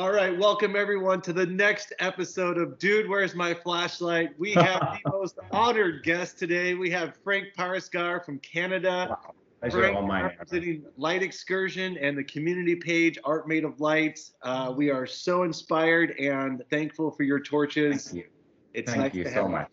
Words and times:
All 0.00 0.10
right, 0.10 0.34
welcome 0.38 0.76
everyone 0.76 1.20
to 1.20 1.32
the 1.34 1.44
next 1.44 1.92
episode 1.98 2.56
of 2.56 2.78
Dude, 2.78 3.06
Where's 3.06 3.34
My 3.34 3.52
Flashlight? 3.52 4.30
We 4.38 4.52
have 4.54 4.98
the 5.04 5.10
most 5.10 5.38
honored 5.52 6.04
guest 6.04 6.38
today. 6.38 6.72
We 6.72 6.88
have 6.88 7.18
Frank 7.22 7.48
Parisgar 7.54 8.24
from 8.24 8.38
Canada. 8.38 9.08
Wow. 9.10 9.34
Pleasure 9.60 9.80
Frank 9.80 9.96
all 9.96 10.06
mine. 10.06 10.22
representing 10.22 10.86
Light 10.96 11.22
Excursion 11.22 11.98
and 11.98 12.16
the 12.16 12.24
community 12.24 12.76
page 12.76 13.18
Art 13.24 13.46
Made 13.46 13.62
of 13.62 13.78
Lights. 13.78 14.32
Uh, 14.40 14.72
we 14.74 14.88
are 14.88 15.06
so 15.06 15.42
inspired 15.42 16.12
and 16.12 16.64
thankful 16.70 17.10
for 17.10 17.24
your 17.24 17.38
torches. 17.38 18.06
Thank 18.06 18.16
you. 18.16 18.30
It's 18.72 18.90
Thank 18.90 19.02
nice 19.02 19.14
you 19.14 19.24
to 19.24 19.34
so 19.34 19.46
much. 19.46 19.70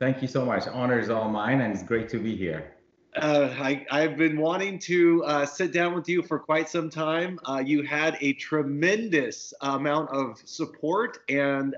Thank 0.00 0.22
you 0.22 0.28
so 0.28 0.46
much. 0.46 0.66
Honor 0.68 0.98
is 0.98 1.10
all 1.10 1.28
mine, 1.28 1.60
and 1.60 1.70
it's 1.70 1.82
great 1.82 2.08
to 2.08 2.18
be 2.18 2.34
here. 2.34 2.73
Uh, 3.16 3.54
I, 3.58 3.86
I've 3.90 4.16
been 4.16 4.36
wanting 4.36 4.78
to 4.80 5.24
uh, 5.24 5.46
sit 5.46 5.72
down 5.72 5.94
with 5.94 6.08
you 6.08 6.20
for 6.22 6.38
quite 6.38 6.68
some 6.68 6.90
time. 6.90 7.38
Uh, 7.44 7.62
you 7.64 7.82
had 7.82 8.18
a 8.20 8.32
tremendous 8.32 9.54
amount 9.60 10.10
of 10.10 10.42
support 10.44 11.18
and 11.28 11.76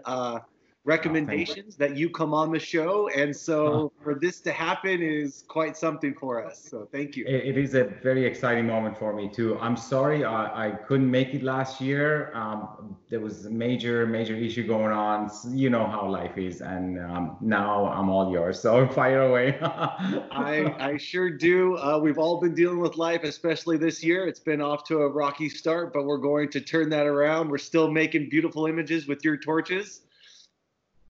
recommendations 0.87 1.75
that 1.77 1.97
you 1.97 2.09
come 2.09 2.33
on 2.33 2.53
the 2.53 2.59
show. 2.59 3.09
And 3.09 3.35
so 3.37 3.93
for 4.03 4.15
this 4.15 4.41
to 4.43 4.53
happen 4.53 5.03
is 5.03 5.45
quite 5.49 5.77
something 5.77 6.15
for 6.15 6.45
us. 6.45 6.65
So 6.71 6.89
thank 6.93 7.17
you. 7.17 7.25
It, 7.27 7.57
it 7.57 7.59
is 7.59 7.75
a 7.75 7.85
very 7.85 8.25
exciting 8.25 8.67
moment 8.67 8.97
for 8.97 9.13
me 9.13 9.29
too. 9.29 9.59
I'm 9.61 9.77
sorry 9.77 10.25
I, 10.25 10.69
I 10.69 10.71
couldn't 10.71 11.11
make 11.11 11.35
it 11.35 11.43
last 11.43 11.81
year. 11.81 12.33
Um, 12.35 12.97
there 13.11 13.19
was 13.19 13.47
a 13.47 13.51
major, 13.51 14.07
major 14.07 14.37
issue 14.37 14.65
going 14.67 14.93
on. 14.93 15.31
You 15.49 15.71
know 15.71 15.87
how 15.87 16.09
life 16.09 16.39
is, 16.39 16.61
and 16.61 17.01
um, 17.01 17.37
now 17.41 17.87
I'm 17.87 18.09
all 18.09 18.31
yours. 18.33 18.61
So 18.61 18.87
fire 19.01 19.23
away. 19.23 19.59
I, 19.63 20.75
I 20.79 20.97
sure 20.99 21.31
do. 21.31 21.77
Uh, 21.79 21.99
we've 22.01 22.19
all 22.19 22.41
been 22.41 22.55
dealing 22.55 22.79
with 22.79 22.97
life, 22.97 23.25
especially 23.25 23.77
this 23.77 24.05
year. 24.05 24.27
It's 24.29 24.41
been 24.41 24.61
off 24.61 24.85
to 24.85 24.99
a 24.99 25.09
rocky 25.09 25.49
start, 25.49 25.93
but 25.93 26.05
we're 26.05 26.19
going 26.19 26.49
to 26.51 26.61
turn 26.61 26.89
that 26.91 27.07
around. 27.07 27.51
We're 27.51 27.59
still 27.59 27.91
making 27.91 28.29
beautiful 28.29 28.67
images 28.67 29.09
with 29.09 29.25
your 29.25 29.37
torches. 29.37 30.03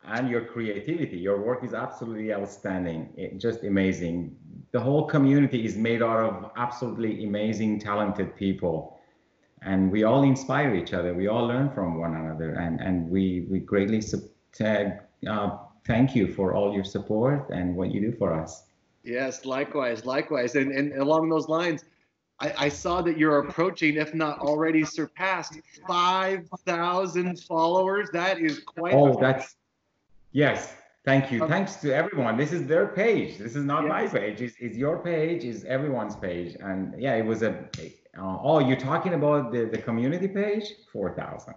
And 0.06 0.30
your 0.30 0.44
creativity. 0.44 1.16
Your 1.16 1.40
work 1.40 1.64
is 1.64 1.74
absolutely 1.74 2.32
outstanding. 2.32 3.10
It, 3.16 3.38
just 3.38 3.64
amazing. 3.64 4.36
The 4.72 4.80
whole 4.80 5.06
community 5.06 5.64
is 5.64 5.76
made 5.76 6.02
out 6.02 6.20
of 6.20 6.50
absolutely 6.56 7.24
amazing, 7.24 7.80
talented 7.80 8.36
people, 8.36 8.98
and 9.62 9.90
we 9.90 10.04
all 10.04 10.22
inspire 10.22 10.74
each 10.74 10.92
other. 10.92 11.14
We 11.14 11.28
all 11.28 11.46
learn 11.46 11.70
from 11.70 11.98
one 11.98 12.14
another, 12.14 12.54
and 12.54 12.80
and 12.80 13.10
we 13.10 13.46
we 13.50 13.60
greatly 13.60 14.02
uh, 14.60 15.58
thank 15.86 16.14
you 16.14 16.32
for 16.32 16.54
all 16.54 16.74
your 16.74 16.84
support 16.84 17.50
and 17.50 17.76
what 17.76 17.92
you 17.92 18.00
do 18.00 18.12
for 18.16 18.32
us. 18.32 18.64
Yes, 19.02 19.44
likewise, 19.44 20.04
likewise. 20.04 20.54
And 20.56 20.72
and 20.72 20.92
along 20.94 21.28
those 21.28 21.48
lines, 21.48 21.84
I, 22.40 22.52
I 22.58 22.68
saw 22.68 23.02
that 23.02 23.16
you're 23.16 23.38
approaching, 23.38 23.96
if 23.96 24.14
not 24.14 24.40
already 24.40 24.84
surpassed, 24.84 25.60
five 25.86 26.48
thousand 26.66 27.40
followers. 27.40 28.08
That 28.12 28.40
is 28.40 28.60
quite. 28.60 28.94
Oh, 28.94 29.18
that's 29.18 29.56
yes. 30.44 30.58
Thank 31.10 31.30
you. 31.30 31.38
Thanks 31.46 31.76
to 31.82 31.94
everyone. 31.94 32.36
This 32.36 32.52
is 32.52 32.62
their 32.72 32.88
page. 32.88 33.38
This 33.38 33.54
is 33.54 33.64
not 33.72 33.86
my 33.86 34.02
page. 34.08 34.42
It's, 34.46 34.56
it's 34.58 34.76
your 34.76 34.96
page. 34.98 35.44
It's 35.44 35.62
everyone's 35.76 36.16
page. 36.16 36.56
And 36.68 36.78
yeah, 37.00 37.14
it 37.14 37.24
was 37.32 37.40
a. 37.42 37.52
Uh, 38.18 38.48
oh, 38.48 38.58
you're 38.58 38.82
talking 38.90 39.14
about 39.20 39.52
the, 39.52 39.62
the 39.74 39.78
community 39.78 40.26
page? 40.26 40.66
Four 40.92 41.08
thousand. 41.20 41.54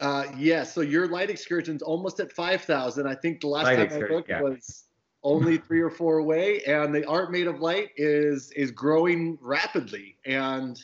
Uh, 0.00 0.24
yes. 0.38 0.72
So 0.74 0.80
your 0.80 1.06
light 1.16 1.30
excursion's 1.36 1.82
almost 1.82 2.18
at 2.18 2.32
five 2.32 2.62
thousand. 2.62 3.06
I 3.06 3.14
think 3.14 3.42
the 3.42 3.48
last 3.48 3.64
Light 3.64 3.90
time 3.90 4.04
I 4.04 4.14
looked 4.14 4.30
yeah. 4.30 4.40
was 4.40 4.84
only 5.22 5.58
three 5.58 5.82
or 5.82 5.90
four 5.90 6.14
away, 6.24 6.62
and 6.64 6.94
the 6.94 7.04
art 7.06 7.30
made 7.30 7.48
of 7.52 7.60
light 7.60 7.90
is 7.96 8.50
is 8.52 8.70
growing 8.70 9.38
rapidly, 9.42 10.16
and 10.24 10.82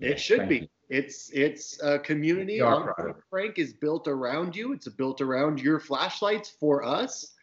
it 0.00 0.20
should 0.20 0.48
be. 0.50 0.68
It's 0.88 1.30
it's 1.30 1.82
a 1.82 1.98
community. 1.98 2.54
We 2.54 2.60
are 2.60 2.74
on 2.76 2.82
proud 2.84 3.10
of 3.10 3.16
it. 3.16 3.22
Frank 3.28 3.58
is 3.58 3.72
built 3.72 4.06
around 4.06 4.54
you. 4.54 4.72
It's 4.72 4.88
built 4.88 5.20
around 5.20 5.60
your 5.60 5.80
flashlights 5.80 6.50
for 6.50 6.84
us, 6.84 7.34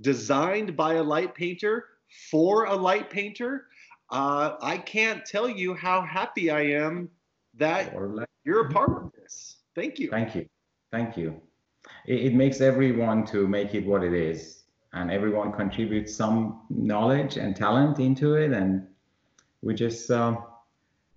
designed 0.00 0.76
by 0.76 0.94
a 0.94 1.02
light 1.02 1.34
painter 1.34 1.84
for 2.30 2.64
a 2.66 2.74
light 2.74 3.08
painter. 3.10 3.66
Uh, 4.10 4.56
I 4.60 4.76
can't 4.78 5.24
tell 5.24 5.48
you 5.48 5.72
how 5.74 6.02
happy 6.02 6.50
I 6.50 6.62
am 6.62 7.08
that 7.54 7.94
you're 8.44 8.66
a 8.66 8.70
part 8.70 8.90
of 8.90 9.12
this. 9.12 9.56
Thank 9.74 9.98
you. 9.98 10.10
Thank 10.10 10.34
you. 10.34 10.46
Thank 10.90 11.16
you. 11.16 11.40
It, 12.06 12.26
it 12.26 12.34
makes 12.34 12.60
everyone 12.60 13.24
to 13.26 13.46
make 13.46 13.74
it 13.74 13.86
what 13.86 14.02
it 14.02 14.12
is, 14.12 14.64
and 14.92 15.10
everyone 15.10 15.52
contributes 15.52 16.14
some 16.14 16.62
knowledge 16.68 17.36
and 17.36 17.54
talent 17.56 17.98
into 17.98 18.34
it, 18.34 18.52
and 18.52 18.86
we 19.62 19.74
just, 19.74 20.10
um, 20.10 20.44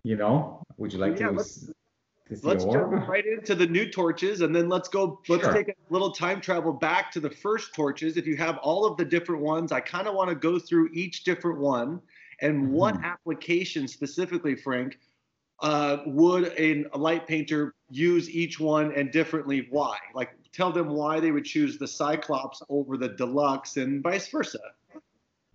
you 0.04 0.16
know, 0.16 0.62
would 0.78 0.94
you 0.94 1.00
like 1.00 1.20
Yeah, 1.20 1.28
to, 1.30 1.34
let's- 1.34 1.64
s- 1.64 1.66
to 1.66 1.66
see 1.68 1.73
Let's 2.42 2.66
jump 2.66 3.08
right 3.08 3.26
into 3.26 3.54
the 3.54 3.68
new 3.68 3.90
torches, 3.90 4.42
and 4.42 4.56
then 4.56 4.70
let's 4.70 4.90
go. 4.90 5.20
Let's 5.28 5.44
Sure. 5.44 5.54
take 5.54 5.70
a 5.70 5.74
little 5.90 6.12
time 6.12 6.42
travel 6.42 6.74
back 6.74 7.12
to 7.12 7.20
the 7.20 7.30
first 7.30 7.74
torches. 7.76 8.18
If 8.18 8.26
you 8.26 8.38
have 8.38 8.58
all 8.58 8.86
of 8.86 8.98
the 8.98 9.06
different 9.06 9.42
ones, 9.42 9.72
I 9.72 9.82
kind 9.82 10.08
of 10.08 10.16
want 10.16 10.30
to 10.30 10.36
go 10.36 10.58
through 10.58 10.90
each 10.94 11.24
different 11.24 11.60
one 11.60 12.02
and 12.42 12.72
what 12.72 12.96
Mhm. 12.96 13.04
application 13.04 13.88
specifically, 13.88 14.56
Frank, 14.56 15.00
uh, 15.60 15.98
would 16.06 16.54
a, 16.58 16.86
a 16.94 16.98
light 16.98 17.28
painter 17.28 17.76
use 17.90 18.30
each 18.30 18.60
one 18.60 18.92
and 18.94 19.12
differently? 19.12 19.68
Why? 19.70 19.98
Like, 20.14 20.32
tell 20.52 20.72
them 20.72 20.90
why 20.90 21.20
they 21.20 21.32
would 21.32 21.46
choose 21.46 21.78
the 21.78 21.88
Cyclops 21.88 22.62
over 22.70 22.98
the 22.98 23.10
Deluxe 23.10 23.78
and 23.78 24.02
vice 24.02 24.28
versa. 24.28 24.60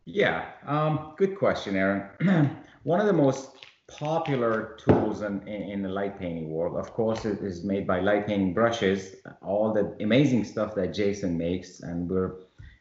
Yeah, 0.07 0.47
um, 0.67 1.13
good 1.17 1.37
question, 1.37 1.77
Aaron. 1.77 2.57
One 2.85 3.01
of 3.01 3.07
the 3.07 3.13
most 3.13 3.51
popular 3.89 4.77
tools 4.79 5.23
in, 5.23 5.41
in, 5.49 5.63
in 5.71 5.83
the 5.83 5.89
light 5.89 6.19
painting 6.19 6.51
world, 6.51 6.77
of 6.77 6.93
course, 6.93 7.25
it 7.25 7.41
is 7.41 7.65
made 7.65 7.87
by 7.87 8.01
light 8.01 8.27
painting 8.27 8.53
brushes, 8.53 9.17
all 9.43 9.73
the 9.73 9.97
amazing 10.05 10.45
stuff 10.45 10.75
that 10.75 10.95
Jason 10.95 11.37
makes, 11.37 11.81
and 11.81 12.09
we're 12.09 12.37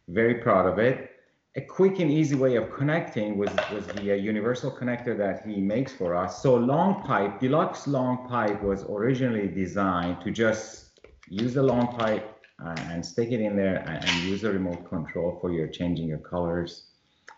very 0.09 0.35
proud 0.35 0.65
of 0.67 0.79
it. 0.79 1.11
A 1.55 1.61
quick 1.61 1.99
and 1.99 2.11
easy 2.11 2.35
way 2.35 2.55
of 2.55 2.71
connecting 2.71 3.37
was, 3.37 3.49
was 3.73 3.85
the 3.95 4.11
uh, 4.11 4.15
universal 4.15 4.69
connector 4.69 5.17
that 5.17 5.43
he 5.47 5.59
makes 5.59 5.91
for 5.91 6.15
us. 6.15 6.43
So 6.43 6.55
long 6.55 7.01
pipe, 7.03 7.39
deluxe 7.39 7.87
long 7.87 8.27
pipe 8.27 8.61
was 8.61 8.83
originally 8.83 9.47
designed 9.47 10.21
to 10.21 10.29
just 10.29 10.99
use 11.29 11.55
the 11.55 11.63
long 11.63 11.87
pipe 11.97 12.37
uh, 12.63 12.75
and 12.91 13.03
stick 13.03 13.31
it 13.31 13.41
in 13.41 13.55
there 13.55 13.77
and, 13.87 14.03
and 14.03 14.23
use 14.23 14.41
the 14.41 14.51
remote 14.51 14.87
control 14.87 15.37
for 15.41 15.51
your 15.51 15.67
changing 15.67 16.07
your 16.07 16.19
colors 16.19 16.86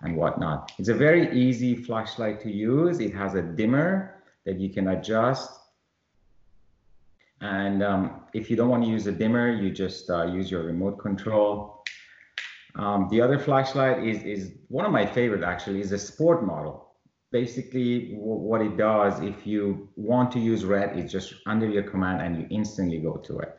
and 0.01 0.15
whatnot. 0.15 0.71
It's 0.77 0.89
a 0.89 0.93
very 0.93 1.31
easy 1.37 1.75
flashlight 1.75 2.39
to 2.41 2.51
use. 2.51 2.99
It 2.99 3.13
has 3.13 3.35
a 3.35 3.41
dimmer 3.41 4.23
that 4.45 4.59
you 4.59 4.69
can 4.69 4.89
adjust. 4.89 5.51
And 7.41 7.83
um, 7.83 8.21
if 8.33 8.49
you 8.49 8.55
don't 8.55 8.69
want 8.69 8.83
to 8.83 8.89
use 8.89 9.07
a 9.07 9.11
dimmer, 9.11 9.49
you 9.51 9.71
just 9.71 10.09
uh, 10.09 10.25
use 10.25 10.51
your 10.51 10.63
remote 10.63 10.99
control. 10.99 11.83
Um, 12.75 13.07
the 13.09 13.21
other 13.21 13.39
flashlight 13.39 14.05
is, 14.05 14.23
is 14.23 14.51
one 14.67 14.85
of 14.85 14.91
my 14.91 15.05
favorite 15.05 15.43
actually, 15.43 15.81
is 15.81 15.91
a 15.91 15.97
sport 15.97 16.45
model. 16.45 16.87
Basically, 17.31 18.15
what 18.15 18.61
it 18.61 18.75
does, 18.75 19.19
if 19.21 19.45
you 19.45 19.89
want 19.95 20.31
to 20.31 20.39
use 20.39 20.65
red, 20.65 20.97
it's 20.97 21.11
just 21.11 21.35
under 21.45 21.67
your 21.67 21.83
command 21.83 22.21
and 22.21 22.37
you 22.37 22.47
instantly 22.49 22.97
go 22.97 23.17
to 23.17 23.39
it. 23.39 23.55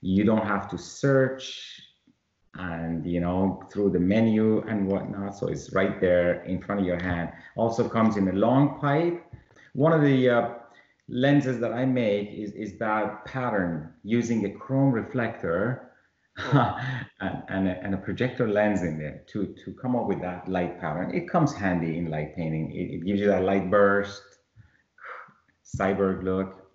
You 0.00 0.24
don't 0.24 0.44
have 0.44 0.68
to 0.70 0.78
search 0.78 1.81
and 2.54 3.06
you 3.06 3.20
know 3.20 3.62
through 3.72 3.90
the 3.90 3.98
menu 3.98 4.62
and 4.68 4.86
whatnot. 4.86 5.36
So 5.36 5.48
it's 5.48 5.72
right 5.72 6.00
there 6.00 6.42
in 6.44 6.60
front 6.60 6.80
of 6.80 6.86
your 6.86 7.02
hand. 7.02 7.30
Also 7.56 7.88
comes 7.88 8.16
in 8.16 8.28
a 8.28 8.32
long 8.32 8.78
pipe. 8.80 9.24
One 9.74 9.92
of 9.92 10.02
the 10.02 10.28
uh, 10.28 10.48
lenses 11.08 11.60
that 11.60 11.72
i 11.72 11.84
make 11.84 12.30
is, 12.30 12.52
is 12.52 12.78
that 12.78 13.24
pattern 13.24 13.92
using 14.02 14.46
a 14.46 14.50
chrome 14.50 14.92
reflector 14.92 15.90
and, 16.52 17.42
and, 17.48 17.68
a, 17.68 17.78
and 17.82 17.94
a 17.94 17.98
projector 17.98 18.48
lens 18.48 18.82
in 18.82 18.98
there 18.98 19.22
to, 19.28 19.54
to 19.64 19.72
come 19.74 19.94
up 19.94 20.06
with 20.06 20.20
that 20.22 20.48
light 20.48 20.80
pattern. 20.80 21.14
It 21.14 21.28
comes 21.28 21.54
handy 21.54 21.98
in 21.98 22.10
light 22.10 22.34
painting. 22.34 22.72
It, 22.72 22.94
it 22.94 23.04
gives 23.04 23.20
you 23.20 23.26
that 23.26 23.42
light 23.42 23.70
burst 23.70 24.22
cyborg 25.78 26.22
look. 26.22 26.70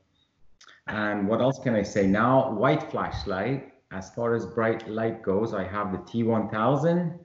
And 0.87 1.27
what 1.27 1.41
else 1.41 1.59
can 1.63 1.75
i 1.75 1.83
say? 1.83 2.05
Now 2.05 2.53
white 2.53 2.91
flashlight 2.91 3.73
as 3.91 4.09
far 4.11 4.35
as 4.35 4.45
bright 4.45 4.87
light 4.89 5.23
goes, 5.23 5.53
I 5.53 5.63
have 5.63 5.91
the 5.91 5.99
T1000. 5.99 7.17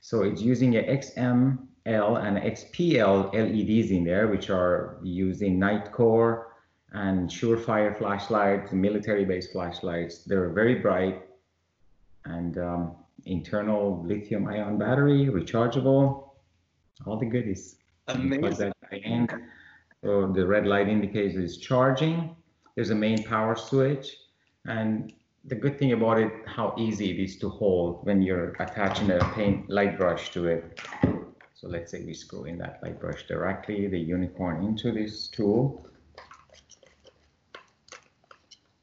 So 0.00 0.22
it's 0.22 0.42
using 0.42 0.76
a 0.76 0.82
XML 0.82 1.58
and 1.86 2.36
XPL 2.38 3.32
LEDs 3.32 3.90
in 3.90 4.04
there, 4.04 4.28
which 4.28 4.50
are 4.50 4.98
using 5.02 5.58
Nitecore 5.58 6.44
and 6.92 7.28
Surefire 7.28 7.96
flashlights, 7.96 8.72
military-based 8.72 9.52
flashlights. 9.52 10.24
They're 10.24 10.50
very 10.50 10.76
bright 10.76 11.22
and 12.24 12.58
um, 12.58 12.96
internal 13.24 14.04
lithium-ion 14.04 14.78
battery, 14.78 15.26
rechargeable, 15.26 16.30
all 17.06 17.18
the 17.18 17.26
goodies. 17.26 17.76
Amazing. 18.08 18.72
So 20.04 20.30
the 20.32 20.46
red 20.46 20.66
light 20.66 20.88
indicator 20.88 21.40
is 21.40 21.58
charging. 21.58 22.36
There's 22.74 22.90
a 22.90 22.94
main 22.94 23.24
power 23.24 23.56
switch 23.56 24.16
and 24.66 25.12
the 25.46 25.54
good 25.54 25.78
thing 25.78 25.92
about 25.92 26.18
it, 26.18 26.32
how 26.46 26.74
easy 26.76 27.10
it 27.10 27.22
is 27.22 27.36
to 27.38 27.48
hold 27.48 28.04
when 28.04 28.20
you're 28.20 28.50
attaching 28.60 29.10
a 29.10 29.18
paint 29.34 29.70
light 29.70 29.96
brush 29.96 30.30
to 30.32 30.46
it. 30.46 30.80
So 31.54 31.68
let's 31.68 31.90
say 31.90 32.04
we 32.04 32.14
screw 32.14 32.44
in 32.44 32.58
that 32.58 32.80
light 32.82 33.00
brush 33.00 33.26
directly, 33.26 33.86
the 33.86 33.98
unicorn 33.98 34.64
into 34.64 34.92
this 34.92 35.28
tool. 35.28 35.86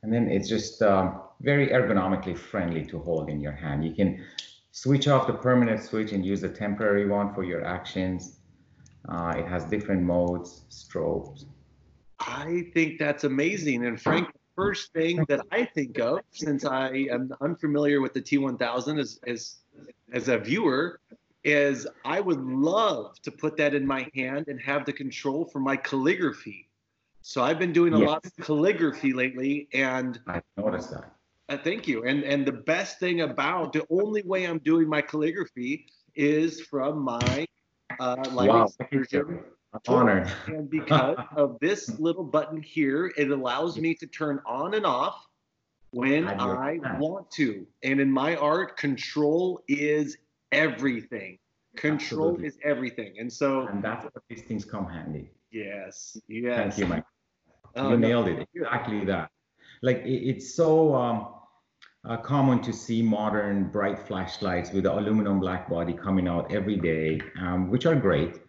And 0.01 0.11
then 0.11 0.29
it's 0.29 0.49
just 0.49 0.81
um, 0.81 1.21
very 1.41 1.67
ergonomically 1.67 2.37
friendly 2.37 2.85
to 2.85 2.99
hold 2.99 3.29
in 3.29 3.39
your 3.39 3.51
hand. 3.51 3.85
You 3.85 3.93
can 3.93 4.23
switch 4.71 5.07
off 5.07 5.27
the 5.27 5.33
permanent 5.33 5.83
switch 5.83 6.13
and 6.13 6.25
use 6.25 6.41
the 6.41 6.49
temporary 6.49 7.07
one 7.07 7.33
for 7.33 7.43
your 7.43 7.63
actions. 7.63 8.39
Uh, 9.07 9.33
it 9.37 9.47
has 9.47 9.65
different 9.65 10.01
modes, 10.01 10.61
strobes. 10.69 11.45
I 12.19 12.69
think 12.73 12.99
that's 12.99 13.25
amazing. 13.25 13.85
And 13.85 14.01
Frank, 14.01 14.27
the 14.27 14.39
first 14.55 14.93
thing 14.93 15.25
that 15.27 15.45
I 15.51 15.65
think 15.65 15.99
of, 15.99 16.19
since 16.31 16.65
I 16.65 17.07
am 17.11 17.31
unfamiliar 17.41 18.01
with 18.01 18.13
the 18.13 18.21
T1000 18.21 18.99
as, 18.99 19.19
as, 19.25 19.57
as 20.11 20.27
a 20.29 20.37
viewer, 20.37 20.99
is 21.43 21.87
I 22.05 22.21
would 22.21 22.41
love 22.41 23.21
to 23.21 23.31
put 23.31 23.57
that 23.57 23.73
in 23.73 23.85
my 23.85 24.09
hand 24.15 24.47
and 24.47 24.59
have 24.61 24.85
the 24.85 24.93
control 24.93 25.45
for 25.45 25.59
my 25.59 25.75
calligraphy. 25.75 26.69
So 27.21 27.43
I've 27.43 27.59
been 27.59 27.73
doing 27.73 27.93
a 27.93 27.99
yes. 27.99 28.07
lot 28.07 28.25
of 28.25 28.35
calligraphy 28.37 29.13
lately, 29.13 29.67
and 29.73 30.19
I 30.27 30.41
noticed 30.57 30.91
that. 30.91 31.13
Uh, 31.49 31.57
thank 31.57 31.87
you. 31.87 32.03
And 32.05 32.23
and 32.23 32.45
the 32.45 32.51
best 32.51 32.99
thing 32.99 33.21
about 33.21 33.73
the 33.73 33.85
only 33.89 34.23
way 34.23 34.45
I'm 34.45 34.59
doing 34.59 34.87
my 34.87 35.01
calligraphy 35.01 35.87
is 36.15 36.61
from 36.61 36.99
my 36.99 37.45
uh, 37.99 38.23
wow. 38.33 38.69
Honored. 39.87 40.31
And 40.47 40.69
because 40.69 41.17
of 41.35 41.57
this 41.59 41.99
little 41.99 42.23
button 42.23 42.61
here, 42.61 43.11
it 43.17 43.31
allows 43.31 43.77
me 43.77 43.95
to 43.95 44.07
turn 44.07 44.39
on 44.45 44.73
and 44.73 44.85
off 44.85 45.27
when 45.91 46.27
I 46.27 46.77
want 46.97 47.29
to. 47.31 47.65
And 47.83 47.99
in 47.99 48.11
my 48.11 48.35
art, 48.35 48.77
control 48.77 49.61
is 49.67 50.17
everything. 50.51 51.37
Control 51.75 52.29
Absolutely. 52.29 52.47
is 52.47 52.57
everything. 52.63 53.15
And 53.19 53.31
so 53.31 53.67
and 53.67 53.83
that's 53.83 54.03
where 54.03 54.23
these 54.29 54.43
things 54.43 54.63
come 54.63 54.87
handy. 54.87 55.31
Yes. 55.51 56.17
Yes. 56.27 56.57
Thank 56.57 56.77
you, 56.77 56.85
Mike. 56.87 57.05
Oh, 57.75 57.89
you 57.89 57.97
no. 57.97 58.07
nailed 58.07 58.27
it. 58.27 58.47
Exactly 58.53 59.05
that. 59.05 59.29
Like 59.81 59.97
it, 59.97 60.29
it's 60.29 60.55
so 60.55 60.93
um, 60.93 61.33
uh, 62.05 62.17
common 62.17 62.61
to 62.61 62.73
see 62.73 63.01
modern 63.01 63.69
bright 63.69 63.97
flashlights 63.97 64.71
with 64.71 64.83
the 64.83 64.93
aluminum 64.93 65.39
black 65.39 65.69
body 65.69 65.93
coming 65.93 66.27
out 66.27 66.53
every 66.53 66.75
day, 66.75 67.19
um, 67.39 67.69
which 67.69 67.85
are 67.85 67.95
great. 67.95 68.42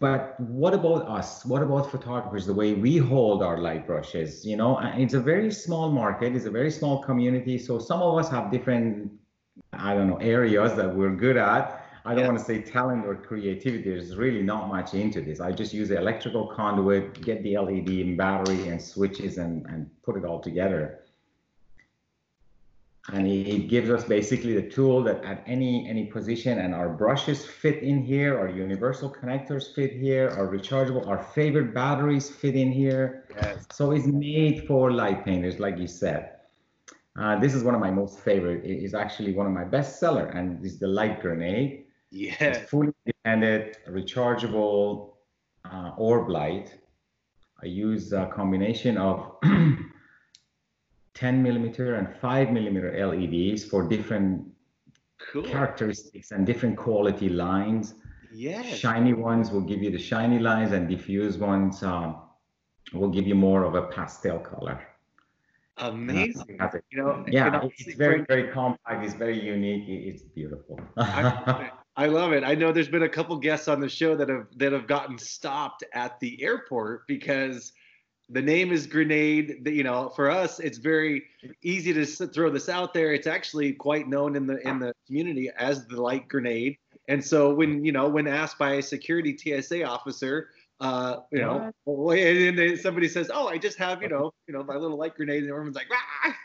But 0.00 0.40
what 0.40 0.72
about 0.74 1.06
us? 1.06 1.44
What 1.44 1.62
about 1.62 1.90
photographers? 1.90 2.46
The 2.46 2.54
way 2.54 2.72
we 2.72 2.96
hold 2.96 3.42
our 3.42 3.58
light 3.58 3.86
brushes, 3.86 4.44
you 4.44 4.56
know, 4.56 4.76
uh, 4.76 4.94
it's 4.96 5.14
a 5.14 5.20
very 5.20 5.52
small 5.52 5.90
market. 5.90 6.34
It's 6.34 6.46
a 6.46 6.50
very 6.50 6.70
small 6.70 7.02
community. 7.02 7.58
So 7.58 7.78
some 7.78 8.00
of 8.00 8.16
us 8.18 8.30
have 8.30 8.50
different, 8.50 9.12
I 9.72 9.94
don't 9.94 10.08
know, 10.08 10.16
areas 10.16 10.74
that 10.76 10.94
we're 10.94 11.14
good 11.14 11.36
at 11.36 11.80
I 12.04 12.14
don't 12.14 12.20
yeah. 12.20 12.28
want 12.28 12.38
to 12.38 12.44
say 12.44 12.62
talent 12.62 13.04
or 13.04 13.14
creativity. 13.14 13.90
There's 13.90 14.16
really 14.16 14.42
not 14.42 14.68
much 14.68 14.94
into 14.94 15.20
this. 15.20 15.40
I 15.40 15.52
just 15.52 15.74
use 15.74 15.90
the 15.90 15.98
electrical 15.98 16.46
conduit, 16.46 17.20
get 17.20 17.42
the 17.42 17.58
LED 17.58 17.88
and 17.88 18.16
battery 18.16 18.68
and 18.68 18.80
switches 18.80 19.36
and, 19.38 19.66
and 19.66 19.90
put 20.02 20.16
it 20.16 20.24
all 20.24 20.40
together. 20.40 20.99
And 23.12 23.26
it 23.26 23.68
gives 23.68 23.90
us 23.90 24.04
basically 24.04 24.54
the 24.54 24.68
tool 24.68 25.02
that 25.04 25.24
at 25.24 25.42
any 25.46 25.88
any 25.88 26.06
position 26.06 26.58
and 26.58 26.74
our 26.74 26.88
brushes 26.88 27.44
fit 27.44 27.82
in 27.82 28.04
here, 28.04 28.38
our 28.38 28.48
universal 28.48 29.12
connectors 29.12 29.74
fit 29.74 29.92
here, 29.92 30.30
our 30.30 30.46
rechargeable, 30.46 31.06
our 31.08 31.22
favorite 31.22 31.74
batteries 31.74 32.30
fit 32.30 32.54
in 32.54 32.70
here. 32.70 33.24
Yes. 33.34 33.66
So 33.72 33.90
it's 33.90 34.06
made 34.06 34.66
for 34.66 34.92
light 34.92 35.24
painters, 35.24 35.58
like 35.58 35.76
you 35.78 35.88
said. 35.88 36.36
Uh, 37.18 37.38
this 37.38 37.54
is 37.54 37.64
one 37.64 37.74
of 37.74 37.80
my 37.80 37.90
most 37.90 38.20
favorite. 38.20 38.64
It 38.64 38.84
is 38.84 38.94
actually 38.94 39.34
one 39.34 39.46
of 39.46 39.52
my 39.52 39.64
best 39.64 39.98
seller, 39.98 40.26
and 40.26 40.62
this 40.62 40.74
is 40.74 40.78
the 40.78 40.86
light 40.86 41.20
grenade. 41.20 41.86
Yeah. 42.10 42.34
It's 42.40 42.70
fully 42.70 42.92
independent, 43.06 43.76
rechargeable 43.88 45.14
uh, 45.64 45.92
orb 45.96 46.28
light. 46.28 46.78
I 47.62 47.66
use 47.66 48.12
a 48.12 48.26
combination 48.26 48.96
of 48.96 49.36
10 51.20 51.42
millimeter 51.42 51.96
and 51.96 52.08
5 52.16 52.50
millimeter 52.50 53.06
LEDs 53.06 53.62
for 53.62 53.86
different 53.86 54.42
cool. 55.32 55.42
characteristics 55.42 56.30
and 56.30 56.46
different 56.46 56.78
quality 56.78 57.28
lines. 57.28 57.94
Yes. 58.32 58.78
Shiny 58.78 59.12
ones 59.12 59.50
will 59.50 59.60
give 59.60 59.82
you 59.82 59.90
the 59.90 59.98
shiny 59.98 60.38
lines, 60.38 60.72
and 60.72 60.88
diffuse 60.88 61.36
ones 61.36 61.82
um, 61.82 62.22
will 62.94 63.10
give 63.10 63.26
you 63.26 63.34
more 63.34 63.64
of 63.64 63.74
a 63.74 63.82
pastel 63.82 64.38
color. 64.38 64.80
Amazing. 65.76 66.56
Uh, 66.58 66.68
you 66.90 67.02
know, 67.02 67.24
yeah, 67.28 67.68
it's 67.76 67.94
very, 67.96 68.24
very 68.26 68.48
compact. 68.48 69.04
It's 69.04 69.14
very 69.14 69.38
unique. 69.38 69.84
It's 69.88 70.22
beautiful. 70.22 70.80
I 70.96 72.06
love 72.06 72.32
it. 72.32 72.44
I 72.44 72.54
know 72.54 72.72
there's 72.72 72.88
been 72.88 73.02
a 73.02 73.08
couple 73.08 73.36
guests 73.36 73.68
on 73.68 73.80
the 73.80 73.88
show 73.88 74.14
that 74.16 74.28
have 74.28 74.46
that 74.56 74.72
have 74.72 74.86
gotten 74.86 75.18
stopped 75.18 75.84
at 75.92 76.18
the 76.20 76.42
airport 76.42 77.06
because 77.06 77.72
the 78.30 78.42
name 78.42 78.72
is 78.72 78.86
grenade. 78.86 79.66
You 79.66 79.82
know, 79.82 80.10
for 80.14 80.30
us, 80.30 80.60
it's 80.60 80.78
very 80.78 81.24
easy 81.62 81.92
to 81.92 82.06
throw 82.06 82.50
this 82.50 82.68
out 82.68 82.94
there. 82.94 83.12
It's 83.12 83.26
actually 83.26 83.72
quite 83.72 84.08
known 84.08 84.36
in 84.36 84.46
the 84.46 84.66
in 84.66 84.78
the 84.78 84.94
community 85.06 85.50
as 85.58 85.86
the 85.86 86.00
light 86.00 86.28
grenade. 86.28 86.76
And 87.08 87.24
so 87.24 87.52
when 87.52 87.84
you 87.84 87.92
know 87.92 88.08
when 88.08 88.26
asked 88.26 88.58
by 88.58 88.74
a 88.74 88.82
security 88.82 89.36
TSA 89.36 89.82
officer, 89.84 90.50
uh, 90.80 91.16
you 91.32 91.40
know, 91.40 91.72
and 91.86 92.58
then 92.58 92.76
somebody 92.76 93.08
says, 93.08 93.30
"Oh, 93.32 93.48
I 93.48 93.58
just 93.58 93.78
have 93.78 94.00
you 94.02 94.08
know 94.08 94.32
you 94.46 94.54
know 94.54 94.62
my 94.62 94.76
little 94.76 94.96
light 94.96 95.16
grenade," 95.16 95.42
and 95.42 95.50
everyone's 95.50 95.76
like, 95.76 95.88
"Ah!" 95.92 96.36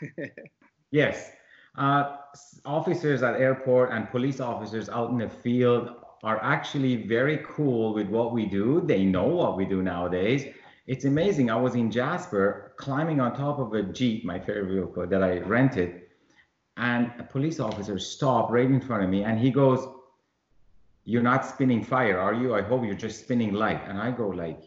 yes, 0.90 1.30
uh, 1.78 2.16
officers 2.64 3.22
at 3.22 3.40
airport 3.40 3.92
and 3.92 4.10
police 4.10 4.40
officers 4.40 4.88
out 4.88 5.10
in 5.10 5.18
the 5.18 5.28
field 5.28 5.90
are 6.24 6.42
actually 6.42 7.06
very 7.06 7.44
cool 7.46 7.94
with 7.94 8.08
what 8.08 8.32
we 8.32 8.46
do. 8.46 8.80
They 8.80 9.04
know 9.04 9.26
what 9.26 9.56
we 9.56 9.64
do 9.64 9.82
nowadays. 9.82 10.52
It's 10.86 11.04
amazing. 11.04 11.50
I 11.50 11.56
was 11.56 11.74
in 11.74 11.90
Jasper 11.90 12.74
climbing 12.76 13.20
on 13.20 13.34
top 13.34 13.58
of 13.58 13.72
a 13.72 13.82
Jeep, 13.82 14.24
my 14.24 14.38
favorite 14.38 14.66
vehicle 14.66 15.06
that 15.06 15.22
I 15.22 15.38
rented, 15.38 16.02
and 16.76 17.10
a 17.18 17.24
police 17.24 17.58
officer 17.58 17.98
stopped 17.98 18.52
right 18.52 18.66
in 18.66 18.80
front 18.80 19.02
of 19.02 19.10
me 19.10 19.24
and 19.24 19.38
he 19.38 19.50
goes, 19.50 19.88
You're 21.04 21.22
not 21.22 21.44
spinning 21.46 21.82
fire, 21.82 22.18
are 22.18 22.34
you? 22.34 22.54
I 22.54 22.62
hope 22.62 22.84
you're 22.84 22.94
just 22.94 23.20
spinning 23.20 23.52
light. 23.52 23.82
And 23.88 23.98
I 23.98 24.10
go 24.10 24.28
like, 24.28 24.60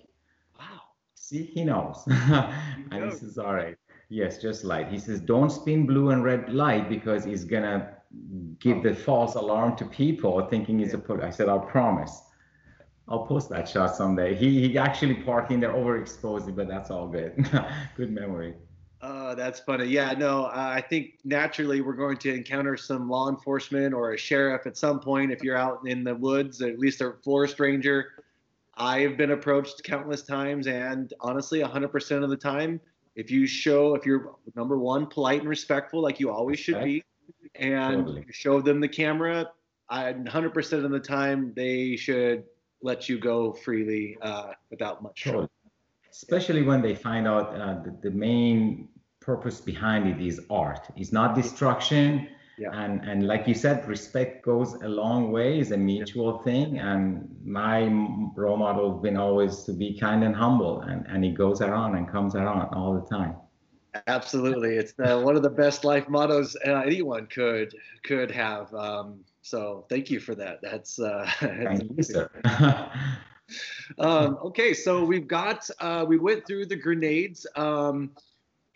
Wow. 0.57 0.81
See, 1.15 1.43
he 1.43 1.63
knows. 1.63 2.03
and 2.07 3.03
he 3.03 3.11
says, 3.11 3.37
All 3.37 3.53
right. 3.53 3.75
Yes, 4.09 4.41
just 4.41 4.63
light. 4.63 4.87
He 4.87 4.97
says, 4.97 5.21
don't 5.21 5.51
spin 5.51 5.85
blue 5.85 6.09
and 6.09 6.23
red 6.23 6.51
light 6.51 6.89
because 6.89 7.27
it's 7.27 7.43
gonna 7.43 7.93
give 8.57 8.81
the 8.81 8.95
false 8.95 9.35
alarm 9.35 9.75
to 9.77 9.85
people 9.85 10.47
thinking 10.47 10.79
it's 10.79 10.95
a 10.95 10.97
put. 10.97 11.21
I 11.21 11.29
said, 11.29 11.47
I'll 11.47 11.59
promise. 11.59 12.23
I'll 13.09 13.25
post 13.25 13.49
that 13.49 13.67
shot 13.67 13.95
someday. 13.95 14.35
He 14.35 14.67
he 14.67 14.77
actually 14.77 15.15
parked 15.15 15.51
in 15.51 15.59
there 15.59 15.73
overexposed, 15.73 16.55
but 16.55 16.67
that's 16.67 16.91
all 16.91 17.07
good. 17.07 17.49
good 17.97 18.11
memory. 18.11 18.53
Uh, 19.01 19.33
that's 19.33 19.61
funny. 19.61 19.85
Yeah, 19.85 20.11
no, 20.11 20.45
uh, 20.45 20.73
I 20.75 20.81
think 20.81 21.19
naturally 21.23 21.79
we're 21.81 21.93
going 21.93 22.17
to 22.17 22.33
encounter 22.33 22.75
some 22.75 23.09
law 23.09 23.29
enforcement 23.29 23.93
or 23.93 24.13
a 24.13 24.17
sheriff 24.17 24.67
at 24.67 24.77
some 24.77 24.99
point 24.99 25.31
if 25.31 25.41
you're 25.41 25.55
out 25.55 25.79
in 25.85 26.03
the 26.03 26.13
woods, 26.13 26.61
at 26.61 26.77
least 26.77 26.99
a 27.01 27.13
forest 27.23 27.59
ranger. 27.59 28.11
I've 28.75 29.17
been 29.17 29.31
approached 29.31 29.83
countless 29.83 30.23
times, 30.23 30.67
and 30.67 31.13
honestly, 31.21 31.61
100% 31.61 32.23
of 32.23 32.29
the 32.29 32.37
time, 32.37 32.81
if 33.15 33.31
you 33.31 33.47
show 33.47 33.95
if 33.95 34.05
you're 34.05 34.35
number 34.55 34.77
one 34.77 35.05
polite 35.05 35.39
and 35.39 35.49
respectful 35.49 36.01
like 36.01 36.19
you 36.19 36.29
always 36.29 36.59
should 36.59 36.81
be 36.83 37.03
and 37.55 38.05
totally. 38.05 38.25
show 38.31 38.61
them 38.61 38.79
the 38.79 38.87
camera 38.87 39.49
I, 39.89 40.13
100% 40.13 40.85
of 40.85 40.91
the 40.91 40.99
time 40.99 41.51
they 41.55 41.95
should 41.95 42.43
let 42.81 43.09
you 43.09 43.19
go 43.19 43.51
freely 43.51 44.17
uh, 44.21 44.51
without 44.69 45.01
much 45.01 45.21
trouble 45.21 45.49
especially 46.11 46.63
when 46.63 46.81
they 46.81 46.95
find 46.95 47.27
out 47.27 47.53
uh, 47.55 47.81
the, 47.83 48.09
the 48.09 48.11
main 48.11 48.87
purpose 49.19 49.61
behind 49.61 50.07
it 50.07 50.25
is 50.25 50.41
art 50.49 50.87
it's 50.95 51.11
not 51.11 51.35
destruction 51.35 52.27
yeah. 52.59 52.71
And 52.73 53.01
and 53.05 53.25
like 53.25 53.47
you 53.47 53.53
said, 53.53 53.87
respect 53.87 54.43
goes 54.43 54.73
a 54.73 54.87
long 54.87 55.31
way. 55.31 55.59
It's 55.59 55.71
a 55.71 55.77
mutual 55.77 56.35
yeah. 56.37 56.43
thing. 56.43 56.79
And 56.79 57.33
my 57.43 57.87
role 58.35 58.57
model 58.57 58.91
has 58.91 59.01
been 59.01 59.15
always 59.15 59.63
to 59.63 59.73
be 59.73 59.97
kind 59.97 60.25
and 60.25 60.35
humble, 60.35 60.81
and 60.81 61.05
and 61.07 61.23
it 61.23 61.35
goes 61.35 61.61
around 61.61 61.95
and 61.95 62.11
comes 62.11 62.35
around 62.35 62.73
all 62.73 62.93
the 62.93 63.07
time. 63.07 63.35
Absolutely, 64.07 64.75
it's 64.75 64.91
the, 64.91 65.17
one 65.17 65.35
of 65.35 65.41
the 65.41 65.49
best 65.49 65.83
life 65.83 66.07
mottos 66.09 66.55
uh, 66.67 66.81
anyone 66.85 67.27
could 67.27 67.73
could 68.03 68.29
have. 68.29 68.73
Um, 68.73 69.21
so 69.49 69.85
thank 69.89 70.11
you 70.11 70.19
for 70.19 70.35
that. 70.35 70.61
That's 70.61 70.99
uh, 70.99 71.29
thank 71.39 71.97
you, 71.97 72.03
sir. 72.03 72.29
um, 73.99 74.37
okay, 74.45 74.73
so 74.73 75.03
we've 75.03 75.27
got 75.27 75.67
uh, 75.79 76.05
we 76.07 76.17
went 76.17 76.45
through 76.45 76.67
the 76.67 76.75
grenades. 76.75 77.47
Um, 77.55 78.11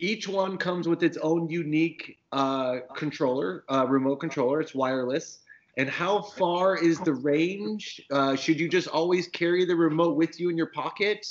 each 0.00 0.26
one 0.26 0.58
comes 0.58 0.88
with 0.88 1.02
its 1.04 1.16
own 1.18 1.48
unique 1.48 2.18
uh, 2.32 2.78
controller, 2.96 3.64
uh, 3.70 3.86
remote 3.88 4.16
controller. 4.16 4.60
It's 4.60 4.74
wireless. 4.74 5.38
And 5.76 5.88
how 5.88 6.22
far 6.22 6.76
is 6.76 7.00
the 7.00 7.14
range? 7.14 8.00
Uh, 8.10 8.36
should 8.36 8.60
you 8.60 8.68
just 8.68 8.88
always 8.88 9.28
carry 9.28 9.64
the 9.64 9.74
remote 9.74 10.16
with 10.16 10.38
you 10.38 10.50
in 10.50 10.56
your 10.56 10.70
pocket? 10.70 11.26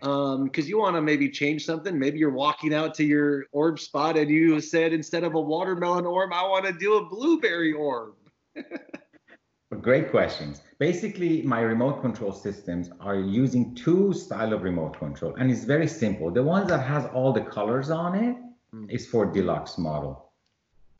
Because 0.00 0.36
um, 0.36 0.50
you 0.54 0.78
want 0.78 0.96
to 0.96 1.02
maybe 1.02 1.30
change 1.30 1.64
something. 1.64 1.98
Maybe 1.98 2.18
you're 2.18 2.30
walking 2.30 2.74
out 2.74 2.94
to 2.94 3.04
your 3.04 3.44
orb 3.52 3.78
spot 3.78 4.16
and 4.18 4.30
you 4.30 4.60
said 4.60 4.92
instead 4.92 5.24
of 5.24 5.34
a 5.34 5.40
watermelon 5.40 6.06
orb, 6.06 6.32
I 6.32 6.46
want 6.46 6.66
to 6.66 6.72
do 6.72 6.96
a 6.96 7.04
blueberry 7.08 7.72
orb. 7.72 8.14
Great 9.80 10.10
questions. 10.10 10.62
Basically, 10.78 11.42
my 11.42 11.60
remote 11.60 12.00
control 12.00 12.32
systems 12.32 12.90
are 13.00 13.16
using 13.16 13.74
two 13.74 14.12
style 14.12 14.52
of 14.52 14.62
remote 14.62 14.98
control, 14.98 15.34
and 15.34 15.50
it's 15.50 15.64
very 15.64 15.88
simple. 15.88 16.30
The 16.30 16.42
ones 16.42 16.68
that 16.68 16.86
has 16.86 17.06
all 17.06 17.32
the 17.32 17.40
colors 17.40 17.90
on 17.90 18.14
it, 18.14 18.36
mm. 18.74 18.90
is 18.90 19.06
for 19.06 19.26
deluxe 19.26 19.78
model. 19.78 20.32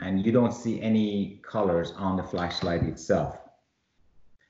And 0.01 0.25
you 0.25 0.33
don't 0.33 0.53
see 0.53 0.81
any 0.83 1.41
colors 1.49 1.93
on 1.97 2.17
the 2.17 2.23
flashlight 2.23 2.83
itself. 2.83 3.39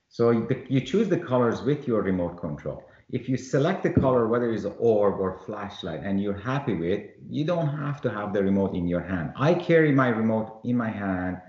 So 0.09 0.31
you 0.69 0.81
choose 0.81 1.09
the 1.09 1.19
colors 1.19 1.61
with 1.61 1.87
your 1.87 2.01
remote 2.01 2.39
control. 2.39 2.83
If 3.09 3.29
you 3.29 3.37
select 3.37 3.83
the 3.83 3.91
color, 3.91 4.27
whether 4.27 4.51
it's 4.51 4.65
orb 4.65 5.19
or 5.19 5.39
flashlight, 5.45 6.01
and 6.03 6.21
you're 6.21 6.37
happy 6.37 6.73
with, 6.73 7.03
you 7.29 7.43
don't 7.43 7.67
have 7.67 8.01
to 8.01 8.09
have 8.09 8.33
the 8.33 8.41
remote 8.41 8.73
in 8.73 8.87
your 8.87 9.01
hand. 9.01 9.33
I 9.35 9.53
carry 9.53 9.91
my 9.91 10.07
remote 10.07 10.61
in 10.63 10.77
my 10.77 10.89
hand 10.89 11.41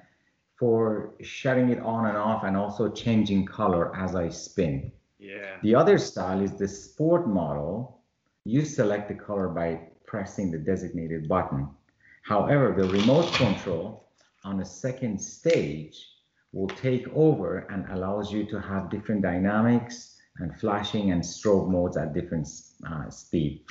for 0.58 1.14
shutting 1.22 1.68
it 1.68 1.80
on 1.80 2.06
and 2.06 2.16
off 2.16 2.44
and 2.44 2.56
also 2.56 2.88
changing 2.90 3.44
color 3.46 3.94
as 3.96 4.14
I 4.14 4.28
spin. 4.28 4.90
Yeah. 5.18 5.56
The 5.62 5.75
other 5.75 5.98
style 5.98 6.40
is 6.40 6.52
the 6.52 6.68
sport 6.68 7.28
model. 7.28 8.00
You 8.44 8.64
select 8.64 9.08
the 9.08 9.14
color 9.14 9.48
by 9.48 9.80
pressing 10.06 10.50
the 10.50 10.58
designated 10.58 11.28
button. 11.28 11.68
However, 12.22 12.75
the 12.76 12.88
remote 12.88 13.32
control 13.34 14.08
on 14.44 14.58
the 14.58 14.64
second 14.64 15.20
stage 15.20 16.06
will 16.52 16.68
take 16.68 17.06
over 17.14 17.58
and 17.70 17.86
allows 17.90 18.32
you 18.32 18.44
to 18.46 18.60
have 18.60 18.90
different 18.90 19.22
dynamics 19.22 20.16
and 20.38 20.58
flashing 20.58 21.10
and 21.10 21.22
strobe 21.22 21.70
modes 21.70 21.96
at 21.96 22.14
different 22.14 22.48
uh, 22.86 23.10
speed. 23.10 23.64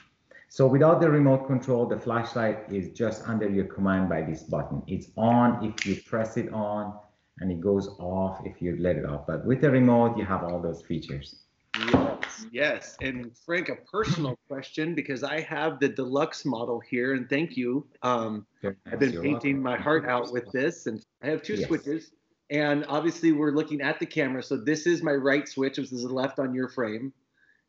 So 0.55 0.65
without 0.65 1.01
the 1.01 1.09
remote 1.09 1.47
control, 1.47 1.85
the 1.85 1.99
flashlight 1.99 2.71
is 2.71 2.97
just 2.97 3.27
under 3.27 3.49
your 3.49 3.65
command 3.65 4.07
by 4.07 4.21
this 4.21 4.43
button. 4.43 4.81
It's 4.87 5.07
on 5.17 5.65
if 5.65 5.85
you 5.85 6.01
press 6.03 6.37
it 6.37 6.47
on 6.53 6.97
and 7.39 7.51
it 7.51 7.59
goes 7.59 7.89
off 7.99 8.39
if 8.45 8.61
you 8.61 8.77
let 8.79 8.95
it 8.95 9.05
off. 9.05 9.27
But 9.27 9.45
with 9.45 9.59
the 9.59 9.69
remote, 9.69 10.17
you 10.17 10.23
have 10.23 10.45
all 10.45 10.61
those 10.61 10.81
features. 10.81 11.43
Yes, 11.77 12.45
yes. 12.53 12.97
And 13.01 13.35
Frank, 13.45 13.67
a 13.67 13.75
personal 13.75 14.39
question 14.47 14.95
because 14.95 15.25
I 15.25 15.41
have 15.41 15.81
the 15.81 15.89
deluxe 15.89 16.45
model 16.45 16.79
here, 16.79 17.15
and 17.15 17.29
thank 17.29 17.57
you. 17.57 17.85
Um, 18.01 18.47
I've 18.89 18.97
been 18.97 19.21
painting 19.21 19.61
my 19.61 19.75
heart 19.75 20.07
out 20.07 20.31
with 20.31 20.49
this, 20.53 20.85
and 20.85 21.03
I 21.21 21.27
have 21.27 21.41
two 21.41 21.55
yes. 21.55 21.67
switches. 21.67 22.11
And 22.49 22.85
obviously, 22.87 23.33
we're 23.33 23.51
looking 23.51 23.81
at 23.81 23.99
the 23.99 24.05
camera. 24.05 24.41
So 24.41 24.55
this 24.55 24.87
is 24.87 25.03
my 25.03 25.15
right 25.15 25.49
switch, 25.49 25.79
which 25.79 25.91
is 25.91 26.03
the 26.03 26.13
left 26.13 26.39
on 26.39 26.53
your 26.53 26.69
frame. 26.69 27.11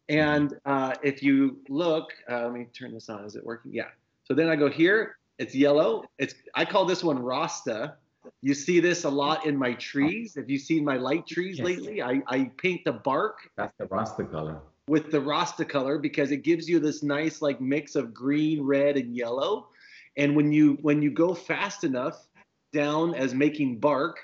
And 0.08 0.54
uh, 0.64 0.94
if 1.02 1.22
you 1.22 1.58
look, 1.68 2.10
uh, 2.30 2.44
let 2.44 2.52
me 2.52 2.66
turn 2.72 2.94
this 2.94 3.08
on. 3.08 3.24
Is 3.24 3.36
it 3.36 3.44
working? 3.44 3.72
Yeah. 3.72 3.88
So 4.24 4.34
then 4.34 4.48
I 4.48 4.56
go 4.56 4.68
here. 4.68 5.16
It's 5.38 5.54
yellow. 5.54 6.04
It's 6.18 6.34
I 6.54 6.64
call 6.64 6.84
this 6.84 7.04
one 7.04 7.18
Rasta. 7.18 7.94
You 8.42 8.54
see 8.54 8.80
this 8.80 9.04
a 9.04 9.10
lot 9.10 9.46
in 9.46 9.56
my 9.56 9.74
trees. 9.74 10.34
Have 10.36 10.50
you 10.50 10.58
seen 10.58 10.84
my 10.84 10.96
light 10.96 11.26
trees 11.26 11.58
yes. 11.58 11.66
lately? 11.66 12.02
I, 12.02 12.22
I 12.26 12.50
paint 12.56 12.84
the 12.84 12.92
bark. 12.92 13.50
That's 13.56 13.72
the 13.78 13.86
Rasta 13.86 14.24
color. 14.24 14.60
With 14.88 15.10
the 15.10 15.20
Rasta 15.20 15.64
color 15.64 15.98
because 15.98 16.30
it 16.30 16.38
gives 16.38 16.68
you 16.68 16.78
this 16.78 17.02
nice 17.02 17.42
like 17.42 17.60
mix 17.60 17.96
of 17.96 18.14
green, 18.14 18.62
red, 18.62 18.96
and 18.96 19.16
yellow. 19.16 19.68
And 20.16 20.34
when 20.34 20.52
you 20.52 20.78
when 20.82 21.02
you 21.02 21.10
go 21.10 21.34
fast 21.34 21.84
enough 21.84 22.26
down 22.72 23.14
as 23.14 23.34
making 23.34 23.78
bark, 23.78 24.18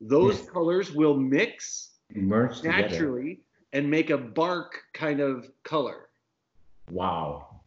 those 0.00 0.38
yes. 0.38 0.50
colors 0.50 0.92
will 0.92 1.16
mix 1.16 1.90
merge 2.14 2.62
naturally 2.62 3.30
together. 3.30 3.42
And 3.72 3.90
make 3.90 4.10
a 4.10 4.18
bark 4.18 4.80
kind 4.92 5.20
of 5.20 5.50
color. 5.62 6.08
Wow. 6.90 7.60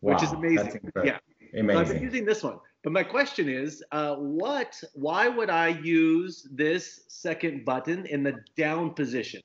wow. 0.00 0.14
Which 0.14 0.22
is 0.22 0.32
amazing. 0.32 0.92
Yeah. 1.04 1.18
Amazing. 1.54 1.74
So 1.74 1.80
I've 1.80 1.88
been 1.88 2.02
using 2.02 2.24
this 2.24 2.42
one. 2.42 2.58
But 2.82 2.92
my 2.92 3.04
question 3.04 3.48
is, 3.48 3.82
uh, 3.92 4.16
what? 4.16 4.82
Why 4.94 5.28
would 5.28 5.50
I 5.50 5.68
use 5.68 6.48
this 6.50 7.04
second 7.08 7.64
button 7.64 8.06
in 8.06 8.22
the 8.22 8.42
down 8.56 8.94
position? 8.94 9.40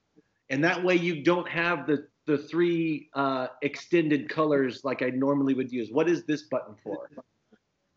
And 0.49 0.63
that 0.63 0.83
way 0.83 0.95
you 0.95 1.23
don't 1.23 1.47
have 1.47 1.85
the 1.85 2.07
the 2.25 2.37
three 2.37 3.09
uh, 3.13 3.47
extended 3.61 4.29
colors 4.29 4.83
like 4.83 5.01
I 5.01 5.09
normally 5.09 5.53
would 5.53 5.71
use. 5.71 5.89
What 5.91 6.09
is 6.09 6.23
this 6.25 6.43
button 6.43 6.75
for? 6.83 7.09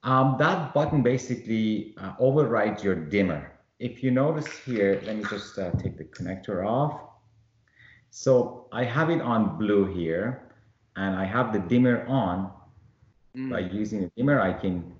Um, 0.03 0.37
that 0.39 0.73
button 0.73 1.03
basically 1.03 1.95
uh, 1.99 2.15
overrides 2.19 2.83
your 2.83 2.95
dimmer. 2.95 3.53
If 3.81 4.03
you 4.03 4.11
notice 4.11 4.47
here, 4.59 5.03
let 5.05 5.17
me 5.17 5.25
just 5.29 5.59
uh, 5.59 5.73
take 5.73 5.99
the 5.99 6.05
connector 6.05 6.67
off. 6.67 7.01
So 8.11 8.67
I 8.73 8.85
have 8.85 9.11
it 9.11 9.21
on 9.21 9.59
blue 9.59 9.87
here, 9.87 10.53
and 10.97 11.17
I 11.17 11.25
have 11.25 11.53
the 11.53 11.61
dimmer 11.61 12.05
on. 12.07 12.53
Mm. 13.37 13.51
By 13.51 13.61
using 13.61 14.01
the 14.03 14.11
dimmer, 14.17 14.41
I 14.41 14.53
can 14.53 14.93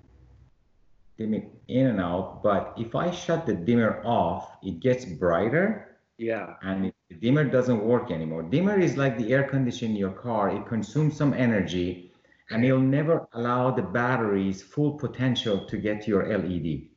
dim 1.17 1.33
it 1.33 1.49
in 1.67 1.87
and 1.87 1.99
out. 1.99 2.41
But 2.43 2.73
if 2.77 2.95
I 2.95 3.11
shut 3.11 3.45
the 3.45 3.53
dimmer 3.53 4.01
off, 4.05 4.57
it 4.63 4.79
gets 4.79 5.05
brighter. 5.05 5.97
Yeah. 6.17 6.55
And 6.61 6.93
the 7.09 7.15
dimmer 7.15 7.43
doesn't 7.43 7.83
work 7.83 8.11
anymore. 8.11 8.43
Dimmer 8.43 8.79
is 8.79 8.95
like 8.95 9.17
the 9.17 9.33
air 9.33 9.43
conditioner 9.43 9.91
in 9.91 9.97
your 9.97 10.11
car. 10.11 10.49
It 10.49 10.65
consumes 10.67 11.17
some 11.17 11.33
energy 11.33 12.11
and 12.51 12.65
it'll 12.65 12.79
never 12.79 13.27
allow 13.33 13.71
the 13.71 13.81
battery's 13.81 14.61
full 14.61 14.93
potential 14.93 15.65
to 15.65 15.77
get 15.77 16.07
your 16.07 16.27
LED. 16.27 16.89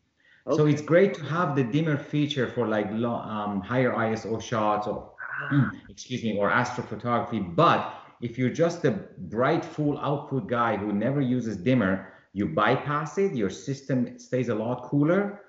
Okay. 0.46 0.56
So 0.56 0.66
it's 0.66 0.82
great 0.82 1.14
to 1.14 1.24
have 1.24 1.56
the 1.56 1.64
dimmer 1.64 1.96
feature 1.96 2.48
for 2.48 2.66
like 2.66 2.88
um, 2.88 3.60
higher 3.60 3.92
ISO 3.92 4.40
shots 4.42 4.86
or. 4.86 5.12
Excuse 5.88 6.22
me 6.22 6.36
or 6.38 6.50
astrophotography. 6.50 7.54
But 7.54 7.94
if 8.20 8.38
you're 8.38 8.50
just 8.50 8.84
a 8.84 8.92
bright 9.18 9.64
full 9.64 9.98
output 9.98 10.46
guy 10.48 10.76
who 10.76 10.92
never 10.92 11.20
uses 11.20 11.56
dimmer, 11.56 12.12
you 12.32 12.46
bypass 12.46 13.18
it, 13.18 13.34
your 13.34 13.50
system 13.50 14.18
stays 14.18 14.48
a 14.48 14.54
lot 14.54 14.84
cooler. 14.84 15.40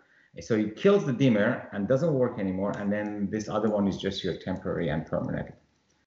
So 0.41 0.55
it 0.55 0.75
kills 0.75 1.05
the 1.05 1.13
dimmer 1.13 1.69
and 1.71 1.87
doesn't 1.87 2.13
work 2.13 2.39
anymore. 2.39 2.71
And 2.77 2.91
then 2.91 3.29
this 3.31 3.47
other 3.47 3.69
one 3.69 3.87
is 3.87 3.97
just 3.97 4.23
your 4.23 4.35
temporary 4.37 4.89
and 4.89 5.05
permanent. 5.05 5.53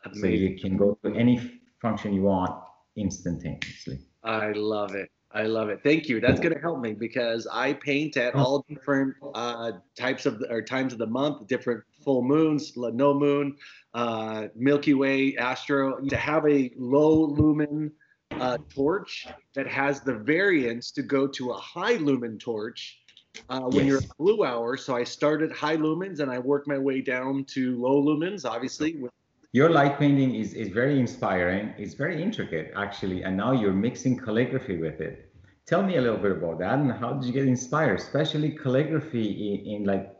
Amazing. 0.05 0.21
So 0.21 0.29
you 0.29 0.59
can 0.59 0.77
go 0.77 0.99
to 1.03 1.15
any 1.15 1.61
function 1.81 2.13
you 2.13 2.23
want 2.23 2.63
instantaneously. 2.97 4.01
I 4.23 4.53
love 4.53 4.95
it. 4.95 5.11
I 5.33 5.43
love 5.43 5.69
it. 5.69 5.81
Thank 5.85 6.09
you. 6.09 6.21
That's 6.21 6.41
going 6.41 6.55
to 6.55 6.61
help 6.61 6.81
me 6.81 6.95
because 6.95 7.47
I 7.53 7.75
paint 7.75 8.17
at 8.17 8.35
all 8.35 8.65
different 8.69 9.15
uh, 9.35 9.73
types 9.95 10.25
of 10.25 10.43
or 10.49 10.63
times 10.63 10.95
of 10.95 10.99
the 10.99 11.07
month, 11.07 11.47
different 11.47 11.85
full 12.09 12.23
moons, 12.23 12.73
no 12.75 13.13
moon, 13.13 13.55
uh, 13.93 14.47
Milky 14.57 14.95
Way, 14.95 15.37
astro. 15.37 16.01
To 16.01 16.17
have 16.17 16.47
a 16.47 16.73
low 16.79 17.27
lumen 17.27 17.93
uh, 18.31 18.57
torch 18.75 19.27
that 19.55 19.67
has 19.67 20.01
the 20.01 20.15
variance 20.15 20.91
to 20.93 21.03
go 21.03 21.27
to 21.27 21.51
a 21.51 21.59
high 21.59 21.97
lumen 21.97 22.39
torch 22.39 22.99
uh, 23.51 23.61
when 23.75 23.85
yes. 23.85 23.87
you're 23.87 23.99
at 23.99 24.17
blue 24.17 24.43
hour. 24.43 24.79
So 24.79 24.97
I 24.97 25.05
started 25.05 25.53
high 25.53 25.77
lumens 25.77 26.21
and 26.21 26.31
I 26.31 26.39
worked 26.39 26.67
my 26.67 26.79
way 26.79 27.03
down 27.03 27.45
to 27.57 27.79
low 27.79 28.03
lumens, 28.03 28.47
obviously. 28.47 28.91
Your 29.53 29.69
light 29.69 29.99
painting 29.99 30.35
is, 30.35 30.55
is 30.55 30.69
very 30.69 30.99
inspiring. 30.99 31.75
It's 31.77 31.93
very 31.93 32.23
intricate, 32.23 32.73
actually. 32.75 33.23
And 33.25 33.37
now 33.37 33.53
you're 33.53 33.81
mixing 33.87 34.17
calligraphy 34.17 34.79
with 34.79 35.03
it. 35.03 35.31
Tell 35.67 35.83
me 35.83 35.97
a 35.99 36.01
little 36.01 36.23
bit 36.27 36.33
about 36.33 36.59
that 36.61 36.79
and 36.79 36.91
how 36.91 37.13
did 37.13 37.25
you 37.27 37.35
get 37.35 37.47
inspired, 37.47 37.99
especially 37.99 38.53
calligraphy 38.53 39.27
in, 39.49 39.75
in 39.75 39.85
like 39.85 40.18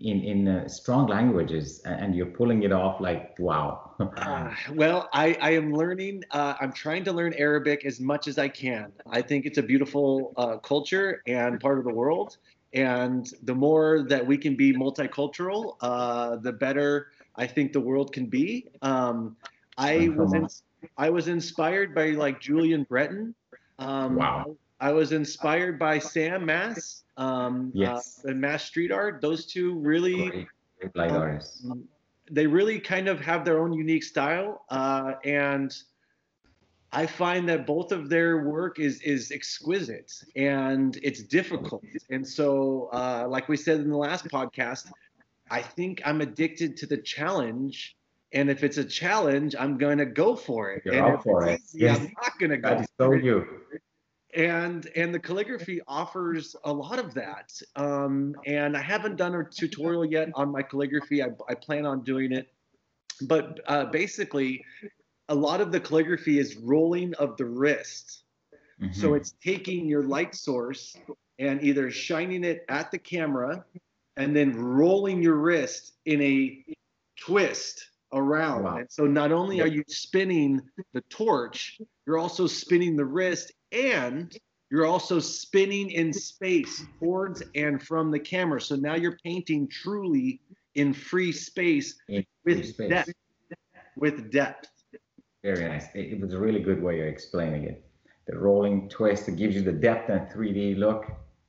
in 0.00 0.22
in 0.22 0.48
uh, 0.48 0.68
strong 0.68 1.06
languages 1.06 1.80
and 1.84 2.14
you're 2.14 2.26
pulling 2.38 2.62
it 2.62 2.72
off 2.72 3.00
like 3.00 3.34
wow. 3.38 3.94
Uh, 4.16 4.50
well 4.74 5.08
i 5.12 5.36
i 5.40 5.50
am 5.50 5.72
learning 5.72 6.22
uh, 6.30 6.54
i'm 6.60 6.72
trying 6.72 7.04
to 7.04 7.12
learn 7.12 7.34
arabic 7.34 7.84
as 7.84 8.00
much 8.00 8.28
as 8.28 8.38
i 8.38 8.48
can. 8.48 8.92
I 9.10 9.22
think 9.22 9.46
it's 9.46 9.58
a 9.58 9.62
beautiful 9.62 10.32
uh, 10.36 10.56
culture 10.58 11.22
and 11.26 11.60
part 11.60 11.78
of 11.78 11.84
the 11.84 11.92
world 11.92 12.38
and 12.74 13.30
the 13.42 13.54
more 13.54 14.02
that 14.08 14.26
we 14.26 14.38
can 14.38 14.56
be 14.56 14.72
multicultural 14.72 15.76
uh, 15.80 16.36
the 16.36 16.52
better 16.52 17.08
i 17.36 17.46
think 17.46 17.72
the 17.72 17.80
world 17.80 18.12
can 18.12 18.26
be. 18.26 18.66
Um, 18.82 19.36
i 19.78 20.08
was 20.16 20.32
in, 20.34 20.48
i 20.96 21.10
was 21.10 21.28
inspired 21.28 21.94
by 21.94 22.10
like 22.10 22.40
julien 22.40 22.84
breton. 22.84 23.34
Um, 23.78 24.16
wow 24.16 24.56
I 24.82 24.90
was 24.90 25.12
inspired 25.12 25.78
by 25.78 26.00
Sam 26.00 26.44
Mass 26.44 27.04
um, 27.16 27.70
yes. 27.72 28.20
Uh, 28.24 28.30
and 28.30 28.40
Mass 28.40 28.64
Street 28.64 28.90
Art. 28.90 29.20
Those 29.20 29.46
two 29.46 29.78
really, 29.78 30.48
light 30.96 31.12
um, 31.12 31.16
artists. 31.16 31.64
They 32.28 32.48
really 32.48 32.80
kind 32.80 33.06
of 33.06 33.20
have 33.20 33.44
their 33.44 33.60
own 33.60 33.72
unique 33.72 34.02
style, 34.02 34.64
uh, 34.70 35.14
and 35.24 35.72
I 36.90 37.06
find 37.06 37.48
that 37.48 37.64
both 37.64 37.92
of 37.92 38.08
their 38.08 38.44
work 38.44 38.80
is 38.80 39.00
is 39.02 39.30
exquisite 39.30 40.12
and 40.34 40.98
it's 41.00 41.22
difficult. 41.22 41.84
And 42.10 42.26
so, 42.26 42.90
uh, 42.92 43.26
like 43.28 43.48
we 43.48 43.56
said 43.56 43.78
in 43.80 43.88
the 43.88 43.96
last 43.96 44.26
podcast, 44.28 44.90
I 45.48 45.62
think 45.62 46.02
I'm 46.04 46.20
addicted 46.20 46.76
to 46.78 46.86
the 46.86 46.98
challenge. 46.98 47.96
And 48.34 48.50
if 48.50 48.64
it's 48.64 48.78
a 48.78 48.84
challenge, 48.84 49.54
I'm 49.56 49.78
going 49.78 49.98
to 49.98 50.06
go 50.06 50.34
for 50.34 50.72
it. 50.72 50.82
You're 50.84 50.94
and 50.94 51.14
if 51.14 51.22
for 51.22 51.46
it. 51.46 51.60
Easy, 51.60 51.80
yes. 51.80 51.98
I'm 51.98 52.14
not 52.20 52.38
going 52.40 52.50
to 52.56 52.56
go. 52.56 52.68
That 52.70 52.80
is 52.80 52.88
so 52.98 53.12
you 53.12 53.46
and 54.34 54.88
and 54.96 55.14
the 55.14 55.18
calligraphy 55.18 55.80
offers 55.86 56.56
a 56.64 56.72
lot 56.72 56.98
of 56.98 57.12
that 57.14 57.52
um, 57.76 58.34
and 58.46 58.76
i 58.76 58.80
haven't 58.80 59.16
done 59.16 59.34
a 59.34 59.44
tutorial 59.44 60.04
yet 60.04 60.30
on 60.34 60.50
my 60.50 60.62
calligraphy. 60.62 61.22
I, 61.22 61.28
I 61.48 61.54
plan 61.54 61.86
on 61.86 62.02
doing 62.02 62.32
it. 62.32 62.48
But 63.22 63.60
uh, 63.66 63.86
basically 63.86 64.64
a 65.28 65.34
lot 65.34 65.60
of 65.60 65.70
the 65.70 65.80
calligraphy 65.80 66.38
is 66.38 66.56
rolling 66.56 67.14
of 67.14 67.36
the 67.36 67.44
wrist. 67.44 68.24
Mm-hmm. 68.80 69.00
so 69.00 69.14
it's 69.14 69.34
taking 69.44 69.86
your 69.86 70.02
light 70.02 70.34
source 70.34 70.96
and 71.38 71.62
either 71.62 71.90
shining 71.90 72.42
it 72.42 72.64
at 72.68 72.90
the 72.90 72.98
camera 72.98 73.64
and 74.16 74.34
then 74.34 74.56
rolling 74.56 75.22
your 75.22 75.36
wrist 75.36 75.92
in 76.04 76.20
a 76.20 76.64
twist 77.16 77.90
around. 78.12 78.64
Wow. 78.64 78.76
And 78.76 78.90
so 78.90 79.06
not 79.06 79.32
only 79.32 79.60
are 79.60 79.66
you 79.66 79.84
spinning 79.88 80.60
the 80.92 81.00
torch, 81.02 81.78
you're 82.06 82.18
also 82.18 82.46
spinning 82.46 82.96
the 82.96 83.04
wrist 83.04 83.52
and 83.72 84.36
you're 84.70 84.86
also 84.86 85.18
spinning 85.20 85.90
in 85.90 86.12
space 86.12 86.84
towards 86.98 87.42
and 87.54 87.82
from 87.82 88.10
the 88.10 88.18
camera. 88.18 88.60
So 88.60 88.76
now 88.76 88.94
you're 88.94 89.18
painting 89.24 89.68
truly 89.68 90.40
in 90.74 90.94
free 90.94 91.32
space 91.32 91.96
In 92.08 92.24
with 92.44 92.58
free 92.58 92.66
space. 92.66 92.90
depth. 92.90 93.12
With 93.96 94.30
depth. 94.30 94.68
Very 95.42 95.68
nice. 95.68 95.86
It, 95.94 96.12
it 96.12 96.20
was 96.20 96.32
a 96.32 96.38
really 96.38 96.60
good 96.60 96.82
way 96.82 97.00
of 97.00 97.06
explaining 97.06 97.64
it. 97.64 97.84
The 98.26 98.38
rolling 98.38 98.88
twist, 98.88 99.28
it 99.28 99.36
gives 99.36 99.54
you 99.54 99.62
the 99.62 99.72
depth 99.72 100.08
and 100.08 100.28
3D 100.30 100.78
look. 100.78 101.04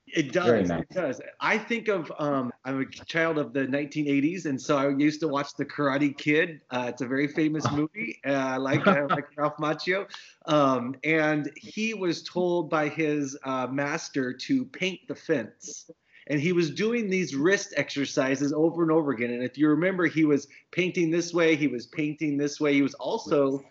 It 0.07 0.31
does. 0.31 0.67
Nice. 0.69 0.81
It 0.81 0.89
does. 0.89 1.21
I 1.39 1.57
think 1.57 1.87
of 1.87 2.11
um, 2.19 2.51
I'm 2.65 2.79
a 2.81 2.85
child 2.85 3.37
of 3.37 3.51
the 3.51 3.67
1980s, 3.67 4.45
and 4.45 4.61
so 4.61 4.77
I 4.77 4.89
used 4.89 5.19
to 5.19 5.27
watch 5.27 5.53
The 5.55 5.65
Karate 5.65 6.17
Kid. 6.17 6.61
Uh, 6.69 6.85
it's 6.87 7.01
a 7.01 7.05
very 7.07 7.27
famous 7.27 7.65
movie. 7.71 8.19
Uh, 8.25 8.31
I 8.31 8.57
like 8.57 8.87
I 8.87 9.01
like 9.05 9.25
Ralph 9.35 9.57
Macchio, 9.57 10.07
um, 10.45 10.95
and 11.03 11.51
he 11.57 11.93
was 11.93 12.23
told 12.23 12.69
by 12.69 12.87
his 12.87 13.37
uh, 13.43 13.67
master 13.67 14.33
to 14.33 14.65
paint 14.65 15.01
the 15.07 15.15
fence. 15.15 15.89
And 16.27 16.39
he 16.39 16.53
was 16.53 16.71
doing 16.71 17.09
these 17.09 17.35
wrist 17.35 17.73
exercises 17.75 18.53
over 18.53 18.81
and 18.81 18.91
over 18.93 19.11
again. 19.11 19.31
And 19.31 19.43
if 19.43 19.57
you 19.57 19.67
remember, 19.67 20.05
he 20.05 20.23
was 20.23 20.47
painting 20.71 21.11
this 21.11 21.33
way, 21.33 21.57
he 21.57 21.67
was 21.67 21.87
painting 21.87 22.37
this 22.37 22.61
way. 22.61 22.73
He 22.73 22.81
was 22.81 22.93
also 22.93 23.61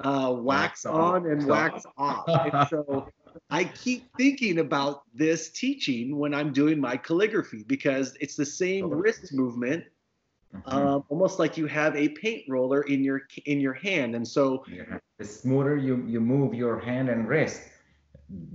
uh, 0.00 0.34
wax 0.36 0.84
on, 0.84 1.26
and 1.26 1.46
wax 1.46 1.74
wax 1.74 1.86
off. 1.96 2.24
And 2.26 2.68
so 2.68 3.08
I 3.50 3.64
keep 3.64 4.04
thinking 4.16 4.58
about 4.58 5.02
this 5.14 5.50
teaching 5.50 6.16
when 6.16 6.34
I'm 6.34 6.52
doing 6.52 6.80
my 6.80 6.96
calligraphy 6.96 7.64
because 7.66 8.16
it's 8.20 8.36
the 8.36 8.46
same 8.46 8.88
wrist 8.90 9.32
movement, 9.32 9.84
Mhm. 10.54 10.72
um, 10.72 11.04
almost 11.08 11.38
like 11.38 11.56
you 11.56 11.66
have 11.66 11.94
a 11.96 12.08
paint 12.10 12.44
roller 12.48 12.82
in 12.82 13.02
your 13.04 13.22
in 13.46 13.60
your 13.60 13.74
hand. 13.74 14.14
And 14.14 14.26
so 14.26 14.64
Yeah. 14.68 14.98
The 15.18 15.24
smoother 15.24 15.76
you, 15.76 16.02
you 16.06 16.20
move 16.20 16.54
your 16.54 16.80
hand 16.80 17.08
and 17.08 17.28
wrist, 17.28 17.62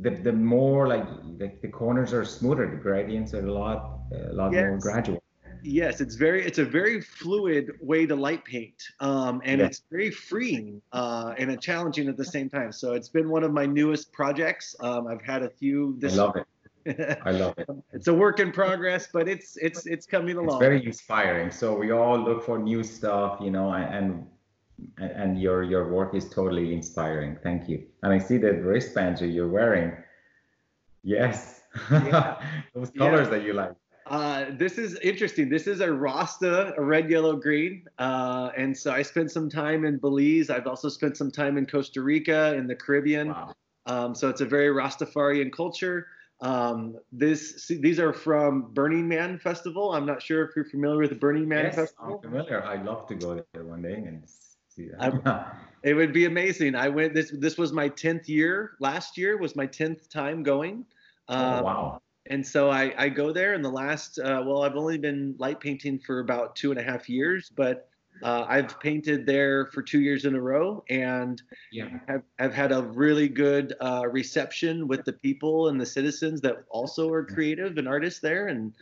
the, 0.01 0.09
the 0.09 0.33
more 0.33 0.87
like 0.87 1.05
the, 1.37 1.51
the 1.61 1.69
corners 1.69 2.13
are 2.13 2.25
smoother, 2.25 2.69
the 2.69 2.75
gradients 2.77 3.33
are 3.33 3.45
a 3.45 3.51
lot 3.51 4.01
a 4.11 4.33
lot 4.33 4.51
more 4.51 4.77
gradual. 4.77 5.21
Yes, 5.63 6.01
it's 6.01 6.15
very 6.15 6.45
it's 6.45 6.57
a 6.59 6.65
very 6.65 7.01
fluid 7.01 7.71
way 7.81 8.05
to 8.05 8.15
light 8.15 8.43
paint, 8.45 8.81
um, 8.99 9.41
and 9.43 9.59
Yeah. 9.59 9.67
it's 9.67 9.83
very 9.91 10.11
freeing 10.11 10.81
uh, 10.93 11.33
and 11.37 11.51
a 11.51 11.57
challenging 11.57 12.07
at 12.09 12.17
the 12.17 12.25
same 12.25 12.49
time. 12.49 12.71
So 12.71 12.93
it's 12.93 13.09
been 13.09 13.29
one 13.29 13.43
of 13.43 13.51
my 13.51 13.65
newest 13.65 14.11
projects. 14.11 14.75
Um, 14.79 15.07
I've 15.07 15.21
had 15.21 15.43
a 15.43 15.49
few. 15.49 15.95
I 15.97 15.99
This 16.01 16.15
love 16.17 16.35
it. 16.35 16.45
I 17.25 17.31
love 17.31 17.53
it. 17.57 17.67
it's 17.91 18.07
a 18.07 18.13
work 18.13 18.39
in 18.39 18.51
progress, 18.51 19.09
but 19.11 19.27
it's 19.27 19.57
it's 19.57 19.85
it's 19.85 20.05
coming 20.05 20.37
along. 20.37 20.57
It's 20.57 20.65
very 20.67 20.85
inspiring. 20.85 21.51
So 21.51 21.75
we 21.77 21.91
all 21.91 22.17
look 22.17 22.45
for 22.45 22.57
new 22.57 22.83
stuff, 22.83 23.39
you 23.41 23.51
know, 23.51 23.73
and 23.73 24.25
and, 24.97 25.41
your 25.41 25.63
your 25.63 25.91
work 25.91 26.13
is 26.15 26.29
totally 26.29 26.73
inspiring. 26.73 27.37
Thank 27.43 27.67
you. 27.67 27.83
And 28.03 28.13
I 28.13 28.19
see 28.19 28.37
that 28.37 28.63
wristbands 28.63 29.19
that 29.21 29.27
you're 29.27 29.49
wearing. 29.49 29.91
Yes. 31.03 31.61
Yeah. 31.91 32.39
Those 32.73 32.91
Yeah. 32.93 32.99
colors 33.09 33.29
that 33.29 33.43
you 33.43 33.53
like. 33.53 33.73
Uh, 34.09 34.45
this 34.51 34.77
is 34.77 34.95
interesting. 34.99 35.49
This 35.49 35.67
is 35.67 35.81
a 35.81 35.91
Rasta, 35.91 36.73
a 36.77 36.81
red, 36.83 37.09
yellow, 37.09 37.35
green. 37.35 37.85
Uh, 37.99 38.49
and 38.57 38.75
so 38.77 38.91
I 38.91 39.01
spent 39.01 39.31
some 39.31 39.49
time 39.49 39.85
in 39.85 39.97
Belize. 39.97 40.49
I've 40.49 40.67
also 40.67 40.89
spent 40.89 41.17
some 41.17 41.31
time 41.31 41.57
in 41.57 41.65
Costa 41.65 42.01
Rica, 42.01 42.55
in 42.55 42.67
the 42.67 42.75
Caribbean. 42.75 43.29
Wow. 43.29 43.53
Um, 43.85 44.15
so 44.15 44.29
it's 44.29 44.41
a 44.41 44.45
very 44.45 44.69
Rastafarian 44.69 45.51
culture. 45.51 46.07
Um, 46.41 46.97
this 47.11 47.63
see, 47.65 47.77
these 47.77 47.99
are 47.99 48.13
from 48.13 48.71
Burning 48.73 49.07
Man 49.07 49.39
Festival. 49.39 49.93
I'm 49.93 50.05
not 50.05 50.21
sure 50.21 50.43
if 50.45 50.55
you're 50.55 50.65
familiar 50.65 50.99
with 50.99 51.09
the 51.09 51.15
Burning 51.15 51.47
Man 51.47 51.65
Yes, 51.65 51.75
Festival. 51.75 52.15
I'm 52.23 52.29
familiar. 52.29 52.63
I'd 52.63 52.85
love 52.85 53.07
to 53.07 53.15
go 53.15 53.43
there 53.53 53.63
one 53.63 53.81
day 53.81 53.93
and 53.95 54.23
see 54.69 54.89
that. 54.97 55.55
It 55.83 55.93
would 55.93 56.11
be 56.11 56.25
amazing. 56.25 56.75
I 56.75 56.89
went. 56.89 57.13
This 57.13 57.31
this 57.31 57.57
was 57.57 57.71
my 57.71 57.87
tenth 57.87 58.27
year. 58.27 58.71
Last 58.79 59.17
year 59.17 59.37
was 59.37 59.55
my 59.55 59.65
tenth 59.67 60.09
time 60.09 60.43
going. 60.43 60.85
oh, 61.29 61.35
Um, 61.35 61.63
wow. 61.63 62.01
And 62.29 62.45
so 62.45 62.69
I, 62.69 62.93
I 62.97 63.09
go 63.09 63.31
there 63.31 63.53
in 63.53 63.61
the 63.61 63.69
last, 63.71 64.19
uh, 64.19 64.43
well, 64.45 64.63
I've 64.63 64.75
only 64.75 64.97
been 64.97 65.35
light 65.37 65.59
painting 65.59 65.99
for 65.99 66.19
about 66.19 66.55
two 66.55 66.71
and 66.71 66.79
a 66.79 66.83
half 66.83 67.09
years, 67.09 67.51
but 67.55 67.89
uh, 68.23 68.45
I've 68.47 68.79
painted 68.79 69.25
there 69.25 69.67
for 69.67 69.81
two 69.81 70.01
years 70.01 70.25
in 70.25 70.35
a 70.35 70.41
row 70.41 70.83
and 70.89 71.41
Yeah. 71.71 71.99
have, 72.07 72.23
have 72.39 72.53
had 72.53 72.71
a 72.71 72.81
really 72.81 73.27
good 73.27 73.73
uh, 73.79 74.07
reception 74.09 74.87
with 74.87 75.05
the 75.05 75.13
people 75.13 75.69
and 75.69 75.79
the 75.79 75.85
citizens 75.85 76.41
that 76.41 76.63
also 76.69 77.09
are 77.09 77.23
creative 77.23 77.77
and 77.77 77.87
artists 77.87 78.19
there. 78.19 78.47
And 78.47 78.73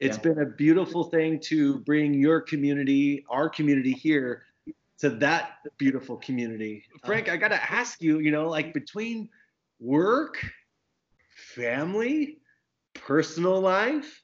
it's 0.00 0.16
Yeah. 0.16 0.22
been 0.22 0.40
a 0.40 0.46
beautiful 0.46 1.04
thing 1.04 1.38
to 1.44 1.78
bring 1.80 2.12
your 2.14 2.40
community, 2.40 3.24
our 3.30 3.48
community 3.48 3.92
here, 3.92 4.44
to 4.98 5.10
that 5.10 5.58
beautiful 5.78 6.16
community. 6.16 6.84
Frank, 7.04 7.28
I 7.28 7.36
got 7.36 7.48
to 7.48 7.72
ask 7.72 8.02
you, 8.02 8.18
you 8.18 8.30
know, 8.30 8.48
like 8.48 8.74
between 8.74 9.28
work, 9.80 10.38
family, 11.54 12.38
personal 12.94 13.60
life, 13.60 14.22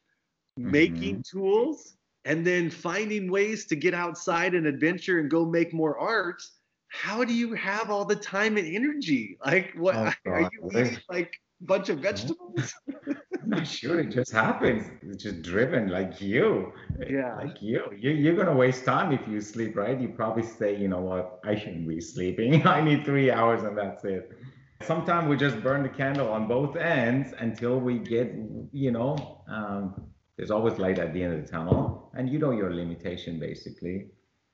mm-hmm. 0.58 0.70
making 0.70 1.24
tools, 1.30 1.96
and 2.24 2.46
then 2.46 2.70
finding 2.70 3.30
ways 3.30 3.66
to 3.66 3.76
get 3.76 3.94
outside 3.94 4.54
and 4.54 4.66
adventure 4.66 5.18
and 5.18 5.30
go 5.30 5.44
make 5.44 5.72
more 5.72 5.98
art. 5.98 6.42
How 6.88 7.24
do 7.24 7.34
you 7.34 7.54
have 7.54 7.90
all 7.90 8.04
the 8.04 8.16
time 8.16 8.56
and 8.56 8.66
energy? 8.66 9.38
Like, 9.44 9.72
what 9.76 9.94
Oh, 9.96 10.12
are 10.30 10.50
you 10.52 10.70
eating? 10.70 10.98
Like 11.08 11.34
a 11.60 11.64
bunch 11.64 11.88
of 11.88 11.98
vegetables? 12.00 12.74
I'm 13.06 13.50
not 13.50 13.66
sure 13.66 14.00
it 14.00 14.10
just 14.10 14.30
happens. 14.30 14.90
It's 15.02 15.22
just 15.22 15.42
driven 15.42 15.88
like 15.88 16.20
you. 16.20 16.72
Yeah. 17.08 17.34
Like 17.36 17.62
you. 17.62 17.84
you. 17.96 18.10
You're 18.10 18.34
going 18.34 18.46
to 18.46 18.54
waste 18.54 18.84
time 18.84 19.12
if 19.12 19.26
you 19.26 19.40
sleep, 19.40 19.76
right? 19.76 19.98
You 19.98 20.08
probably 20.08 20.42
say, 20.42 20.76
you 20.76 20.88
know 20.88 21.00
what, 21.00 21.40
I 21.44 21.54
shouldn't 21.54 21.88
be 21.88 22.00
sleeping. 22.00 22.66
I 22.66 22.82
need 22.82 23.04
three 23.04 23.30
hours 23.30 23.62
and 23.62 23.76
that's 23.76 24.04
it. 24.04 24.32
Sometimes 24.82 25.28
we 25.28 25.36
just 25.36 25.62
burn 25.62 25.82
the 25.82 25.88
candle 25.88 26.28
on 26.28 26.46
both 26.46 26.76
ends 26.76 27.34
until 27.38 27.80
we 27.80 27.98
get, 27.98 28.32
you 28.72 28.90
know, 28.92 29.42
um, 29.48 30.08
there's 30.36 30.50
always 30.52 30.78
light 30.78 30.98
at 30.98 31.12
the 31.12 31.22
end 31.22 31.34
of 31.34 31.44
the 31.44 31.50
tunnel. 31.50 32.10
And 32.14 32.30
you 32.30 32.38
know 32.38 32.52
your 32.52 32.72
limitation 32.72 33.38
basically. 33.40 34.06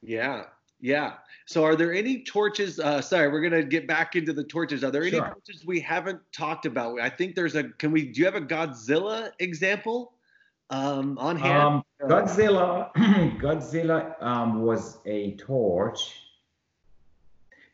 Yeah, 0.03 0.45
yeah. 0.81 1.15
So, 1.47 1.65
are 1.65 1.77
there 1.77 1.93
any 1.93 2.25
torches? 2.25 2.81
Uh, 2.81 3.01
sorry, 3.01 3.29
we're 3.29 3.43
gonna 3.43 3.63
get 3.63 3.87
back 3.87 4.17
into 4.17 4.33
the 4.33 4.45
torches. 4.45 4.83
Are 4.83 4.91
there 4.91 5.03
any 5.03 5.13
Sure. 5.13 5.29
torches 5.29 5.65
we 5.65 5.81
haven't 5.81 6.21
talked 6.33 6.67
about? 6.67 7.01
I 7.01 7.09
think 7.11 7.35
there's 7.35 7.55
a. 7.55 7.65
Can 7.65 7.93
we? 7.93 8.13
Do 8.13 8.21
you 8.21 8.27
have 8.27 8.35
a 8.35 8.41
Godzilla 8.41 9.31
example 9.39 10.15
um, 10.71 11.17
on 11.19 11.37
hand? 11.37 11.63
Um, 11.63 11.85
Godzilla, 12.03 12.93
Godzilla 13.41 14.23
um, 14.23 14.63
was 14.63 14.99
a 15.07 15.37
torch. 15.37 16.21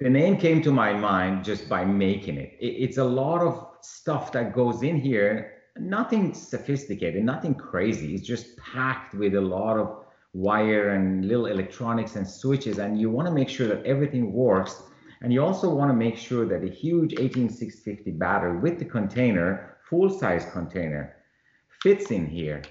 The 0.01 0.09
name 0.09 0.39
came 0.39 0.63
to 0.63 0.73
my 0.73 0.95
mind 0.95 1.45
just 1.45 1.69
by 1.69 1.85
making 1.85 2.39
it. 2.39 2.57
it. 2.59 2.69
It's 2.69 2.97
a 2.97 3.05
lot 3.05 3.43
of 3.43 3.77
stuff 3.83 4.33
that 4.33 4.55
goes 4.55 4.83
in 4.83 4.99
here. 4.99 5.59
Nothing 5.77 6.33
sophisticated, 6.33 7.23
nothing 7.23 7.55
crazy. 7.55 8.15
It's 8.15 8.27
just 8.27 8.57
packed 8.57 9.15
with 9.15 9.35
a 9.35 9.41
lot 9.41 9.77
of 9.77 10.07
wire 10.33 10.91
and 10.91 11.27
little 11.27 11.47
electronics 11.47 12.17
and 12.17 12.27
switches. 12.27 12.79
And 12.79 12.99
you 12.99 13.11
want 13.11 13.29
to 13.29 13.35
make 13.35 13.51
sure 13.51 13.69
that 13.69 13.85
everything 13.85 14.33
works. 14.33 14.83
And 15.21 15.35
you 15.35 15.45
also 15.45 15.69
want 15.69 15.91
to 15.91 15.95
make 15.95 16.17
sure 16.17 16.47
that 16.47 16.65
a 16.65 16.73
huge 16.73 17.13
18650 17.19 18.13
battery 18.13 18.59
with 18.59 18.79
the 18.79 18.87
container, 18.87 19.77
full 19.83 20.09
size 20.09 20.47
container, 20.51 21.17
fits 21.83 22.11
in 22.11 22.25
here 22.25 22.63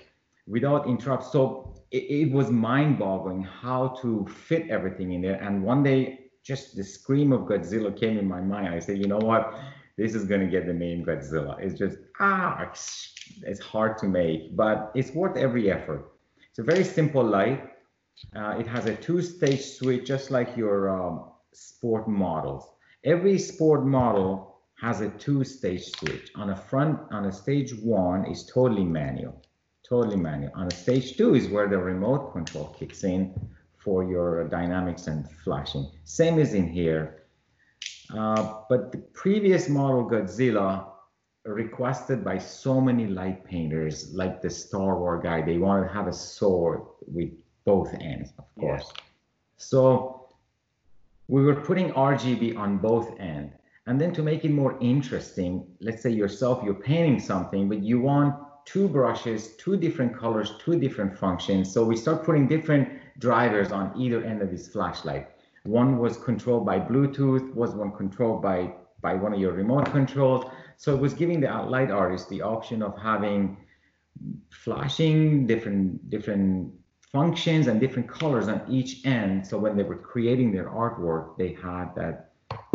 without 0.48 0.88
interrupt. 0.88 1.26
So 1.26 1.76
it, 1.92 2.10
it 2.10 2.32
was 2.32 2.50
mind 2.50 2.98
boggling 2.98 3.44
how 3.44 3.90
to 4.02 4.26
fit 4.48 4.68
everything 4.72 5.12
in 5.12 5.22
there. 5.22 5.36
And 5.36 5.62
one 5.62 5.84
day, 5.84 6.29
just 6.44 6.76
the 6.76 6.84
scream 6.84 7.32
of 7.32 7.42
Godzilla 7.42 7.98
came 7.98 8.18
in 8.18 8.28
my 8.28 8.42
mind. 8.42 8.70
I 8.70 8.80
said, 8.80 8.98
you 8.98 9.08
know 9.08 9.18
what? 9.18 9.54
This 9.98 10.16
is 10.16 10.26
going 10.26 10.42
to 10.42 10.48
get 10.48 10.66
the 10.66 10.74
name 10.74 11.06
Godzilla. 11.06 11.60
It's 11.60 11.78
just, 11.78 11.98
ah, 12.20 12.62
it's, 12.64 13.14
it's 13.44 13.60
hard 13.60 13.98
to 14.00 14.08
make, 14.08 14.56
but 14.56 14.92
it's 14.96 15.12
worth 15.12 15.38
every 15.38 15.72
effort. 15.72 16.12
It's 16.50 16.60
a 16.60 16.64
very 16.64 16.84
simple 16.84 17.24
light. 17.24 17.72
Uh, 18.36 18.56
it 18.60 18.68
has 18.68 18.86
a 18.86 18.96
two 18.96 19.22
stage 19.22 19.64
switch, 19.64 20.06
just 20.06 20.32
like 20.32 20.56
your 20.58 20.90
um, 20.90 21.32
sport 21.54 22.08
models. 22.08 22.70
Every 23.04 23.38
sport 23.38 23.86
model 23.86 24.60
has 24.82 25.02
a 25.02 25.10
two 25.10 25.44
stage 25.44 25.92
switch. 25.98 26.32
On 26.36 26.50
a 26.50 26.56
front, 26.56 27.00
on 27.12 27.26
a 27.26 27.32
stage 27.32 27.74
one 27.76 28.26
is 28.26 28.46
totally 28.46 28.86
manual 28.86 29.42
totally 29.90 30.16
manual. 30.16 30.52
On 30.56 30.68
a 30.68 30.72
stage 30.74 31.18
two 31.18 31.34
is 31.34 31.48
where 31.48 31.68
the 31.68 31.78
remote 31.78 32.32
control 32.32 32.76
kicks 32.78 33.04
in 33.04 33.34
for 33.80 34.04
your 34.04 34.48
dynamics 34.50 35.08
and 35.08 35.30
flashing. 35.44 35.90
Same 36.04 36.38
as 36.40 36.54
in 36.54 36.68
here. 36.68 37.24
Uh, 38.14 38.62
but 38.70 38.92
the 38.92 38.98
previous 38.98 39.70
model 39.70 40.10
Godzilla 40.10 40.86
requested 41.46 42.24
by 42.24 42.38
so 42.38 42.82
many 42.82 43.08
light 43.08 43.46
painters, 43.46 44.14
like 44.14 44.42
the 44.42 44.50
Star 44.50 45.00
Wars 45.00 45.22
guy, 45.24 45.42
they 45.42 45.58
wanted 45.58 45.88
to 45.88 45.94
have 45.94 46.08
a 46.08 46.14
sword 46.14 46.82
with 47.08 47.30
both 47.66 47.94
ends, 47.94 48.34
of 48.38 48.46
course. 48.60 48.92
So 49.58 50.28
we 51.28 51.44
were 51.44 51.56
putting 51.56 51.92
RGB 51.94 52.58
on 52.58 52.78
both 52.78 53.20
ends. 53.20 53.54
And 53.88 54.00
then 54.00 54.14
to 54.14 54.22
make 54.22 54.46
it 54.46 54.52
more 54.52 54.78
interesting, 54.82 55.66
let's 55.80 56.04
say 56.04 56.12
yourself, 56.12 56.62
you're 56.64 56.76
painting 56.76 57.20
something, 57.20 57.70
but 57.70 57.82
you 57.82 58.00
want 58.00 58.36
two 58.66 58.88
brushes, 58.88 59.56
two 59.56 59.78
different 59.78 60.16
colors, 60.16 60.54
two 60.64 60.80
different 60.80 61.18
functions. 61.18 61.74
So 61.74 61.84
we 61.84 61.96
start 61.96 62.24
putting 62.24 62.48
different 62.48 62.88
drivers 63.20 63.72
on 63.72 63.94
either 63.98 64.24
end 64.24 64.42
of 64.42 64.50
this 64.50 64.68
flashlight. 64.68 65.30
One 65.64 66.00
was 66.00 66.18
controlled 66.18 66.66
by 66.66 66.80
Bluetooth, 66.80 67.54
was 67.54 67.76
one 67.76 67.92
controlled 67.92 68.42
by 68.42 68.74
by 69.02 69.14
one 69.14 69.34
of 69.34 69.40
your 69.40 69.54
remote 69.54 69.86
controls. 69.92 70.46
So 70.78 70.94
it 70.94 71.00
was 71.00 71.14
giving 71.14 71.40
the 71.40 71.48
light 71.48 71.92
artist 71.92 72.30
the 72.30 72.42
option 72.42 72.82
of 72.82 72.98
having 72.98 73.58
flashing 74.50 75.48
different 75.48 76.10
different 76.10 76.74
functions 77.12 77.68
and 77.68 77.80
different 77.80 78.08
colors 78.08 78.48
on 78.48 78.62
each 78.70 79.06
end. 79.06 79.46
So 79.46 79.58
when 79.58 79.76
they 79.76 79.84
were 79.84 79.98
creating 79.98 80.52
their 80.52 80.70
artwork, 80.70 81.38
they 81.38 81.54
had 81.54 81.96
that 81.96 82.32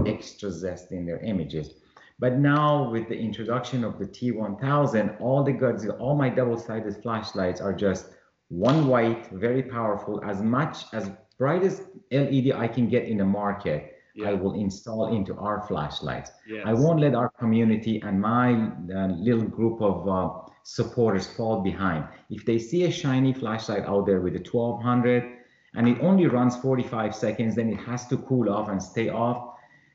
extra 0.07 0.51
zest 0.51 0.93
in 0.93 1.07
their 1.07 1.21
images. 1.21 1.75
But 2.19 2.39
now 2.39 2.91
with 2.91 3.09
the 3.09 3.19
introduction 3.19 3.85
of 3.85 3.99
the 3.99 4.07
T1000, 4.07 5.21
all 5.21 5.43
the 5.43 5.53
Godzilla, 5.53 5.99
all 6.01 6.15
my 6.17 6.29
double-sided 6.29 7.03
flashlights 7.03 7.61
are 7.61 7.73
just 7.73 8.11
one 8.49 8.87
white, 8.87 9.31
very 9.31 9.63
powerful, 9.63 10.23
as 10.25 10.43
much 10.43 10.85
as 10.93 11.11
brightest 11.39 11.83
LED 12.13 12.53
I 12.53 12.69
can 12.69 12.89
get 12.89 13.05
in 13.05 13.19
the 13.19 13.25
market. 13.25 13.91
Yeah. 14.15 14.31
I 14.31 14.35
will 14.35 14.55
install 14.55 15.17
into 15.17 15.37
our 15.37 15.67
flashlights. 15.67 16.31
Yes. 16.49 16.63
I 16.65 16.73
won't 16.73 17.01
let 17.01 17.17
our 17.17 17.31
community 17.31 18.01
and 18.03 18.21
my 18.21 18.71
uh, 18.95 19.09
little 19.09 19.43
group 19.43 19.83
of 19.83 20.09
uh, 20.09 20.31
supporters 20.63 21.27
fall 21.27 21.63
behind. 21.63 22.07
If 22.31 22.45
they 22.45 22.61
see 22.61 22.85
a 22.85 22.93
shiny 22.93 23.33
flashlight 23.33 23.85
out 23.85 24.07
there 24.07 24.21
with 24.21 24.37
a 24.37 24.39
1200 24.39 25.39
and 25.75 25.89
it 25.89 25.99
only 26.01 26.27
runs 26.27 26.57
45 26.59 27.13
seconds, 27.13 27.57
then 27.57 27.73
it 27.73 27.81
has 27.81 28.07
to 28.07 28.17
cool 28.19 28.49
off 28.49 28.69
and 28.69 28.81
stay 28.81 29.09
off 29.09 29.55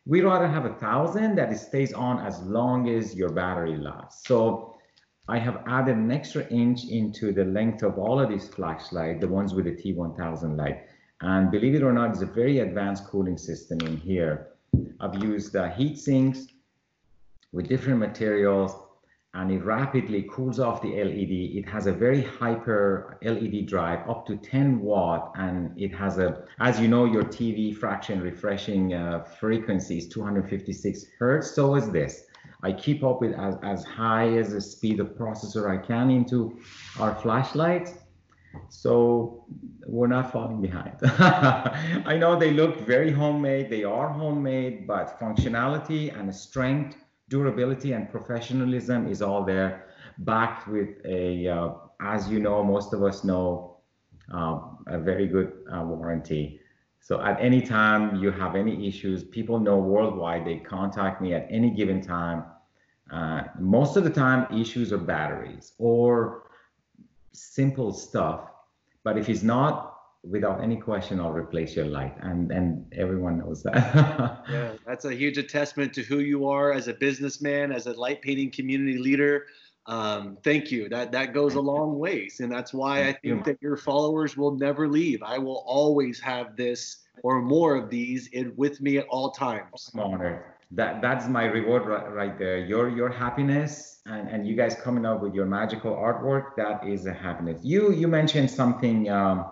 we 0.10 0.22
rather 0.22 0.48
have 0.48 0.66
a 0.66 0.74
thousand 0.74 1.36
that 1.36 1.52
it 1.52 1.60
stays 1.60 1.94
on 1.94 2.20
as 2.26 2.42
long 2.42 2.90
as 2.90 3.16
your 3.16 3.30
battery 3.30 3.78
lasts. 3.78 4.28
So 4.28 4.76
I 5.30 5.38
have 5.38 5.62
added 5.68 5.96
an 5.96 6.10
extra 6.10 6.48
inch 6.48 6.86
into 6.86 7.32
the 7.32 7.46
length 7.46 7.84
of 7.84 8.00
all 8.00 8.20
of 8.20 8.30
these 8.30 8.48
flashlights, 8.48 9.22
the 9.22 9.28
ones 9.28 9.54
with 9.54 9.66
the 9.66 9.72
T1000 9.72 10.58
light. 10.58 10.88
And 11.22 11.52
believe 11.52 11.76
it 11.76 11.84
or 11.84 11.94
not, 11.94 12.10
it's 12.10 12.22
a 12.22 12.26
very 12.26 12.60
advanced 12.60 13.06
cooling 13.06 13.38
system 13.38 13.80
in 13.82 13.98
here. 13.98 14.48
I've 15.00 15.22
used 15.22 15.56
uh, 15.56 15.70
heat 15.70 16.00
sinks 16.00 16.48
with 17.52 17.68
different 17.68 18.00
materials 18.00 18.76
and 19.36 19.52
it 19.52 19.64
rapidly 19.64 20.28
cools 20.32 20.60
off 20.60 20.82
the 20.82 20.96
LED. 21.04 21.58
It 21.60 21.70
has 21.70 21.86
a 21.86 21.94
very 21.94 22.24
hyper 22.24 23.20
LED 23.22 23.68
drive 23.68 24.10
up 24.10 24.26
to 24.26 24.36
10 24.36 24.80
watt 24.80 25.32
and 25.36 25.80
it 25.80 25.94
has 25.94 26.18
a, 26.18 26.44
as 26.60 26.80
you 26.80 26.88
know, 26.88 27.06
your 27.06 27.24
TV 27.24 27.76
fraction 27.76 28.20
refreshing 28.20 28.96
uh, 28.96 29.24
frequency 29.40 30.00
is 30.00 30.08
256 30.08 31.06
Hertz. 31.20 31.52
So 31.52 31.76
is 31.76 31.92
this. 31.92 32.26
I 32.62 32.72
keep 32.74 33.04
up 33.04 33.22
with 33.22 33.34
as, 33.34 33.56
as 33.64 33.84
high 33.86 34.30
as 34.38 34.52
the 34.52 34.62
speed 34.62 35.00
of 35.00 35.10
processor 35.10 35.70
I 35.70 35.78
can 35.86 36.10
into 36.10 36.60
our 37.00 37.16
flashlights. 37.16 37.94
So 38.70 39.46
we're 39.86 40.08
not 40.08 40.32
falling 40.32 40.62
behind. 40.62 40.96
I 41.04 42.18
know 42.20 42.38
they 42.38 42.52
look 42.52 42.80
very 42.82 43.12
homemade. 43.12 43.70
They 43.70 43.84
are 43.84 44.10
homemade, 44.10 44.88
but 44.88 45.20
functionality 45.20 46.18
and 46.18 46.34
strength 46.36 46.98
durability 47.30 47.94
and 47.94 48.10
professionalism 48.10 49.08
is 49.08 49.22
all 49.22 49.44
there, 49.44 49.86
backed 50.20 50.68
with 50.68 50.90
a, 51.06 51.48
uh, 51.48 51.74
as 52.02 52.28
you 52.28 52.40
know, 52.40 52.64
most 52.64 52.92
of 52.92 53.04
us 53.04 53.24
know, 53.24 53.78
uh, 54.34 54.60
a 54.88 55.00
very 55.00 55.28
good 55.28 55.54
uh, 55.72 55.82
warranty. 55.84 56.60
So 57.00 57.22
at 57.22 57.40
any 57.42 57.62
time 57.62 58.18
you 58.18 58.32
have 58.32 58.56
any 58.56 58.88
issues, 58.88 59.24
people 59.24 59.60
know 59.60 59.78
worldwide, 59.78 60.46
they 60.46 60.58
contact 60.58 61.22
me 61.22 61.34
at 61.34 61.48
any 61.50 61.72
given 61.72 62.02
time. 62.02 62.44
Uh, 63.12 63.44
most 63.60 63.98
of 63.98 64.04
the 64.04 64.10
time, 64.10 64.46
issues 64.56 64.94
are 64.94 64.98
batteries 64.98 65.74
or 65.80 66.44
simple 67.34 67.92
stuff. 67.92 68.52
But 69.04 69.18
if 69.18 69.30
it's 69.30 69.42
not, 69.42 69.90
without 70.24 70.62
any 70.62 70.76
question, 70.76 71.20
I'll 71.20 71.32
replace 71.32 71.76
your 71.76 71.86
light, 71.86 72.16
and 72.22 72.52
and 72.52 72.86
everyone 72.94 73.40
knows 73.40 73.64
that. 73.64 74.44
yeah, 74.50 74.74
that's 74.86 75.06
a 75.06 75.14
huge 75.14 75.40
testament 75.52 75.94
to 75.94 76.04
who 76.04 76.20
you 76.20 76.48
are 76.48 76.74
as 76.74 76.88
a 76.88 76.94
businessman, 76.94 77.72
as 77.72 77.88
a 77.88 77.94
light 77.94 78.22
painting 78.22 78.52
community 78.52 78.98
leader. 78.98 79.46
Um, 79.90 80.38
thank 80.44 80.72
you. 80.72 80.88
That 80.88 81.12
that 81.14 81.34
goes 81.34 81.56
a 81.56 81.60
long 81.60 81.98
ways, 81.98 82.42
and 82.42 82.52
that's 82.52 82.72
why 82.76 83.08
I 83.08 83.14
think 83.14 83.44
that 83.46 83.58
your 83.60 83.76
followers 83.76 84.38
will 84.38 84.56
never 84.56 84.88
leave. 84.88 85.24
I 85.24 85.40
will 85.40 85.64
always 85.66 86.20
have 86.20 86.56
this 86.56 86.98
or 87.24 87.42
more 87.42 87.76
of 87.76 87.90
these 87.90 88.28
in, 88.28 88.54
with 88.56 88.80
me 88.82 89.00
at 89.00 89.08
all 89.08 89.32
times. 89.32 89.90
I'm 89.96 90.00
honored. 90.00 90.44
That 90.70 91.02
that's 91.02 91.28
my 91.28 91.46
reward 91.46 91.88
right, 91.88 92.08
right 92.14 92.38
there. 92.38 92.60
Your 92.60 92.88
your 92.96 93.10
happiness 93.10 94.02
and 94.06 94.30
and 94.30 94.48
you 94.48 94.56
guys 94.56 94.76
coming 94.76 95.08
up 95.08 95.24
with 95.24 95.34
your 95.34 95.48
magical 95.48 95.96
artwork. 95.96 96.56
That 96.56 96.88
is 96.88 97.08
a 97.08 97.14
happiness. 97.14 97.60
You 97.64 97.92
you 97.92 98.08
mentioned 98.08 98.52
something. 98.52 99.10
Um, 99.10 99.46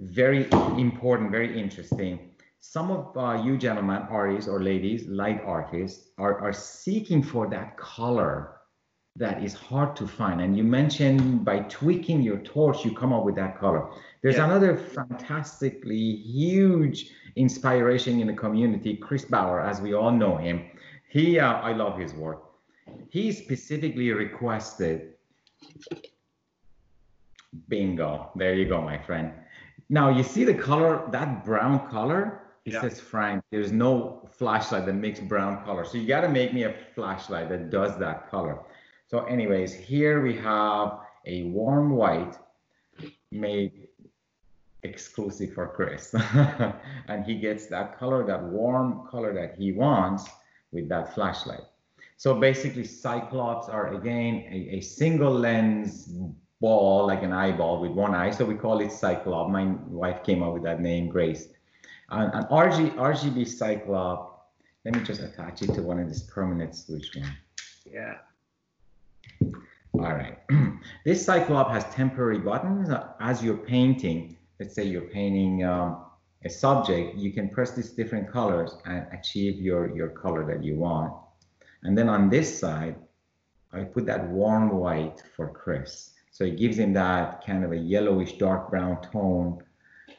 very 0.00 0.48
important, 0.76 1.30
very 1.30 1.58
interesting. 1.58 2.30
Some 2.60 2.90
of 2.90 3.16
uh, 3.16 3.42
you 3.44 3.56
gentlemen, 3.56 4.02
artists 4.10 4.48
or 4.48 4.60
ladies, 4.60 5.06
light 5.06 5.40
artists, 5.44 6.10
are, 6.18 6.40
are 6.40 6.52
seeking 6.52 7.22
for 7.22 7.48
that 7.50 7.76
color 7.76 8.57
that 9.18 9.42
is 9.42 9.54
hard 9.54 9.94
to 9.96 10.06
find. 10.06 10.40
And 10.40 10.56
you 10.56 10.64
mentioned 10.64 11.44
by 11.44 11.60
tweaking 11.60 12.22
your 12.22 12.38
torch, 12.38 12.84
you 12.84 12.94
come 12.94 13.12
up 13.12 13.24
with 13.24 13.34
that 13.36 13.58
color. 13.58 13.90
There's 14.22 14.36
yeah. 14.36 14.46
another 14.46 14.76
fantastically 14.76 16.16
huge 16.16 17.10
inspiration 17.36 18.20
in 18.20 18.26
the 18.26 18.32
community, 18.32 18.96
Chris 18.96 19.24
Bauer, 19.24 19.60
as 19.60 19.80
we 19.80 19.94
all 19.94 20.12
know 20.12 20.36
him. 20.36 20.64
He, 21.08 21.38
uh, 21.38 21.54
I 21.54 21.72
love 21.72 21.98
his 21.98 22.12
work. 22.14 22.44
He 23.10 23.32
specifically 23.32 24.10
requested, 24.12 25.14
bingo, 27.68 28.30
there 28.34 28.54
you 28.54 28.66
go, 28.66 28.80
my 28.80 28.98
friend 28.98 29.32
now 29.88 30.10
you 30.10 30.22
see 30.22 30.44
the 30.44 30.54
color, 30.54 31.08
that 31.10 31.44
brown 31.44 31.88
color, 31.90 32.42
it 32.64 32.74
yeah. 32.74 32.80
says 32.82 33.00
Frank, 33.00 33.42
there's 33.50 33.72
no 33.72 34.28
flashlight 34.30 34.86
that 34.86 34.94
makes 34.94 35.20
brown 35.20 35.64
color. 35.64 35.84
So 35.84 35.96
you 35.96 36.06
got 36.06 36.20
to 36.22 36.28
make 36.28 36.52
me 36.52 36.64
a 36.64 36.74
flashlight 36.94 37.48
that 37.48 37.70
does 37.70 37.98
that 37.98 38.30
color. 38.30 38.58
So 39.08 39.24
anyways, 39.24 39.72
here 39.72 40.20
we 40.20 40.36
have 40.36 41.00
a 41.24 41.44
warm 41.44 41.96
white 41.96 42.36
made 43.32 43.88
exclusive 44.82 45.54
for 45.54 45.66
Chris. 45.68 46.14
and 47.08 47.24
he 47.24 47.38
gets 47.38 47.66
that 47.66 47.98
color, 47.98 48.26
that 48.26 48.42
warm 48.42 49.08
color 49.10 49.32
that 49.32 49.56
he 49.56 49.72
wants 49.72 50.28
with 50.72 50.90
that 50.90 51.14
flashlight. 51.14 51.64
So 52.18 52.34
basically 52.34 52.84
Cyclops 52.84 53.70
are 53.70 53.94
again 53.94 54.44
a, 54.50 54.76
a 54.76 54.80
single 54.80 55.32
lens 55.32 56.12
ball, 56.60 57.06
like 57.06 57.22
an 57.22 57.32
eyeball 57.32 57.80
with 57.80 57.92
one 57.92 58.14
eye. 58.14 58.30
So 58.30 58.44
we 58.44 58.56
call 58.56 58.80
it 58.80 58.92
Cyclop. 58.92 59.48
My 59.48 59.64
wife 59.86 60.22
came 60.22 60.42
up 60.42 60.52
with 60.52 60.64
that 60.64 60.82
name, 60.82 61.08
Grace. 61.08 61.48
An, 62.10 62.30
an 62.32 62.44
RG, 62.50 62.94
RGB 62.96 63.48
Cyclop. 63.48 64.50
Let 64.84 64.96
me 64.96 65.02
just 65.02 65.22
attach 65.22 65.62
it 65.62 65.72
to 65.74 65.82
one 65.82 65.98
of 65.98 66.08
these 66.08 66.24
permanent 66.24 66.74
switch 66.74 67.14
one. 67.14 67.32
Yeah. 67.90 68.16
All 69.94 70.12
right. 70.14 70.38
this 71.04 71.24
Cyclop 71.24 71.70
has 71.70 71.84
temporary 71.94 72.38
buttons. 72.38 72.88
As 73.20 73.42
you're 73.42 73.56
painting, 73.56 74.36
let's 74.60 74.74
say 74.74 74.84
you're 74.84 75.02
painting 75.02 75.64
um, 75.64 76.04
a 76.44 76.50
subject, 76.50 77.16
you 77.16 77.32
can 77.32 77.48
press 77.48 77.72
these 77.72 77.90
different 77.90 78.30
colors 78.30 78.76
and 78.86 79.06
achieve 79.12 79.60
your, 79.60 79.94
your 79.96 80.08
color 80.08 80.46
that 80.46 80.62
you 80.62 80.76
want. 80.76 81.12
And 81.82 81.96
then 81.96 82.08
on 82.08 82.28
this 82.28 82.58
side, 82.58 82.96
I 83.72 83.82
put 83.84 84.06
that 84.06 84.28
warm 84.28 84.70
white 84.70 85.22
for 85.36 85.50
Chris. 85.50 86.12
So 86.30 86.44
it 86.44 86.56
gives 86.56 86.78
him 86.78 86.92
that 86.94 87.44
kind 87.44 87.64
of 87.64 87.72
a 87.72 87.76
yellowish 87.76 88.38
dark 88.38 88.70
brown 88.70 89.02
tone 89.02 89.62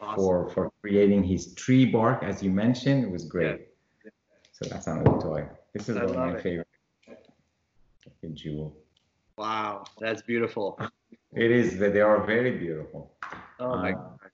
awesome. 0.02 0.16
for 0.16 0.50
for 0.50 0.72
creating 0.82 1.24
his 1.24 1.54
tree 1.54 1.86
bark, 1.86 2.24
as 2.24 2.44
you 2.44 2.52
mentioned. 2.52 3.04
It 3.04 3.12
was 3.12 3.26
great. 3.26 3.68
Yeah. 4.04 4.12
So 4.52 4.70
that's 4.70 4.88
another 4.88 5.20
toy. 5.22 5.48
This 5.74 5.88
is 5.90 5.98
I 5.98 6.06
one 6.06 6.10
of 6.10 6.16
my 6.16 6.36
it. 6.36 6.44
favorite. 6.44 6.68
Jewel. 8.34 8.76
Wow, 9.40 9.86
that's 10.02 10.22
beautiful. 10.22 10.78
It 11.34 11.50
is. 11.50 11.80
They 11.80 12.02
are 12.02 12.26
very 12.26 12.58
beautiful. 12.58 13.14
Oh 13.62 13.78
my 13.78 13.92
uh, 13.92 13.96
gosh. 13.96 14.32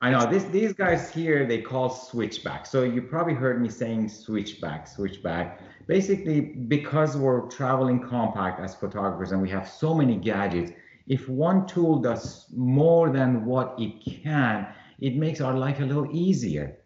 I 0.00 0.10
know 0.10 0.28
this. 0.28 0.42
These 0.42 0.72
guys 0.72 1.08
here 1.08 1.46
they 1.46 1.62
call 1.62 1.88
switchback. 1.88 2.66
So 2.66 2.82
you 2.82 3.00
probably 3.02 3.34
heard 3.34 3.62
me 3.62 3.68
saying 3.68 4.08
switchback, 4.08 4.88
switchback. 4.88 5.60
Basically, 5.86 6.40
because 6.40 7.16
we're 7.16 7.42
traveling 7.42 8.00
compact 8.00 8.58
as 8.58 8.74
photographers 8.74 9.30
and 9.30 9.40
we 9.40 9.50
have 9.50 9.68
so 9.68 9.94
many 9.94 10.16
gadgets, 10.16 10.72
if 11.06 11.28
one 11.28 11.64
tool 11.64 12.00
does 12.00 12.46
more 12.52 13.10
than 13.10 13.44
what 13.44 13.76
it 13.78 14.04
can, 14.04 14.66
it 14.98 15.14
makes 15.14 15.40
our 15.40 15.56
life 15.56 15.78
a 15.78 15.84
little 15.84 16.08
easier. 16.10 16.76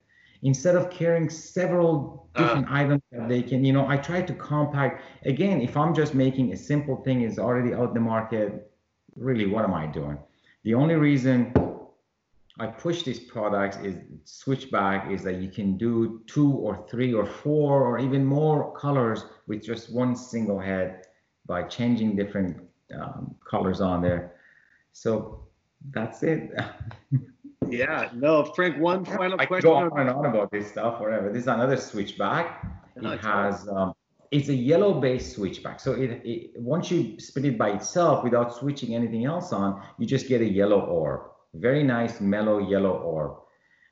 Instead 0.43 0.77
of 0.77 0.91
carrying 0.91 1.29
several 1.29 2.29
uh. 2.35 2.43
different 2.43 2.71
uh, 2.71 2.75
items 2.75 3.03
that 3.13 3.29
they 3.29 3.43
can, 3.43 3.65
you 3.65 3.73
know, 3.73 3.87
I 3.87 3.97
try 3.97 4.23
to 4.23 4.35
compact. 4.35 5.03
Again, 5.25 5.61
if 5.61 5.77
I'm 5.77 5.95
just 5.95 6.15
making 6.15 6.53
a 6.53 6.57
simple 6.57 6.97
thing 6.97 7.23
is 7.23 7.39
already 7.39 7.75
out 7.75 7.95
the 7.95 8.01
market, 8.01 8.71
really, 9.17 9.47
what 9.47 9.65
am 9.65 9.75
I 9.75 9.87
doing? 9.87 10.19
The 10.65 10.75
only 10.75 10.95
reason 10.95 11.53
I 12.61 12.67
push 12.67 13.05
these 13.05 13.21
products 13.21 13.77
is 13.79 13.97
switchback 14.25 15.11
is 15.11 15.23
that 15.23 15.37
you 15.37 15.49
can 15.49 15.77
do 15.77 16.23
two 16.27 16.53
or 16.53 16.85
three 16.91 17.15
or 17.15 17.25
four 17.25 17.85
or 17.85 17.99
even 18.01 18.25
more 18.25 18.77
colors 18.77 19.25
with 19.47 19.63
just 19.63 19.93
one 19.93 20.17
single 20.17 20.59
head 20.59 21.07
by 21.47 21.63
changing 21.63 22.17
different 22.17 22.61
um, 22.95 23.35
colors 23.49 23.81
on 23.81 24.03
there. 24.03 24.35
So 24.93 25.47
that's 25.91 26.23
it. 26.25 26.51
yeah, 27.71 28.11
no, 28.15 28.45
Frank, 28.45 28.79
one 28.79 29.05
final 29.05 29.41
I 29.41 29.47
question. 29.47 29.71
I 29.71 29.73
go 29.73 29.77
on 29.77 30.01
and 30.01 30.11
on 30.11 30.27
about 30.27 30.51
this 30.51 30.69
stuff, 30.69 31.01
whatever. 31.01 31.33
This 31.33 31.43
is 31.43 31.49
another 31.49 31.77
switchback. 31.77 32.65
No, 32.97 33.13
it 33.13 33.21
has 33.21 33.69
um, 33.69 33.95
it's 34.31 34.49
a 34.49 34.55
yellow 34.55 35.01
based 35.01 35.35
switchback. 35.35 35.81
So 35.81 35.93
it, 35.93 36.21
it, 36.25 36.61
once 36.61 36.91
you 36.91 37.19
spin 37.19 37.45
it 37.45 37.59
by 37.59 37.71
itself 37.71 38.25
without 38.25 38.55
switching 38.55 38.95
anything 38.95 39.25
else 39.25 39.53
on, 39.53 39.83
you 39.99 40.07
just 40.07 40.29
get 40.29 40.41
a 40.41 40.49
yellow 40.49 40.81
orb. 40.81 41.23
Very 41.55 41.83
nice 41.83 42.21
mellow 42.21 42.59
yellow 42.59 42.99
orb. 42.99 43.39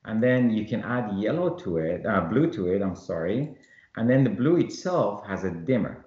And 0.04 0.22
then 0.22 0.50
you 0.50 0.66
can 0.66 0.82
add 0.82 1.18
yellow 1.18 1.50
to 1.56 1.78
it, 1.78 2.06
uh, 2.06 2.20
blue 2.20 2.50
to 2.52 2.68
it, 2.68 2.82
I'm 2.82 2.94
sorry. 2.94 3.56
And 3.96 4.08
then 4.08 4.24
the 4.24 4.30
blue 4.30 4.56
itself 4.56 5.26
has 5.26 5.44
a 5.44 5.50
dimmer. 5.50 6.06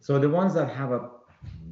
So 0.00 0.18
the 0.18 0.28
ones 0.28 0.54
that 0.54 0.70
have 0.70 0.92
a 0.92 1.10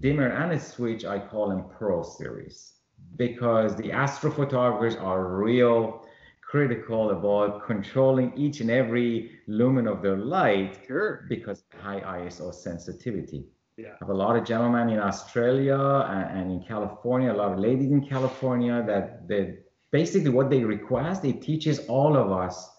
dimmer 0.01 0.29
and 0.29 0.53
a 0.53 0.61
switch, 0.61 1.05
I 1.05 1.19
call 1.19 1.49
them 1.49 1.65
Pro 1.77 2.03
Series 2.03 2.74
because 3.17 3.77
the 3.77 3.91
astrophotographers 3.91 5.01
are 5.01 5.37
real 5.37 6.07
critical 6.41 7.11
about 7.11 7.67
controlling 7.67 8.33
each 8.37 8.61
and 8.61 8.71
every 8.71 9.41
lumen 9.49 9.89
of 9.89 10.03
their 10.03 10.17
light 10.17 10.79
sure. 10.87 11.27
because 11.29 11.65
high 11.83 12.01
ISO 12.01 12.55
sensitivity. 12.55 13.45
Yeah. 13.77 13.89
I 13.89 13.97
have 14.01 14.11
a 14.11 14.15
lot 14.15 14.37
of 14.37 14.45
gentlemen 14.45 14.89
in 14.91 15.01
Australia 15.01 15.77
and, 16.09 16.39
and 16.39 16.53
in 16.53 16.61
California, 16.63 17.33
a 17.33 17.35
lot 17.35 17.53
of 17.53 17.59
ladies 17.59 17.91
in 17.91 18.07
California 18.07 18.85
that 18.87 19.27
they 19.27 19.59
basically 19.91 20.31
what 20.31 20.49
they 20.49 20.63
request, 20.63 21.25
it 21.25 21.43
teaches 21.43 21.81
all 21.87 22.17
of 22.17 22.31
us, 22.31 22.71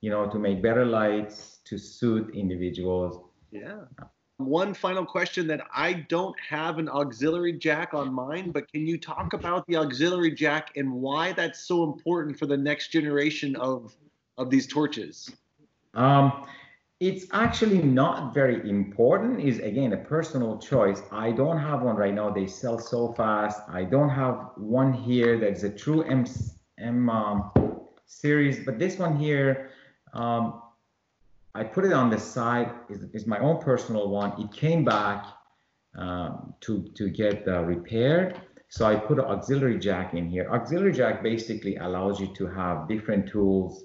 you 0.00 0.10
know, 0.10 0.28
to 0.28 0.38
make 0.38 0.62
better 0.62 0.84
lights 0.84 1.60
to 1.64 1.78
suit 1.78 2.34
individuals. 2.34 3.20
Yeah. 3.50 3.84
One 4.38 4.74
final 4.74 5.06
question 5.06 5.46
that 5.46 5.64
I 5.72 5.92
don't 5.92 6.34
have 6.40 6.78
an 6.78 6.88
auxiliary 6.88 7.52
jack 7.52 7.94
on 7.94 8.12
mine, 8.12 8.50
but 8.50 8.70
can 8.72 8.84
you 8.84 8.98
talk 8.98 9.32
about 9.32 9.64
the 9.68 9.76
auxiliary 9.76 10.32
jack 10.32 10.72
and 10.74 10.90
why 10.92 11.32
that's 11.32 11.68
so 11.68 11.84
important 11.84 12.36
for 12.36 12.46
the 12.46 12.56
next 12.56 12.88
generation 12.88 13.54
of 13.56 13.94
of 14.36 14.50
these 14.50 14.66
torches? 14.66 15.30
Um, 15.94 16.46
it's 16.98 17.26
actually 17.32 17.80
not 17.80 18.34
very 18.34 18.68
important. 18.68 19.40
Is 19.40 19.60
again 19.60 19.92
a 19.92 19.98
personal 19.98 20.58
choice. 20.58 21.02
I 21.12 21.30
don't 21.30 21.58
have 21.58 21.82
one 21.82 21.94
right 21.94 22.12
now. 22.12 22.30
They 22.30 22.48
sell 22.48 22.80
so 22.80 23.12
fast. 23.12 23.62
I 23.68 23.84
don't 23.84 24.10
have 24.10 24.50
one 24.56 24.92
here 24.92 25.38
that's 25.38 25.62
a 25.62 25.70
true 25.70 26.02
M 26.02 26.24
M 26.78 27.08
um, 27.08 27.52
series, 28.06 28.64
but 28.64 28.80
this 28.80 28.98
one 28.98 29.16
here. 29.16 29.70
Um, 30.12 30.60
I 31.54 31.62
put 31.62 31.84
it 31.84 31.92
on 31.92 32.10
the 32.10 32.18
side. 32.18 32.72
is, 32.88 33.26
my 33.26 33.38
own 33.38 33.58
personal 33.60 34.08
one. 34.08 34.32
It 34.40 34.52
came 34.52 34.84
back 34.84 35.26
um, 35.96 36.54
to 36.60 36.82
to 36.96 37.08
get 37.08 37.46
uh, 37.46 37.62
repaired. 37.62 38.40
So 38.68 38.84
I 38.84 38.96
put 38.96 39.18
an 39.20 39.26
auxiliary 39.26 39.78
jack 39.78 40.14
in 40.14 40.28
here. 40.28 40.50
Auxiliary 40.50 40.92
jack 40.92 41.22
basically 41.22 41.76
allows 41.76 42.18
you 42.18 42.26
to 42.34 42.46
have 42.48 42.88
different 42.88 43.28
tools 43.28 43.84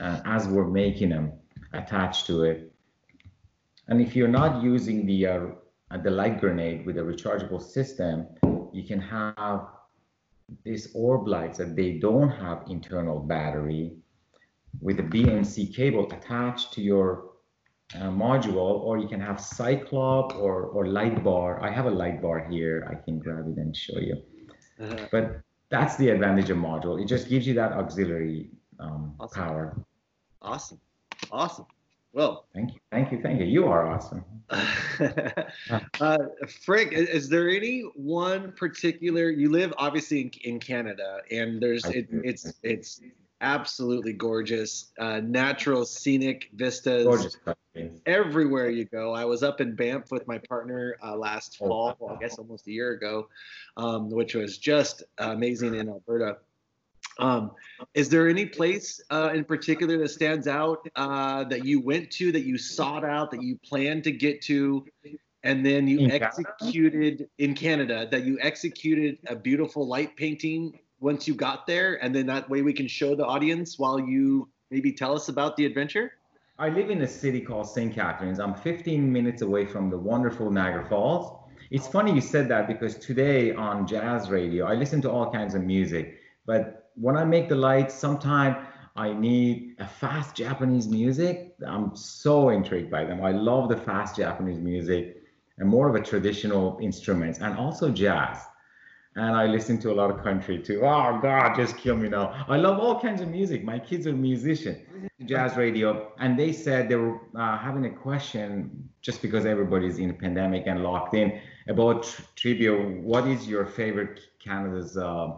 uh, 0.00 0.20
as 0.24 0.46
we're 0.46 0.68
making 0.68 1.08
them 1.08 1.32
attached 1.72 2.26
to 2.26 2.44
it. 2.44 2.72
And 3.88 4.00
if 4.00 4.14
you're 4.14 4.28
not 4.28 4.62
using 4.62 5.04
the 5.06 5.26
uh, 5.26 5.40
the 6.04 6.10
light 6.10 6.40
grenade 6.40 6.86
with 6.86 6.98
a 6.98 7.02
rechargeable 7.02 7.60
system, 7.60 8.26
you 8.72 8.84
can 8.84 9.00
have 9.00 9.66
these 10.64 10.88
orb 10.94 11.26
lights 11.26 11.58
that 11.58 11.74
they 11.74 11.98
don't 11.98 12.30
have 12.30 12.62
internal 12.68 13.18
battery 13.18 13.96
with 14.80 15.00
a 15.00 15.02
BNC 15.02 15.74
cable 15.74 16.10
attached 16.12 16.72
to 16.74 16.82
your 16.82 17.32
uh, 17.94 18.08
module, 18.08 18.56
or 18.56 18.98
you 18.98 19.08
can 19.08 19.20
have 19.20 19.40
Cyclop 19.40 20.34
or, 20.34 20.64
or 20.64 20.86
light 20.86 21.22
bar. 21.22 21.62
I 21.62 21.70
have 21.70 21.86
a 21.86 21.90
light 21.90 22.22
bar 22.22 22.46
here. 22.50 22.88
I 22.90 22.94
can 22.94 23.18
grab 23.18 23.46
it 23.48 23.58
and 23.58 23.76
show 23.76 23.98
you. 23.98 24.22
Uh-huh. 24.80 25.08
But 25.10 25.40
that's 25.68 25.96
the 25.96 26.08
advantage 26.08 26.50
of 26.50 26.58
module. 26.58 27.00
It 27.00 27.06
just 27.06 27.28
gives 27.28 27.46
you 27.46 27.54
that 27.54 27.72
auxiliary 27.72 28.50
um, 28.80 29.14
awesome. 29.20 29.42
power. 29.42 29.76
Awesome. 30.40 30.80
Awesome. 31.30 31.66
Well, 32.12 32.46
thank 32.52 32.74
you, 32.74 32.80
thank 32.90 33.10
you, 33.10 33.22
thank 33.22 33.40
you. 33.40 33.46
You 33.46 33.66
are 33.68 33.90
awesome. 33.90 34.22
uh, 36.00 36.18
Frank, 36.62 36.92
is 36.92 37.30
there 37.30 37.48
any 37.48 37.80
one 37.94 38.52
particular? 38.52 39.30
You 39.30 39.50
live 39.50 39.72
obviously 39.78 40.20
in, 40.20 40.30
in 40.44 40.60
Canada, 40.60 41.20
and 41.30 41.58
there's 41.60 41.86
it, 41.86 42.08
it's 42.10 42.52
it's 42.62 43.00
absolutely 43.42 44.12
gorgeous. 44.12 44.92
Uh, 44.98 45.20
natural 45.20 45.84
scenic 45.84 46.48
vistas. 46.54 47.04
Gorgeous 47.04 47.36
everywhere 48.06 48.70
you 48.70 48.84
go. 48.84 49.14
I 49.14 49.24
was 49.24 49.42
up 49.42 49.60
in 49.60 49.74
Banff 49.74 50.10
with 50.10 50.26
my 50.26 50.38
partner 50.38 50.96
uh, 51.02 51.16
last 51.16 51.58
oh, 51.60 51.68
fall, 51.68 51.96
well, 51.98 52.16
I 52.16 52.18
guess 52.18 52.38
almost 52.38 52.66
a 52.66 52.70
year 52.70 52.92
ago, 52.92 53.28
um, 53.76 54.10
which 54.10 54.34
was 54.34 54.58
just 54.58 55.02
amazing 55.18 55.74
in 55.74 55.88
Alberta. 55.88 56.38
Um, 57.18 57.52
is 57.94 58.08
there 58.08 58.28
any 58.28 58.46
place 58.46 59.00
uh, 59.10 59.32
in 59.34 59.44
particular 59.44 59.98
that 59.98 60.08
stands 60.08 60.46
out 60.46 60.88
uh, 60.96 61.44
that 61.44 61.64
you 61.64 61.80
went 61.80 62.10
to, 62.12 62.32
that 62.32 62.44
you 62.44 62.56
sought 62.56 63.04
out, 63.04 63.30
that 63.32 63.42
you 63.42 63.58
planned 63.64 64.04
to 64.04 64.12
get 64.12 64.42
to, 64.42 64.84
and 65.42 65.64
then 65.64 65.86
you 65.88 66.00
in 66.00 66.10
executed 66.10 67.18
Canada? 67.18 67.30
in 67.38 67.54
Canada, 67.54 68.08
that 68.10 68.24
you 68.24 68.38
executed 68.40 69.18
a 69.26 69.36
beautiful 69.36 69.86
light 69.86 70.16
painting 70.16 70.78
once 71.02 71.26
you 71.26 71.34
got 71.34 71.66
there, 71.66 72.02
and 72.02 72.14
then 72.14 72.26
that 72.26 72.48
way 72.48 72.62
we 72.62 72.72
can 72.72 72.86
show 72.86 73.14
the 73.14 73.26
audience 73.26 73.78
while 73.78 73.98
you 73.98 74.48
maybe 74.70 74.92
tell 74.92 75.14
us 75.14 75.28
about 75.28 75.56
the 75.56 75.66
adventure? 75.66 76.12
I 76.58 76.68
live 76.68 76.90
in 76.90 77.02
a 77.02 77.08
city 77.08 77.40
called 77.40 77.68
St. 77.68 77.92
Catharines. 77.92 78.38
I'm 78.38 78.54
15 78.54 79.12
minutes 79.12 79.42
away 79.42 79.66
from 79.66 79.90
the 79.90 79.98
wonderful 79.98 80.50
Niagara 80.50 80.86
Falls. 80.88 81.38
It's 81.70 81.88
funny 81.88 82.12
you 82.12 82.20
said 82.20 82.48
that 82.48 82.68
because 82.68 82.96
today 82.96 83.52
on 83.52 83.86
jazz 83.86 84.30
radio, 84.30 84.66
I 84.66 84.74
listen 84.74 85.02
to 85.02 85.10
all 85.10 85.32
kinds 85.32 85.54
of 85.54 85.62
music. 85.64 86.18
But 86.46 86.90
when 86.94 87.16
I 87.16 87.24
make 87.24 87.48
the 87.48 87.56
lights, 87.56 87.94
sometimes 87.94 88.56
I 88.94 89.12
need 89.12 89.76
a 89.78 89.86
fast 89.88 90.36
Japanese 90.36 90.86
music. 90.86 91.54
I'm 91.66 91.96
so 91.96 92.50
intrigued 92.50 92.90
by 92.90 93.04
them. 93.04 93.24
I 93.24 93.32
love 93.32 93.68
the 93.68 93.76
fast 93.76 94.16
Japanese 94.16 94.60
music 94.60 95.22
and 95.58 95.68
more 95.68 95.88
of 95.88 95.94
a 95.94 96.00
traditional 96.00 96.78
instruments 96.80 97.38
and 97.38 97.56
also 97.56 97.90
jazz 97.90 98.38
and 99.16 99.36
I 99.36 99.46
listen 99.46 99.78
to 99.80 99.92
a 99.92 99.94
lot 99.94 100.10
of 100.10 100.22
country 100.22 100.58
too. 100.58 100.80
Oh 100.82 101.18
God, 101.20 101.54
just 101.54 101.76
kill 101.76 101.96
me 101.96 102.08
now. 102.08 102.44
I 102.48 102.56
love 102.56 102.78
all 102.78 103.00
kinds 103.00 103.20
of 103.20 103.28
music. 103.28 103.62
My 103.62 103.78
kids 103.78 104.06
are 104.06 104.12
musicians, 104.12 104.78
jazz 105.26 105.56
radio, 105.56 106.12
and 106.18 106.38
they 106.38 106.52
said 106.52 106.88
they 106.88 106.96
were 106.96 107.20
uh, 107.34 107.58
having 107.58 107.84
a 107.84 107.90
question 107.90 108.88
just 109.02 109.20
because 109.20 109.44
everybody's 109.44 109.98
in 109.98 110.10
a 110.10 110.14
pandemic 110.14 110.64
and 110.66 110.82
locked 110.82 111.14
in 111.14 111.40
about 111.68 112.04
tri- 112.04 112.24
trivia. 112.36 112.72
What 112.72 113.26
is 113.26 113.46
your 113.46 113.66
favorite 113.66 114.20
Canada's 114.38 114.96
uh, 114.96 115.32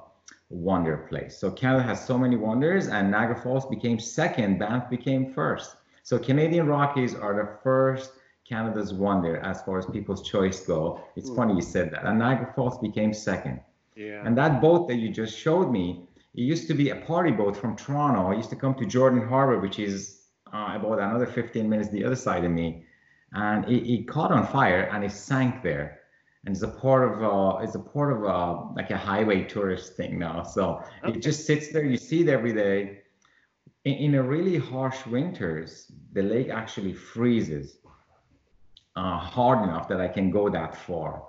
wonder 0.51 1.07
place? 1.09 1.37
So 1.37 1.51
Canada 1.51 1.83
has 1.83 2.05
so 2.07 2.17
many 2.17 2.37
wonders, 2.37 2.87
and 2.87 3.11
Niagara 3.11 3.41
Falls 3.41 3.67
became 3.67 3.99
second. 3.99 4.59
Banff 4.59 4.89
became 4.89 5.33
first. 5.33 5.77
So 6.05 6.19
Canadian 6.19 6.69
Rockies 6.69 7.15
are 7.15 7.35
the 7.35 7.59
first 7.63 8.13
Canada's 8.49 8.93
wonder 8.93 9.39
as 9.39 9.63
far 9.63 9.79
as 9.79 9.87
people's 9.87 10.23
choice 10.23 10.61
go. 10.61 11.01
It's 11.17 11.31
mm. 11.31 11.37
funny 11.37 11.55
you 11.55 11.63
said 11.63 11.91
that. 11.93 12.05
And 12.05 12.19
Niagara 12.19 12.53
Falls 12.55 12.79
became 12.79 13.15
second. 13.15 13.61
Yeah. 13.97 14.23
And 14.25 14.37
that 14.39 14.61
boat 14.61 14.89
that 14.89 14.97
you 14.97 15.11
just 15.11 15.39
showed 15.39 15.71
me, 15.71 16.07
it 16.35 16.41
used 16.41 16.67
to 16.69 16.75
be 16.75 16.91
a 16.91 16.97
party 16.97 17.31
boat 17.31 17.57
from 17.57 17.77
Toronto. 17.77 18.33
I 18.33 18.35
used 18.35 18.51
to 18.51 18.57
come 18.57 18.75
to 18.77 18.87
Jordan 18.87 19.27
Harbor, 19.27 19.61
which 19.61 19.79
is 19.79 20.23
uh, 20.53 20.73
about 20.75 20.99
another 20.99 21.27
15 21.27 21.69
minutes 21.69 21.91
the 21.91 22.05
other 22.05 22.17
side 22.17 22.45
of 22.45 22.51
me, 22.51 22.85
and 23.33 23.65
it, 23.67 23.89
it 23.89 24.09
caught 24.09 24.33
on 24.33 24.47
fire 24.47 24.83
and 24.93 25.05
it 25.05 25.13
sank 25.13 25.63
there. 25.63 26.01
And 26.45 26.55
it's 26.55 26.63
a 26.63 26.69
part 26.69 27.11
of 27.11 27.23
uh, 27.23 27.59
it's 27.63 27.75
a 27.75 27.79
part 27.79 28.13
of 28.13 28.25
uh, 28.25 28.65
like 28.77 28.91
a 28.91 28.99
highway 28.99 29.45
tourist 29.45 29.97
thing 29.97 30.19
now. 30.19 30.43
So 30.43 30.83
okay. 31.03 31.17
it 31.17 31.23
just 31.23 31.47
sits 31.47 31.73
there. 31.73 31.85
You 31.85 31.97
see 31.97 32.21
it 32.21 32.29
every 32.29 32.53
day. 32.53 32.99
In, 33.85 33.95
in 33.95 34.15
a 34.17 34.23
really 34.23 34.59
harsh 34.59 35.07
winters, 35.07 35.91
the 36.13 36.23
lake 36.23 36.51
actually 36.51 36.93
freezes 36.93 37.79
uh, 38.97 39.19
hard 39.19 39.67
enough 39.67 39.89
that 39.89 40.01
I 40.01 40.09
can 40.09 40.31
go 40.31 40.51
that 40.51 40.77
far 40.77 41.23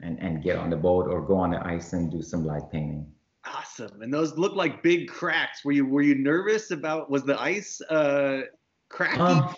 and, 0.00 0.18
and 0.20 0.42
get 0.42 0.56
on 0.56 0.70
the 0.70 0.76
boat 0.76 1.06
or 1.08 1.20
go 1.20 1.36
on 1.36 1.50
the 1.50 1.66
ice 1.66 1.92
and 1.92 2.10
do 2.10 2.22
some 2.22 2.44
light 2.44 2.70
painting. 2.70 3.06
Awesome. 3.46 4.00
And 4.02 4.12
those 4.12 4.36
look 4.38 4.54
like 4.54 4.82
big 4.82 5.08
cracks. 5.08 5.64
Were 5.64 5.72
you 5.72 5.84
were 5.86 6.02
you 6.02 6.14
nervous 6.14 6.70
about 6.70 7.10
was 7.10 7.24
the 7.24 7.40
ice 7.40 7.80
uh 7.82 8.42
cracking? 8.88 9.20
Um, 9.20 9.54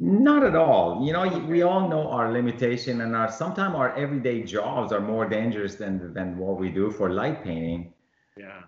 not 0.00 0.42
at 0.42 0.56
all. 0.56 1.04
You 1.04 1.12
know, 1.12 1.26
we 1.46 1.62
all 1.62 1.88
know 1.88 2.08
our 2.08 2.32
limitation 2.32 3.02
and 3.02 3.14
our 3.14 3.30
sometimes 3.30 3.74
our 3.74 3.94
everyday 3.94 4.42
jobs 4.42 4.92
are 4.92 5.00
more 5.00 5.28
dangerous 5.28 5.74
than 5.74 6.14
than 6.14 6.38
what 6.38 6.58
we 6.58 6.70
do 6.70 6.90
for 6.90 7.10
light 7.10 7.44
painting. 7.44 7.92
Yeah. 8.38 8.62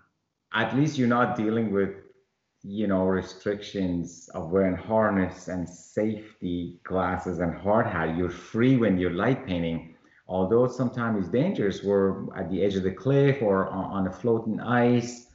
At 0.53 0.75
least 0.75 0.97
you're 0.97 1.07
not 1.07 1.35
dealing 1.35 1.71
with 1.71 1.95
you 2.63 2.87
know, 2.87 3.03
restrictions 3.03 4.29
of 4.33 4.49
wearing 4.49 4.75
harness 4.75 5.47
and 5.47 5.67
safety 5.67 6.79
glasses 6.83 7.39
and 7.39 7.55
hard 7.55 7.87
hat. 7.87 8.17
You're 8.17 8.29
free 8.29 8.75
when 8.75 8.97
you're 8.97 9.13
light 9.13 9.45
painting. 9.45 9.88
Although 10.29 10.67
sometimes 10.67 11.17
it's 11.19 11.29
dangerous, 11.29 11.83
we're 11.83 12.31
at 12.35 12.49
the 12.51 12.63
edge 12.63 12.75
of 12.75 12.83
the 12.83 12.91
cliff 12.91 13.41
or 13.41 13.67
on, 13.67 14.07
a 14.07 14.11
floating 14.11 14.59
ice, 14.61 15.27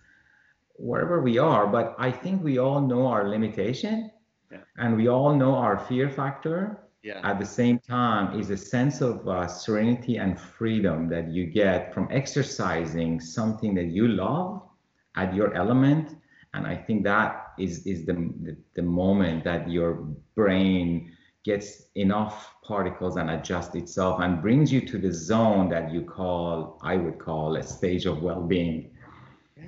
wherever 0.77 1.21
we 1.21 1.37
are. 1.37 1.67
But 1.67 1.97
I 1.99 2.13
think 2.13 2.43
we 2.43 2.59
all 2.59 2.81
know 2.81 3.07
our 3.09 3.29
limitation 3.29 4.11
yeah. 4.53 4.59
and 4.79 4.97
we 4.97 5.09
all 5.09 5.35
know 5.35 5.55
our 5.55 5.79
fear 5.79 6.09
factor. 6.09 6.81
Yeah. 7.03 7.21
At 7.23 7.39
the 7.39 7.45
same 7.45 7.81
time, 7.81 8.41
is 8.41 8.49
a 8.49 8.57
sense 8.57 9.03
of 9.03 9.29
uh, 9.29 9.47
serenity 9.47 10.17
and 10.17 10.41
freedom 10.41 11.11
that 11.11 11.29
you 11.31 11.45
get 11.45 11.93
from 11.93 12.09
exercising 12.11 13.21
something 13.21 13.75
that 13.75 13.89
you 13.89 14.09
love 14.09 14.63
at 15.17 15.35
your 15.35 15.55
element 15.55 16.17
and 16.55 16.67
i 16.67 16.75
think 16.75 17.05
that 17.05 17.53
is 17.59 17.87
is 17.87 18.05
the, 18.07 18.15
the, 18.43 18.57
the 18.75 18.83
moment 18.83 19.45
that 19.45 19.71
your 19.71 19.93
brain 20.35 21.13
gets 21.45 21.87
enough 21.95 22.55
particles 22.63 23.17
and 23.17 23.31
adjusts 23.31 23.75
itself 23.75 24.21
and 24.21 24.41
brings 24.41 24.73
you 24.73 24.81
to 24.81 24.99
the 24.99 25.13
zone 25.13 25.69
that 25.69 25.93
you 25.93 26.03
call, 26.03 26.81
I 26.83 26.97
would 26.97 27.19
call, 27.19 27.57
a 27.57 27.63
stage 27.63 28.07
of 28.07 28.23
well-being. 28.23 28.91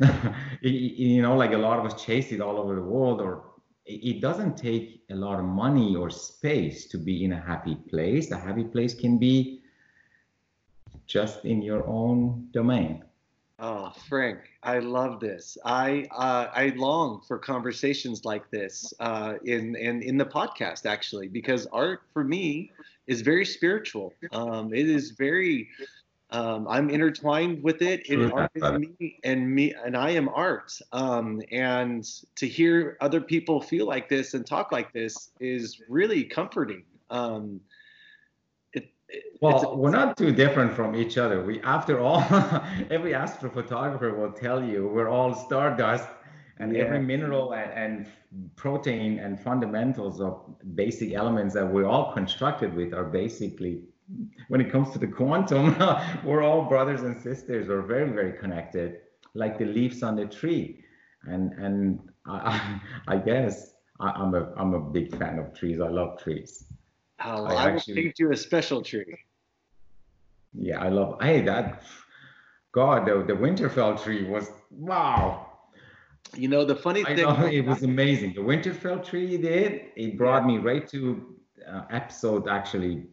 you 0.63 1.23
know, 1.23 1.37
like 1.37 1.53
a 1.53 1.59
lot 1.59 1.79
of 1.79 1.85
us 1.85 2.03
chase 2.03 2.33
it 2.33 2.41
all 2.41 2.59
over 2.59 2.75
the 2.75 2.83
world, 2.83 3.21
or 3.21 3.45
it 3.85 4.21
doesn't 4.21 4.57
take 4.57 5.05
a 5.11 5.15
lot 5.15 5.39
of 5.39 5.45
money 5.45 5.95
or 5.95 6.11
space 6.11 6.87
to 6.89 6.99
be 6.99 7.25
in 7.25 7.33
a 7.33 7.41
happy 7.41 7.77
place. 7.89 8.31
A 8.31 8.39
happy 8.39 8.65
place 8.65 8.95
can 8.95 9.19
be 9.19 9.63
just 11.07 11.45
in 11.45 11.63
your 11.63 11.87
own 11.87 12.49
domain. 12.53 13.05
Oh, 13.59 13.91
Frank, 14.09 14.41
I 14.63 14.81
love 14.81 15.19
this. 15.19 15.57
I 15.65 16.07
uh, 16.11 16.49
I 16.55 16.75
long 16.77 17.23
for 17.27 17.39
conversations 17.39 18.25
like 18.25 18.51
this 18.51 18.93
uh, 19.01 19.35
in, 19.45 19.75
in 19.77 20.03
in 20.03 20.19
the 20.19 20.27
podcast 20.27 20.85
actually, 20.85 21.29
because 21.29 21.67
art 21.73 22.03
for 22.13 22.23
me 22.23 22.71
is 23.07 23.23
very 23.23 23.47
spiritual. 23.47 24.13
Um, 24.33 24.75
it 24.75 24.89
is 24.89 25.13
very. 25.13 25.69
Um, 26.33 26.67
I'm 26.69 26.91
intertwined 26.91 27.63
with 27.63 27.83
it. 27.83 28.11
It 28.11 28.33
art 28.33 28.51
is 28.57 28.63
me, 28.99 29.19
and 29.23 29.55
me, 29.55 29.73
and 29.85 29.97
I 29.97 30.11
am 30.11 30.29
art. 30.29 30.79
Um, 30.93 31.41
and 31.53 32.05
to 32.35 32.49
hear 32.49 32.99
other 33.01 33.21
people 33.21 33.63
feel 33.63 33.87
like 33.87 34.09
this 34.09 34.35
and 34.35 34.45
talk 34.45 34.73
like 34.73 34.93
this 34.93 35.31
is 35.41 35.81
really 35.89 36.25
comforting. 36.25 36.83
Um, 37.11 37.61
well, 39.41 39.77
we're 39.77 39.91
not 39.91 40.17
too 40.17 40.33
different 40.33 40.73
from 40.73 40.95
each 40.95 41.19
other. 41.19 41.43
We, 41.43 41.61
after 41.63 42.01
all, 42.01 42.21
every 42.91 43.13
astrophotographer 43.13 44.17
will 44.17 44.33
tell 44.33 44.63
you 44.63 44.89
we're 44.89 45.09
all 45.09 45.35
stardust, 45.35 46.09
and 46.59 46.75
yeah. 46.75 46.85
every 46.85 47.01
mineral 47.01 47.55
and, 47.55 47.73
and, 47.73 48.07
protein 48.55 49.19
and 49.19 49.41
fundamentals 49.41 50.21
of 50.21 50.45
basic 50.75 51.15
elements 51.15 51.55
that 51.55 51.67
we're 51.67 51.87
all 51.87 52.13
constructed 52.13 52.75
with 52.75 52.93
are 52.93 53.05
basically, 53.05 53.81
when 54.49 54.61
it 54.61 54.71
comes 54.71 54.91
to 54.91 54.99
the 54.99 55.07
quantum, 55.07 55.75
we're 56.25 56.43
all 56.43 56.63
brothers 56.63 57.03
and 57.03 57.19
sisters. 57.23 57.69
We're 57.69 57.81
very, 57.81 58.11
very 58.11 58.33
connected, 58.33 58.99
like 59.33 59.59
the 59.59 59.65
leaves 59.65 60.03
on 60.03 60.17
the 60.17 60.27
tree. 60.27 60.85
And 61.25 61.53
and 61.55 62.01
I, 62.27 62.81
I 63.09 63.17
guess 63.17 63.75
I, 64.01 64.11
I'm 64.11 64.35
a 64.35 64.53
I'm 64.57 64.75
a 64.75 64.81
big 64.81 65.17
fan 65.17 65.39
of 65.39 65.55
trees. 65.55 65.81
I 65.81 65.89
love 65.89 66.21
trees. 66.23 66.65
Oh, 67.25 67.45
I, 67.45 67.55
I 67.55 67.71
actually, 67.71 67.95
will 67.95 68.03
paint 68.03 68.19
you 68.19 68.33
a 68.33 68.37
special 68.37 68.83
tree. 68.83 69.19
Yeah, 70.59 70.83
I 70.83 70.89
love. 70.89 71.19
Hey, 71.21 71.43
that 71.43 71.83
God, 72.73 73.07
the 73.07 73.25
the 73.27 73.35
Winterfell 73.35 74.03
tree 74.03 74.29
was 74.29 74.51
wow. 74.71 75.47
You 76.35 76.49
know 76.49 76.65
the 76.65 76.77
funny 76.77 77.05
thing. 77.05 77.19
Know, 77.19 77.47
it 77.47 77.65
was 77.65 77.83
amazing. 77.83 78.35
The 78.35 78.41
Winterfell 78.41 79.05
tree 79.05 79.37
did. 79.37 79.83
It 79.97 80.19
brought 80.19 80.43
yeah. 80.43 80.49
me 80.49 80.59
right 80.59 80.87
to 80.89 81.37
uh, 81.71 81.83
episode 81.91 82.49
actually 82.49 83.07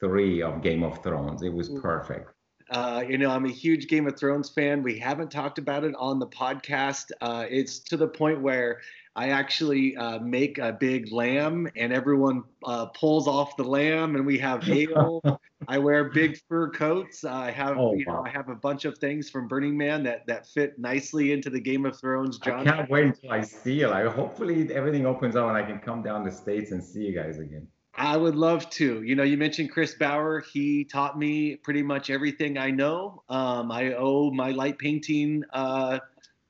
three 0.00 0.42
of 0.42 0.62
Game 0.62 0.82
of 0.82 1.02
Thrones. 1.02 1.42
It 1.42 1.52
was 1.52 1.68
perfect. 1.68 2.30
Uh, 2.70 3.02
you 3.08 3.16
know, 3.16 3.30
I'm 3.30 3.46
a 3.46 3.50
huge 3.50 3.88
Game 3.88 4.06
of 4.06 4.18
Thrones 4.18 4.50
fan. 4.50 4.82
We 4.82 4.98
haven't 4.98 5.30
talked 5.30 5.58
about 5.58 5.84
it 5.84 5.94
on 5.98 6.18
the 6.18 6.26
podcast. 6.26 7.10
Uh, 7.20 7.46
it's 7.48 7.78
to 7.80 7.96
the 7.96 8.08
point 8.08 8.42
where 8.42 8.80
I 9.18 9.30
actually 9.30 9.96
uh, 9.96 10.20
make 10.20 10.58
a 10.58 10.72
big 10.72 11.10
lamb, 11.10 11.68
and 11.74 11.92
everyone 11.92 12.44
uh, 12.64 12.86
pulls 12.86 13.26
off 13.26 13.56
the 13.56 13.64
lamb, 13.64 14.14
and 14.14 14.24
we 14.24 14.38
have 14.38 14.68
ale. 14.68 15.40
I 15.66 15.76
wear 15.76 16.04
big 16.04 16.38
fur 16.48 16.70
coats. 16.70 17.24
I 17.24 17.50
have, 17.50 17.76
oh, 17.76 17.94
you 17.94 18.06
know, 18.06 18.12
wow. 18.12 18.24
I 18.24 18.28
have 18.28 18.48
a 18.48 18.54
bunch 18.54 18.84
of 18.84 18.96
things 18.98 19.28
from 19.28 19.48
Burning 19.48 19.76
Man 19.76 20.04
that 20.04 20.24
that 20.28 20.46
fit 20.46 20.78
nicely 20.78 21.32
into 21.32 21.50
the 21.50 21.58
Game 21.58 21.84
of 21.84 21.98
Thrones. 21.98 22.38
John, 22.38 22.68
I 22.68 22.76
can't 22.76 22.88
wait 22.88 23.06
until 23.06 23.32
I 23.32 23.40
see 23.40 23.80
it. 23.80 23.88
Like, 23.88 24.06
hopefully 24.06 24.72
everything 24.72 25.04
opens 25.04 25.34
up 25.34 25.48
and 25.48 25.56
I 25.56 25.64
can 25.64 25.80
come 25.80 26.00
down 26.00 26.22
the 26.22 26.30
states 26.30 26.70
and 26.70 26.80
see 26.80 27.00
you 27.00 27.12
guys 27.12 27.40
again. 27.40 27.66
I 27.96 28.16
would 28.16 28.36
love 28.36 28.70
to. 28.70 29.02
You 29.02 29.16
know, 29.16 29.24
you 29.24 29.36
mentioned 29.36 29.72
Chris 29.72 29.96
Bauer. 29.96 30.44
He 30.52 30.84
taught 30.84 31.18
me 31.18 31.56
pretty 31.56 31.82
much 31.82 32.08
everything 32.08 32.56
I 32.56 32.70
know. 32.70 33.24
Um, 33.28 33.72
I 33.72 33.94
owe 33.94 34.30
my 34.30 34.52
light 34.52 34.78
painting 34.78 35.42
uh, 35.52 35.98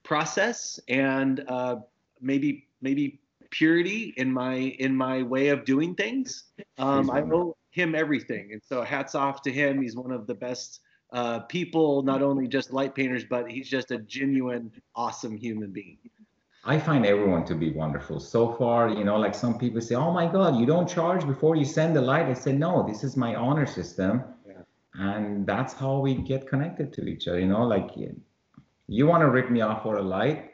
process 0.03 0.79
and 0.87 1.43
uh, 1.49 1.77
maybe 2.21 2.69
maybe 2.81 3.21
purity 3.51 4.15
in 4.17 4.33
my 4.33 4.55
in 4.55 4.95
my 4.95 5.23
way 5.23 5.49
of 5.49 5.65
doing 5.65 5.95
things. 5.95 6.45
Um, 6.79 7.11
I 7.11 7.23
owe 7.23 7.57
him 7.71 7.95
everything, 7.95 8.53
and 8.53 8.63
so 8.63 8.83
hats 8.83 9.15
off 9.15 9.43
to 9.43 9.53
him. 9.53 9.83
He's 9.83 9.97
one 9.97 10.13
of 10.13 10.27
the 10.27 10.35
best 10.35 10.81
uh, 11.13 11.41
people, 11.41 12.03
not 12.03 12.23
only 12.23 12.49
just 12.49 12.73
light 12.73 12.95
painters, 12.95 13.25
but 13.25 13.51
he's 13.51 13.69
just 13.69 13.91
a 13.91 13.99
genuine, 13.99 14.71
awesome 14.95 15.37
human 15.37 15.71
being. 15.73 15.99
I 16.65 16.79
find 16.79 17.07
everyone 17.07 17.45
to 17.47 17.55
be 17.55 17.71
wonderful. 17.71 18.21
So 18.21 18.53
far, 18.53 18.91
you 18.91 19.05
know, 19.05 19.17
like 19.17 19.35
some 19.35 19.59
people 19.59 19.81
say, 19.81 19.95
"Oh 19.95 20.13
my 20.13 20.27
God, 20.31 20.57
you 20.57 20.67
don't 20.67 20.89
charge 20.89 21.27
before 21.27 21.57
you 21.57 21.65
send 21.65 21.97
the 21.97 22.03
light." 22.03 22.27
I 22.27 22.35
said, 22.35 22.59
"No, 22.59 22.87
this 22.87 23.05
is 23.05 23.17
my 23.17 23.35
honor 23.35 23.65
system." 23.67 24.23
Yeah. 24.47 24.63
And 24.95 25.47
that's 25.47 25.73
how 25.73 26.01
we 26.01 26.15
get 26.15 26.49
connected 26.49 26.93
to 26.95 27.07
each 27.07 27.29
other. 27.29 27.41
You 27.41 27.47
know, 27.47 27.63
like 27.63 27.91
you 28.89 29.07
want 29.07 29.23
to 29.23 29.31
rip 29.31 29.51
me 29.51 29.61
off 29.61 29.83
for 29.83 29.97
a 29.97 30.03
light, 30.03 30.48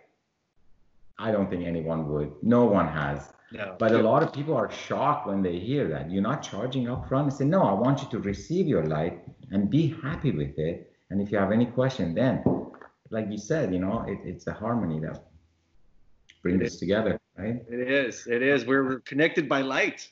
I 1.19 1.31
don't 1.31 1.49
think 1.49 1.65
anyone 1.67 2.09
would. 2.09 2.33
No 2.43 2.65
one 2.65 2.89
has. 2.89 3.33
No. 3.53 3.77
But 3.79 3.93
a 3.93 4.03
lot 4.03 4.23
of 4.23 4.33
people 4.33 4.57
are 4.57 4.71
shocked 4.71 5.29
when 5.29 5.43
they 5.43 5.59
hear 5.59 5.87
that. 5.89 6.11
You're 6.11 6.23
not 6.23 6.43
charging 6.43 6.89
up 6.89 7.09
front. 7.09 7.31
They 7.31 7.37
say, 7.37 7.45
no, 7.45 7.63
I 7.63 7.73
want 7.73 8.03
you 8.03 8.09
to 8.11 8.19
receive 8.19 8.67
your 8.67 8.85
light 8.85 9.21
and 9.53 9.71
be 9.71 9.95
happy 10.03 10.33
with 10.33 10.59
it. 10.59 10.93
And 11.11 11.21
if 11.21 11.31
you 11.31 11.39
have 11.39 11.53
any 11.53 11.67
question, 11.67 12.15
then, 12.15 12.43
like 13.11 13.31
you 13.31 13.39
said, 13.39 13.73
you 13.73 13.79
know, 13.79 14.05
it, 14.09 14.19
it's 14.25 14.47
a 14.49 14.53
harmony 14.53 14.99
that 15.01 15.23
brings 16.43 16.63
us 16.63 16.77
together, 16.77 17.21
right? 17.37 17.63
It 17.71 17.89
is. 17.89 18.27
It 18.27 18.43
is. 18.43 18.67
We're, 18.67 18.85
we're 18.85 19.01
connected 19.01 19.49
by 19.49 19.61
light. 19.61 20.09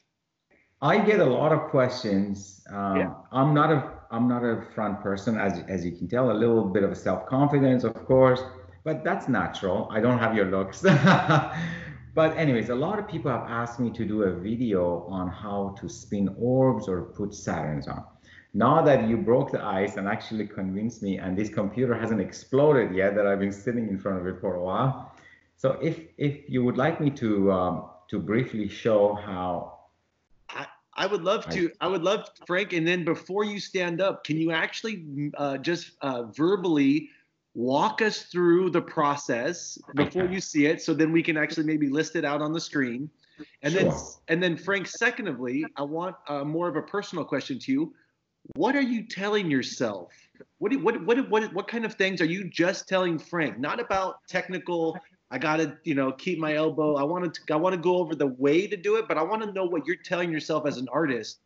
I 0.80 0.98
get 0.98 1.20
a 1.20 1.24
lot 1.24 1.52
of 1.52 1.70
questions. 1.70 2.62
Um, 2.70 2.96
yeah. 2.96 3.14
I'm 3.32 3.54
not 3.54 3.70
a 3.70 3.92
I'm 4.10 4.28
not 4.28 4.42
a 4.42 4.66
front 4.74 5.00
person, 5.00 5.38
as 5.38 5.62
as 5.68 5.84
you 5.84 5.92
can 5.92 6.08
tell. 6.08 6.32
A 6.32 6.34
little 6.34 6.64
bit 6.64 6.82
of 6.82 6.90
a 6.90 6.96
self 6.96 7.24
confidence, 7.26 7.84
of 7.84 7.94
course 8.04 8.42
but 8.84 9.04
that's 9.04 9.28
natural. 9.28 9.88
I 9.90 10.00
don't 10.00 10.18
have 10.18 10.34
your 10.34 10.46
looks. 10.46 10.82
but 12.14 12.36
anyways, 12.36 12.70
a 12.70 12.74
lot 12.74 12.98
of 12.98 13.08
people 13.08 13.30
have 13.30 13.46
asked 13.48 13.78
me 13.78 13.90
to 13.90 14.04
do 14.04 14.22
a 14.24 14.32
video 14.32 15.06
on 15.08 15.28
how 15.28 15.74
to 15.80 15.88
spin 15.88 16.34
orbs 16.38 16.88
or 16.88 17.02
put 17.02 17.30
Saturns 17.30 17.88
on. 17.88 18.04
Now 18.54 18.82
that 18.82 19.08
you 19.08 19.16
broke 19.16 19.50
the 19.50 19.64
ice 19.64 19.96
and 19.96 20.06
actually 20.06 20.46
convinced 20.46 21.02
me, 21.02 21.18
and 21.18 21.36
this 21.36 21.48
computer 21.48 21.94
hasn't 21.94 22.20
exploded 22.20 22.94
yet, 22.94 23.14
that 23.14 23.26
I've 23.26 23.40
been 23.40 23.52
sitting 23.52 23.88
in 23.88 23.98
front 23.98 24.20
of 24.20 24.26
it 24.26 24.40
for 24.40 24.56
a 24.56 24.62
while. 24.62 25.12
So 25.56 25.78
if 25.80 26.00
if 26.18 26.48
you 26.48 26.62
would 26.64 26.76
like 26.76 27.00
me 27.00 27.08
to 27.10 27.52
um, 27.52 27.90
to 28.10 28.18
briefly 28.18 28.68
show 28.68 29.14
how 29.14 29.78
I 30.94 31.06
would 31.06 31.22
love 31.22 31.48
to. 31.50 31.70
I 31.80 31.88
would 31.88 32.02
love, 32.02 32.28
Frank. 32.46 32.74
And 32.74 32.86
then 32.86 33.04
before 33.04 33.44
you 33.44 33.58
stand 33.58 34.00
up, 34.00 34.24
can 34.24 34.36
you 34.36 34.52
actually 34.52 35.32
uh, 35.38 35.56
just 35.58 35.92
uh, 36.02 36.24
verbally 36.24 37.08
walk 37.54 38.00
us 38.00 38.22
through 38.22 38.70
the 38.70 38.80
process 38.80 39.78
before 39.94 40.24
you 40.24 40.40
see 40.40 40.66
it 40.66 40.80
so 40.80 40.94
then 40.94 41.12
we 41.12 41.22
can 41.22 41.36
actually 41.36 41.64
maybe 41.64 41.88
list 41.88 42.16
it 42.16 42.24
out 42.24 42.40
on 42.40 42.52
the 42.52 42.60
screen. 42.60 43.10
And 43.62 43.74
sure. 43.74 43.82
then 43.82 43.92
and 44.28 44.42
then 44.42 44.56
frank 44.56 44.86
secondly 44.86 45.64
i 45.76 45.82
want 45.82 46.14
uh, 46.28 46.44
more 46.44 46.68
of 46.68 46.76
a 46.76 46.82
personal 46.82 47.24
question 47.24 47.58
to 47.60 47.72
you. 47.72 47.94
What 48.56 48.74
are 48.74 48.82
you 48.82 49.06
telling 49.06 49.50
yourself? 49.50 50.12
What, 50.58 50.74
what 50.80 51.04
what 51.04 51.30
what 51.30 51.52
what 51.52 51.68
kind 51.68 51.84
of 51.84 51.94
things 51.94 52.20
are 52.20 52.26
you 52.26 52.48
just 52.48 52.88
telling 52.88 53.18
frank? 53.18 53.58
Not 53.58 53.80
about 53.80 54.16
technical 54.28 54.96
i 55.32 55.38
gotta 55.38 55.78
you 55.82 55.94
know 55.94 56.12
keep 56.12 56.38
my 56.38 56.54
elbow 56.54 56.96
i 56.96 57.02
want 57.02 57.34
to 57.34 57.54
i 57.54 57.56
want 57.56 57.72
to 57.72 57.80
go 57.80 57.96
over 57.96 58.14
the 58.14 58.26
way 58.26 58.66
to 58.66 58.76
do 58.76 58.96
it 58.96 59.08
but 59.08 59.16
i 59.16 59.22
want 59.22 59.42
to 59.42 59.50
know 59.52 59.64
what 59.64 59.86
you're 59.86 59.96
telling 59.96 60.30
yourself 60.30 60.66
as 60.66 60.76
an 60.76 60.86
artist. 60.92 61.40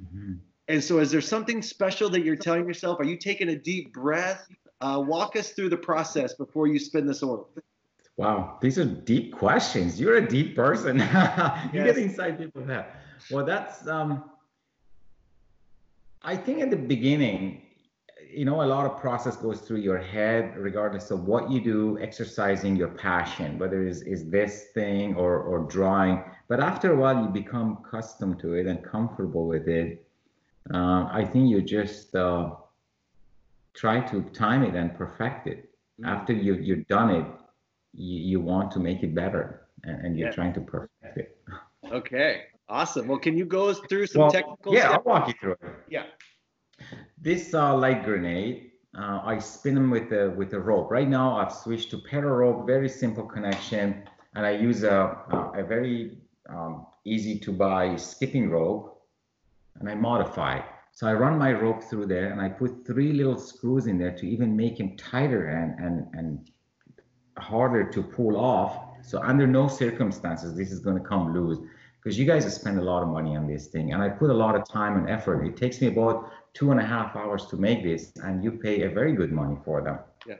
Mm-hmm. 0.00 0.34
and 0.68 0.82
so 0.82 0.98
is 0.98 1.10
there 1.10 1.20
something 1.20 1.62
special 1.62 2.08
that 2.10 2.24
you're 2.24 2.34
telling 2.34 2.66
yourself? 2.66 2.98
Are 2.98 3.04
you 3.04 3.18
taking 3.18 3.50
a 3.50 3.56
deep 3.56 3.92
breath 3.92 4.48
uh, 4.82 4.98
walk 5.00 5.36
us 5.36 5.50
through 5.50 5.70
the 5.70 5.76
process 5.76 6.34
before 6.34 6.66
you 6.66 6.78
spin 6.78 7.06
this 7.06 7.22
oil. 7.22 7.48
Wow, 8.16 8.58
these 8.60 8.78
are 8.78 8.84
deep 8.84 9.32
questions. 9.32 9.98
You're 9.98 10.16
a 10.16 10.28
deep 10.28 10.54
person. 10.54 10.98
you 10.98 11.04
yes. 11.04 11.70
get 11.72 11.98
inside 11.98 12.38
people's 12.38 12.68
head. 12.68 12.86
Well, 13.30 13.46
that's 13.46 13.86
um, 13.86 14.24
I 16.22 16.36
think 16.36 16.60
at 16.60 16.70
the 16.70 16.76
beginning, 16.76 17.62
you 18.30 18.44
know, 18.44 18.62
a 18.62 18.66
lot 18.66 18.84
of 18.86 19.00
process 19.00 19.36
goes 19.36 19.60
through 19.60 19.78
your 19.78 19.98
head, 19.98 20.56
regardless 20.56 21.10
of 21.10 21.24
what 21.24 21.50
you 21.50 21.60
do, 21.60 21.98
exercising 22.00 22.76
your 22.76 22.88
passion, 22.88 23.58
whether 23.58 23.86
it's 23.86 24.02
is 24.02 24.28
this 24.28 24.66
thing 24.74 25.14
or 25.14 25.38
or 25.38 25.60
drawing. 25.60 26.22
But 26.48 26.60
after 26.60 26.92
a 26.92 26.96
while, 26.96 27.22
you 27.22 27.28
become 27.28 27.78
accustomed 27.82 28.40
to 28.40 28.54
it 28.54 28.66
and 28.66 28.84
comfortable 28.84 29.46
with 29.46 29.68
it. 29.68 30.04
Uh, 30.72 31.08
I 31.10 31.24
think 31.24 31.48
you 31.48 31.62
just 31.62 32.14
uh, 32.14 32.50
try 33.74 34.00
to 34.00 34.22
time 34.30 34.62
it 34.62 34.74
and 34.74 34.94
perfect 34.94 35.46
it. 35.46 35.70
Mm-hmm. 36.00 36.06
After 36.06 36.32
you 36.32 36.54
you've 36.54 36.86
done 36.88 37.10
it, 37.10 37.26
you, 37.94 38.18
you 38.20 38.40
want 38.40 38.70
to 38.72 38.80
make 38.80 39.02
it 39.02 39.14
better, 39.14 39.68
and, 39.84 40.06
and 40.06 40.18
you're 40.18 40.28
yeah. 40.28 40.34
trying 40.34 40.54
to 40.54 40.60
perfect 40.60 41.18
it. 41.18 41.38
Okay, 41.90 42.44
awesome. 42.68 43.08
Well, 43.08 43.18
can 43.18 43.36
you 43.36 43.44
go 43.44 43.74
through 43.74 44.06
some 44.06 44.22
well, 44.22 44.30
technical? 44.30 44.72
Yeah, 44.72 44.88
steps? 44.88 44.94
I'll 45.04 45.12
walk 45.12 45.28
you 45.28 45.34
through 45.38 45.52
it. 45.52 45.58
Yeah. 45.90 46.04
This 47.18 47.52
uh, 47.52 47.76
light 47.76 48.04
grenade, 48.04 48.70
uh, 48.96 49.20
I 49.24 49.38
spin 49.40 49.74
them 49.74 49.90
with 49.90 50.08
the 50.08 50.32
with 50.36 50.50
the 50.52 50.60
rope. 50.60 50.90
Right 50.90 51.08
now, 51.08 51.36
I've 51.36 51.52
switched 51.52 51.90
to 51.90 51.98
pedal 51.98 52.30
rope, 52.30 52.66
very 52.66 52.88
simple 52.88 53.24
connection, 53.24 54.04
and 54.36 54.46
I 54.46 54.52
use 54.52 54.84
a 54.84 55.18
a, 55.32 55.60
a 55.60 55.64
very 55.64 56.18
um, 56.48 56.86
easy 57.04 57.38
to 57.40 57.52
buy 57.52 57.96
skipping 57.96 58.48
rope 58.48 58.92
and 59.78 59.88
I 59.88 59.94
modify 59.94 60.58
it. 60.58 60.64
So 60.94 61.06
I 61.06 61.14
run 61.14 61.38
my 61.38 61.52
rope 61.52 61.82
through 61.82 62.06
there 62.06 62.30
and 62.30 62.40
I 62.40 62.48
put 62.48 62.86
three 62.86 63.12
little 63.12 63.38
screws 63.38 63.86
in 63.86 63.98
there 63.98 64.12
to 64.12 64.28
even 64.28 64.54
make 64.54 64.78
him 64.78 64.96
tighter 64.96 65.48
and, 65.48 65.78
and, 65.80 66.06
and 66.12 66.50
harder 67.38 67.90
to 67.90 68.02
pull 68.02 68.36
off. 68.36 69.02
So 69.02 69.20
under 69.22 69.46
no 69.46 69.68
circumstances, 69.68 70.54
this 70.54 70.70
is 70.70 70.80
going 70.80 71.02
to 71.02 71.08
come 71.08 71.32
loose 71.32 71.58
because 72.02 72.18
you 72.18 72.26
guys 72.26 72.44
have 72.44 72.52
spent 72.52 72.78
a 72.78 72.82
lot 72.82 73.02
of 73.02 73.08
money 73.08 73.36
on 73.36 73.46
this 73.46 73.68
thing 73.68 73.92
and 73.92 74.02
I 74.02 74.10
put 74.10 74.28
a 74.30 74.34
lot 74.34 74.54
of 74.54 74.68
time 74.68 74.96
and 74.98 75.08
effort. 75.08 75.44
It 75.44 75.56
takes 75.56 75.80
me 75.80 75.88
about 75.88 76.30
two 76.52 76.72
and 76.72 76.78
a 76.78 76.84
half 76.84 77.16
hours 77.16 77.46
to 77.46 77.56
make 77.56 77.82
this 77.82 78.12
and 78.22 78.44
you 78.44 78.52
pay 78.52 78.82
a 78.82 78.90
very 78.90 79.14
good 79.14 79.32
money 79.32 79.56
for 79.64 79.82
them. 79.82 79.98
Yeah. 80.26 80.36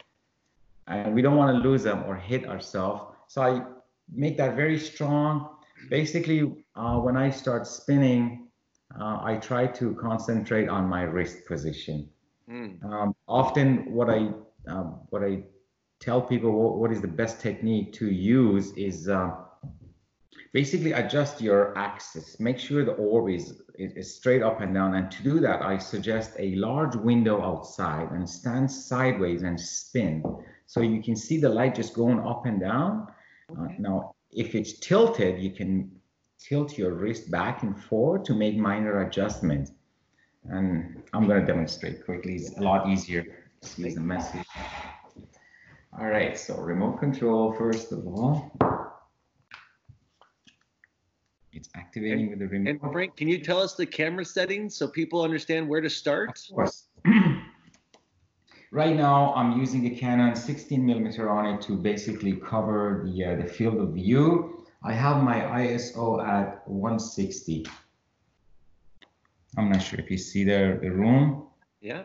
And 0.87 1.15
we 1.15 1.23
don't 1.23 1.37
want 1.37 1.57
to 1.57 1.69
lose 1.69 1.83
them 1.83 2.05
or 2.07 2.15
hit 2.15 2.47
ourselves. 2.47 3.05
So 3.27 3.43
I 3.43 3.63
make 4.13 4.37
that 4.37 4.55
very 4.55 4.79
strong. 4.79 5.49
Basically, 5.89 6.53
uh, 6.77 6.99
when 6.99 7.17
I 7.17 7.31
start 7.31 7.67
spinning, 7.67 8.42
uh, 9.01 9.19
I 9.23 9.37
try 9.37 9.67
to 9.67 9.95
concentrate 9.95 10.69
on 10.69 10.87
my 10.87 11.03
wrist 11.03 11.47
position. 11.47 12.09
Mm. 12.51 12.85
Um, 12.85 13.15
often, 13.29 13.93
what 13.93 14.11
I 14.11 14.31
um, 14.67 15.01
what 15.11 15.23
I 15.23 15.45
tell 16.01 16.21
people 16.21 16.51
what, 16.53 16.79
what 16.79 16.93
is 16.93 17.01
the 17.01 17.09
best 17.09 17.41
technique 17.41 17.93
to 17.95 18.11
use 18.11 18.73
is 18.73 19.09
uh, 19.09 19.31
basically 20.53 20.93
adjust 20.93 21.41
your 21.41 21.77
axis. 21.79 22.39
Make 22.41 22.59
sure 22.59 22.85
the 22.85 22.93
orb 22.93 23.31
is, 23.31 23.63
is 23.77 24.15
straight 24.15 24.43
up 24.43 24.61
and 24.61 24.75
down. 24.75 24.95
And 24.95 25.11
to 25.11 25.23
do 25.23 25.41
that, 25.41 25.63
I 25.63 25.79
suggest 25.79 26.33
a 26.39 26.55
large 26.57 26.95
window 26.95 27.41
outside 27.43 28.11
and 28.11 28.29
stand 28.29 28.71
sideways 28.71 29.43
and 29.43 29.59
spin, 29.59 30.23
so 30.67 30.81
you 30.81 31.03
can 31.03 31.17
see 31.17 31.39
the 31.39 31.49
light 31.49 31.75
just 31.75 31.95
going 31.95 32.21
up 32.21 32.47
and 32.47 32.61
down. 32.61 33.07
Uh, 33.51 33.63
okay. 33.63 33.75
Uh, 33.75 33.77
now, 33.79 34.15
if 34.31 34.55
it's 34.55 34.79
tilted, 34.79 35.41
you 35.41 35.51
can 35.51 35.91
tilt 36.49 36.77
your 36.77 36.95
wrist 36.95 37.31
back 37.31 37.63
and 37.63 37.79
forward 37.85 38.25
to 38.27 38.35
make 38.35 38.57
minor 38.57 39.07
adjustments. 39.07 39.73
And 40.45 41.03
I'm 41.13 41.27
going 41.27 41.41
to 41.41 41.47
demonstrate 41.47 42.05
quickly. 42.05 42.37
It's 42.37 42.57
a 42.59 42.63
lot 42.63 42.89
easier 42.89 43.23
to 43.61 43.69
see 43.69 43.95
the 43.95 44.01
message. 44.01 44.47
All 45.99 46.07
right, 46.07 46.39
so 46.39 46.57
remote 46.57 46.99
control, 46.99 47.53
first 47.53 47.93
of 47.93 48.07
all. 48.07 48.51
It's 51.53 51.69
activating 51.75 52.31
with 52.31 52.39
the 52.39 52.49
remote. 52.49 52.71
And 52.83 52.93
Frank, 52.93 53.17
can 53.17 53.29
you 53.29 53.39
tell 53.39 53.61
us 53.61 53.75
the 53.75 53.87
camera 53.87 54.25
settings 54.25 54.75
so 54.75 54.89
people 54.89 55.23
understand 55.23 55.69
where 55.69 55.83
to 55.83 55.91
start? 55.91 56.31
Of 56.31 56.55
course. 56.55 56.89
right 58.73 58.97
now, 58.97 59.35
I'm 59.35 59.61
using 59.61 59.87
a 59.87 59.91
Canon 59.91 60.35
16 60.35 60.85
millimeter 60.85 61.29
on 61.29 61.47
it 61.55 61.61
to 61.63 61.77
basically 61.77 62.33
cover 62.33 63.03
the, 63.05 63.25
uh, 63.25 63.37
the 63.37 63.45
field 63.45 63.77
of 63.77 63.91
view. 63.91 64.62
I 64.85 64.93
have 64.93 65.23
my 65.23 65.41
ISO 65.63 66.27
at 66.27 66.67
160. 66.67 67.67
I'm 69.57 69.71
not 69.71 69.83
sure 69.83 70.01
if 70.01 70.11
you 70.11 70.19
see 70.19 70.45
there 70.45 70.79
the 70.79 70.91
room. 70.91 71.47
Yeah. 71.81 72.05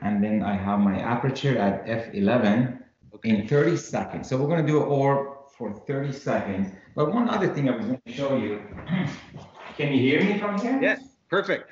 And 0.00 0.22
then 0.22 0.42
I 0.42 0.54
have 0.54 0.78
my 0.80 0.98
aperture 0.98 1.58
at 1.58 1.84
f11 1.84 2.80
okay. 3.14 3.28
in 3.28 3.48
30 3.48 3.76
seconds. 3.76 4.28
So 4.28 4.36
we're 4.38 4.46
going 4.46 4.64
to 4.64 4.66
do 4.66 4.82
an 4.82 4.88
orb 4.88 5.50
for 5.56 5.74
30 5.86 6.12
seconds. 6.12 6.72
But 6.94 7.12
one 7.12 7.28
other 7.28 7.52
thing 7.52 7.68
I 7.68 7.76
was 7.76 7.86
going 7.86 8.00
to 8.06 8.12
show 8.12 8.36
you. 8.36 8.62
Can 9.76 9.92
you 9.92 10.00
hear 10.00 10.22
me 10.22 10.38
from 10.38 10.58
here? 10.60 10.78
Yes, 10.80 11.02
perfect. 11.28 11.68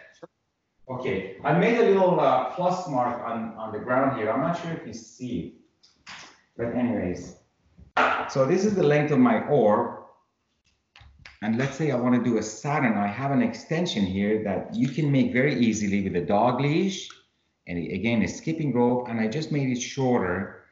Okay, 0.89 1.37
I 1.43 1.59
made 1.59 1.79
a 1.79 1.83
little 1.83 2.21
uh, 2.21 2.51
plus 2.51 2.89
mark 2.89 3.21
on, 3.27 3.55
on 3.55 3.73
the 3.73 3.79
ground 3.79 4.19
here. 4.19 4.31
I'm 4.31 4.41
not 4.41 4.61
sure 4.61 4.73
if 4.73 4.87
you 4.87 4.93
see 4.93 5.39
it. 5.39 6.13
But 6.57 6.75
anyways, 6.75 7.37
so 8.29 8.45
this 8.45 8.65
is 8.65 8.75
the 8.75 8.83
length 8.83 9.13
of 9.13 9.19
my 9.19 9.47
orb. 9.49 10.03
And 11.43 11.59
let's 11.59 11.77
say 11.77 11.91
I 11.91 11.97
want 11.97 12.15
to 12.15 12.23
do 12.23 12.39
a 12.39 12.43
Saturn. 12.43 12.97
I 12.97 13.07
have 13.07 13.31
an 13.31 13.43
extension 13.43 14.05
here 14.05 14.43
that 14.45 14.75
you 14.75 14.89
can 14.89 15.13
make 15.13 15.33
very 15.33 15.55
easily 15.55 16.03
with 16.03 16.17
a 16.17 16.25
dog 16.25 16.61
leash. 16.61 17.09
And 17.67 17.79
again, 17.79 18.23
a 18.23 18.29
skipping 18.29 18.73
rope. 18.73 19.09
And 19.09 19.21
I 19.21 19.29
just 19.29 19.53
made 19.53 19.69
it 19.69 19.81
shorter. 19.81 20.65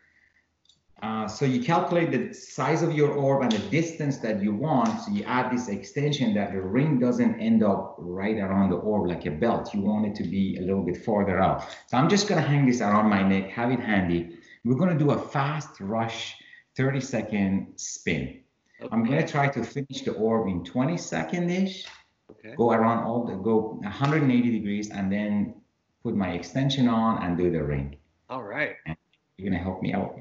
Uh, 1.03 1.29
so 1.29 1.45
you 1.45 1.63
calculate 1.63 2.11
the 2.11 2.33
size 2.33 2.83
of 2.83 2.95
your 2.95 3.13
orb 3.13 3.43
and 3.43 3.53
the 3.53 3.59
distance 3.69 4.19
that 4.19 4.43
you 4.43 4.55
want. 4.55 5.01
So 5.03 5.11
you 5.11 5.23
add 5.25 5.53
this 5.53 5.69
extension 5.69 6.35
that 6.35 6.53
the 6.53 6.63
ring 6.63 6.99
doesn't 6.99 7.41
end 7.41 7.63
up 7.63 7.97
right 7.99 8.39
around 8.39 8.71
the 8.71 8.77
orb 8.77 9.09
like 9.09 9.27
a 9.27 9.31
belt. 9.31 9.75
You 9.75 9.83
want 9.83 10.07
it 10.07 10.15
to 10.17 10.25
be 10.25 10.57
a 10.57 10.63
little 10.63 10.83
bit 10.83 10.97
farther 11.05 11.39
out. 11.39 11.69
So 11.89 11.99
I'm 11.99 12.09
just 12.09 12.27
going 12.27 12.41
to 12.43 12.49
hang 12.49 12.65
this 12.65 12.81
around 12.81 13.11
my 13.11 13.23
neck, 13.23 13.51
have 13.51 13.71
it 13.71 13.81
handy. 13.81 14.39
We're 14.65 14.77
going 14.77 14.97
to 14.97 15.05
do 15.05 15.11
a 15.11 15.19
fast 15.19 15.79
rush 15.79 16.37
30 16.77 17.01
second 17.01 17.73
spin. 17.77 18.41
Okay. 18.81 18.89
I'm 18.91 19.05
going 19.05 19.25
to 19.25 19.31
try 19.31 19.49
to 19.49 19.63
finish 19.63 20.03
the 20.03 20.13
orb 20.13 20.49
in 20.49 20.65
20 20.65 20.97
second 20.97 21.51
ish. 21.51 21.87
Okay. 22.31 22.55
Go 22.57 22.73
around 22.73 23.05
all 23.05 23.25
the 23.25 23.35
go 23.35 23.79
180 23.83 24.51
degrees 24.51 24.91
and 24.91 25.11
then 25.11 25.55
put 26.03 26.15
my 26.15 26.31
extension 26.31 26.89
on 26.89 27.23
and 27.23 27.39
do 27.39 27.51
the 27.51 27.63
ring. 27.63 27.97
All 28.29 28.43
right. 28.43 28.77
And 28.87 28.97
you're 29.37 29.49
going 29.49 29.59
to 29.59 29.65
help 29.65 29.83
me 29.83 29.93
out. 29.93 30.19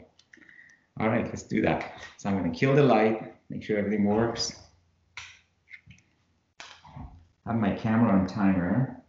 All 0.99 1.09
right, 1.09 1.25
let's 1.25 1.43
do 1.43 1.61
that. 1.63 2.01
So 2.17 2.29
I'm 2.29 2.37
going 2.37 2.51
to 2.51 2.57
kill 2.57 2.75
the 2.75 2.83
light, 2.83 3.33
make 3.49 3.63
sure 3.63 3.77
everything 3.77 4.05
works. 4.05 4.59
Have 7.45 7.55
my 7.55 7.73
camera 7.73 8.11
on 8.11 8.27
timer. 8.27 9.03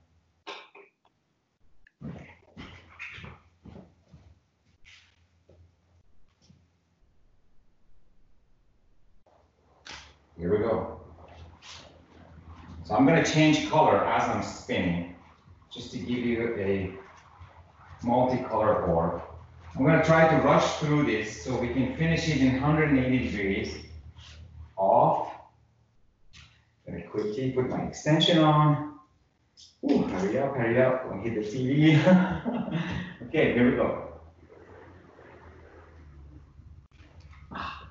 Here 10.37 10.51
we 10.51 10.59
go. 10.59 11.01
So 12.85 12.94
I'm 13.05 13.11
going 13.11 13.23
to 13.23 13.31
change 13.31 13.69
color 13.69 14.03
as 14.03 14.27
I'm 14.31 14.43
spinning, 14.43 15.15
just 15.71 15.93
to 15.93 15.99
give 15.99 16.21
you 16.21 16.55
a 16.57 16.95
multicolor 18.03 18.89
orb. 18.89 19.21
I'm 19.77 19.85
going 19.85 19.99
to 19.99 20.07
try 20.07 20.27
to 20.27 20.43
rush 20.43 20.79
through 20.79 21.05
this 21.05 21.45
so 21.45 21.55
we 21.55 21.69
can 21.69 21.95
finish 21.99 22.27
it 22.31 22.39
in 22.39 22.55
180 22.55 23.31
degrees. 23.31 23.77
Off. 24.79 25.35
Very 26.87 27.03
quickly 27.03 27.53
put 27.53 27.69
my 27.69 27.83
extension 27.83 28.39
on. 28.39 28.99
Ooh, 29.85 30.05
hurry 30.05 30.39
up, 30.39 30.57
hurry 30.57 30.81
up, 30.81 31.07
don't 31.07 31.23
hit 31.23 31.35
the 31.35 31.43
TV. 31.43 31.99
okay, 33.25 33.53
here 33.53 33.71
we 33.71 33.77
go. 33.77 34.15
Ah, 37.53 37.87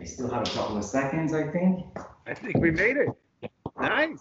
I 0.00 0.02
still 0.02 0.28
have 0.28 0.42
a 0.42 0.50
couple 0.50 0.76
of 0.76 0.84
seconds, 0.84 1.32
I 1.32 1.46
think. 1.52 1.86
I 2.26 2.34
think 2.34 2.56
we 2.56 2.72
made 2.72 2.96
it. 2.96 3.10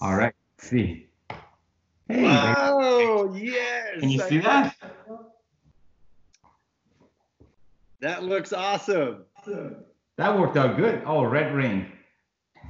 Nice. 0.01 0.09
All 0.09 0.17
right, 0.17 0.33
Let's 0.57 0.69
see. 0.69 1.07
Hey, 2.09 2.23
wow, 2.23 3.33
yes. 3.33 3.99
Can 3.99 4.09
you 4.09 4.19
see 4.19 4.39
that? 4.39 4.75
That 8.01 8.23
looks 8.23 8.51
awesome. 8.51 9.23
That 10.17 10.37
worked 10.37 10.57
out 10.57 10.75
good. 10.75 11.01
Oh, 11.05 11.23
red 11.23 11.53
ring. 11.55 11.91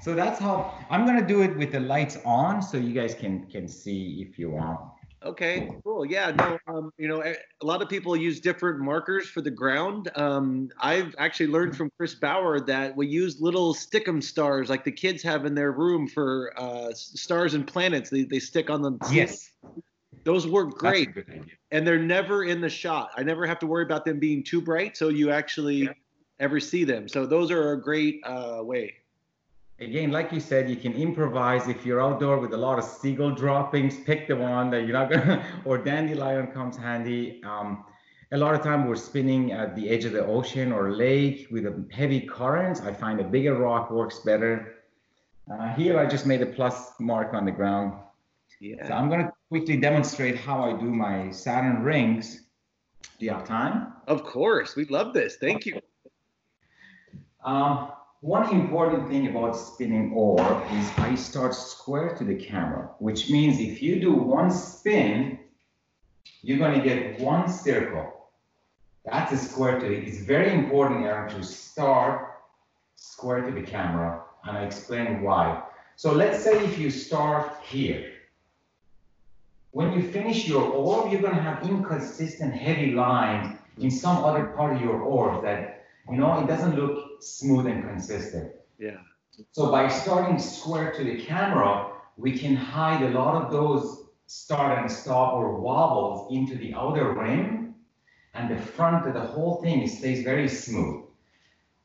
So 0.01 0.13
that's 0.13 0.39
how 0.39 0.77
I'm 0.89 1.05
gonna 1.05 1.25
do 1.25 1.41
it 1.41 1.57
with 1.57 1.71
the 1.71 1.79
lights 1.79 2.17
on, 2.25 2.61
so 2.61 2.77
you 2.77 2.93
guys 2.93 3.15
can 3.15 3.47
can 3.47 3.67
see 3.67 4.25
if 4.27 4.37
you 4.37 4.51
want. 4.51 4.79
Okay, 5.25 5.67
cool. 5.83 6.05
Yeah, 6.05 6.31
no, 6.31 6.59
um, 6.67 6.91
you 6.99 7.07
know, 7.07 7.23
a 7.23 7.35
lot 7.65 7.81
of 7.81 7.89
people 7.89 8.15
use 8.15 8.39
different 8.39 8.79
markers 8.79 9.27
for 9.27 9.41
the 9.41 9.49
ground. 9.49 10.11
Um, 10.15 10.69
I've 10.79 11.15
actually 11.17 11.47
learned 11.47 11.75
from 11.75 11.91
Chris 11.97 12.13
Bauer 12.13 12.59
that 12.61 12.95
we 12.95 13.07
use 13.07 13.41
little 13.41 13.73
stickum 13.73 14.23
stars 14.23 14.69
like 14.69 14.83
the 14.83 14.91
kids 14.91 15.23
have 15.23 15.45
in 15.45 15.55
their 15.55 15.71
room 15.71 16.07
for 16.07 16.53
uh, 16.57 16.91
stars 16.93 17.55
and 17.55 17.65
planets. 17.65 18.11
They, 18.11 18.23
they 18.23 18.37
stick 18.37 18.69
on 18.69 18.83
them. 18.83 18.99
Yes. 19.11 19.51
Those 20.25 20.45
work 20.47 20.77
great. 20.77 21.09
And 21.71 21.87
they're 21.87 21.97
never 21.97 22.43
in 22.43 22.61
the 22.61 22.69
shot. 22.69 23.09
I 23.17 23.23
never 23.23 23.47
have 23.47 23.57
to 23.59 23.67
worry 23.67 23.83
about 23.83 24.05
them 24.05 24.19
being 24.19 24.43
too 24.43 24.61
bright, 24.61 24.95
so 24.95 25.09
you 25.09 25.31
actually 25.31 25.83
yeah. 25.85 25.93
ever 26.39 26.59
see 26.59 26.83
them. 26.83 27.07
So 27.07 27.25
those 27.25 27.49
are 27.49 27.71
a 27.71 27.81
great 27.81 28.21
uh, 28.25 28.59
way 28.61 28.93
again, 29.79 30.11
like 30.11 30.31
you 30.31 30.39
said, 30.39 30.69
you 30.69 30.75
can 30.75 30.93
improvise. 30.93 31.67
If 31.67 31.85
you're 31.85 32.01
outdoor 32.01 32.39
with 32.39 32.53
a 32.53 32.57
lot 32.57 32.79
of 32.79 32.85
seagull 32.85 33.31
droppings, 33.31 33.97
pick 33.97 34.27
the 34.27 34.35
one 34.35 34.69
that 34.71 34.83
you're 34.83 34.93
not 34.93 35.09
gonna, 35.09 35.45
or 35.65 35.77
dandelion 35.77 36.47
comes 36.47 36.77
handy. 36.77 37.41
Um, 37.43 37.85
a 38.31 38.37
lot 38.37 38.55
of 38.55 38.61
time 38.61 38.87
we're 38.87 38.95
spinning 38.95 39.51
at 39.51 39.75
the 39.75 39.89
edge 39.89 40.05
of 40.05 40.11
the 40.11 40.25
ocean 40.25 40.71
or 40.71 40.91
lake 40.91 41.47
with 41.51 41.65
a 41.65 41.85
heavy 41.91 42.21
currents. 42.21 42.81
I 42.81 42.93
find 42.93 43.19
a 43.19 43.23
bigger 43.23 43.55
rock 43.55 43.91
works 43.91 44.19
better. 44.19 44.75
Uh, 45.51 45.73
here 45.75 45.99
I 45.99 46.07
just 46.07 46.25
made 46.25 46.41
a 46.41 46.47
plus 46.47 46.91
mark 46.99 47.33
on 47.33 47.45
the 47.45 47.51
ground. 47.51 47.93
Yeah. 48.59 48.87
So 48.87 48.93
I'm 48.93 49.09
gonna 49.09 49.31
quickly 49.49 49.77
demonstrate 49.77 50.37
how 50.37 50.63
I 50.63 50.79
do 50.79 50.85
my 50.85 51.29
Saturn 51.29 51.83
rings. 51.83 52.41
Do 53.19 53.25
you 53.25 53.31
have 53.31 53.45
time? 53.45 53.93
Of 54.07 54.23
course, 54.23 54.75
we 54.75 54.85
love 54.85 55.13
this. 55.13 55.35
Thank 55.35 55.65
you. 55.65 55.79
Um, 57.43 57.91
one 58.25 58.49
important 58.49 59.07
thing 59.07 59.27
about 59.27 59.55
spinning 59.55 60.11
orb 60.13 60.63
is 60.73 60.89
I 60.97 61.13
start 61.13 61.53
square 61.53 62.15
to 62.15 62.23
the 62.23 62.33
camera, 62.33 62.89
which 62.97 63.29
means 63.29 63.59
if 63.59 63.83
you 63.83 63.99
do 64.01 64.13
one 64.13 64.49
spin, 64.49 65.37
you're 66.41 66.57
going 66.57 66.73
to 66.73 66.83
get 66.83 67.19
one 67.19 67.47
circle. 67.47 68.31
That's 69.05 69.31
a 69.31 69.37
square 69.37 69.79
to 69.79 69.85
it. 69.85 70.07
It's 70.07 70.21
very 70.21 70.51
important, 70.51 71.05
Aaron, 71.05 71.35
to 71.35 71.43
start 71.43 72.41
square 72.95 73.41
to 73.41 73.51
the 73.51 73.61
camera 73.61 74.23
and 74.45 74.57
I 74.57 74.63
explain 74.63 75.21
why. 75.21 75.61
So 75.95 76.11
let's 76.11 76.43
say 76.43 76.65
if 76.65 76.79
you 76.79 76.89
start 76.89 77.53
here, 77.63 78.11
when 79.69 79.93
you 79.93 80.01
finish 80.01 80.47
your 80.47 80.63
orb, 80.63 81.11
you're 81.11 81.21
gonna 81.21 81.39
have 81.39 81.61
inconsistent 81.61 82.55
heavy 82.55 82.93
lines 82.93 83.55
in 83.77 83.91
some 83.91 84.23
other 84.23 84.45
part 84.45 84.75
of 84.75 84.81
your 84.81 84.99
orb 84.99 85.43
that, 85.43 85.74
you 86.09 86.17
know, 86.17 86.39
it 86.39 86.47
doesn't 86.47 86.75
look 86.75 87.21
smooth 87.21 87.65
and 87.67 87.83
consistent. 87.83 88.53
Yeah. 88.79 88.97
So 89.51 89.71
by 89.71 89.87
starting 89.87 90.39
square 90.39 90.91
to 90.93 91.03
the 91.03 91.17
camera, 91.21 91.91
we 92.17 92.37
can 92.37 92.55
hide 92.55 93.01
a 93.03 93.09
lot 93.09 93.43
of 93.43 93.51
those 93.51 94.05
start 94.27 94.79
and 94.79 94.91
stop 94.91 95.33
or 95.33 95.59
wobbles 95.59 96.33
into 96.33 96.55
the 96.55 96.73
outer 96.73 97.13
rim 97.13 97.75
and 98.33 98.49
the 98.49 98.61
front 98.61 99.07
of 99.07 99.13
the 99.13 99.21
whole 99.21 99.61
thing 99.61 99.87
stays 99.87 100.23
very 100.23 100.47
smooth. 100.47 101.03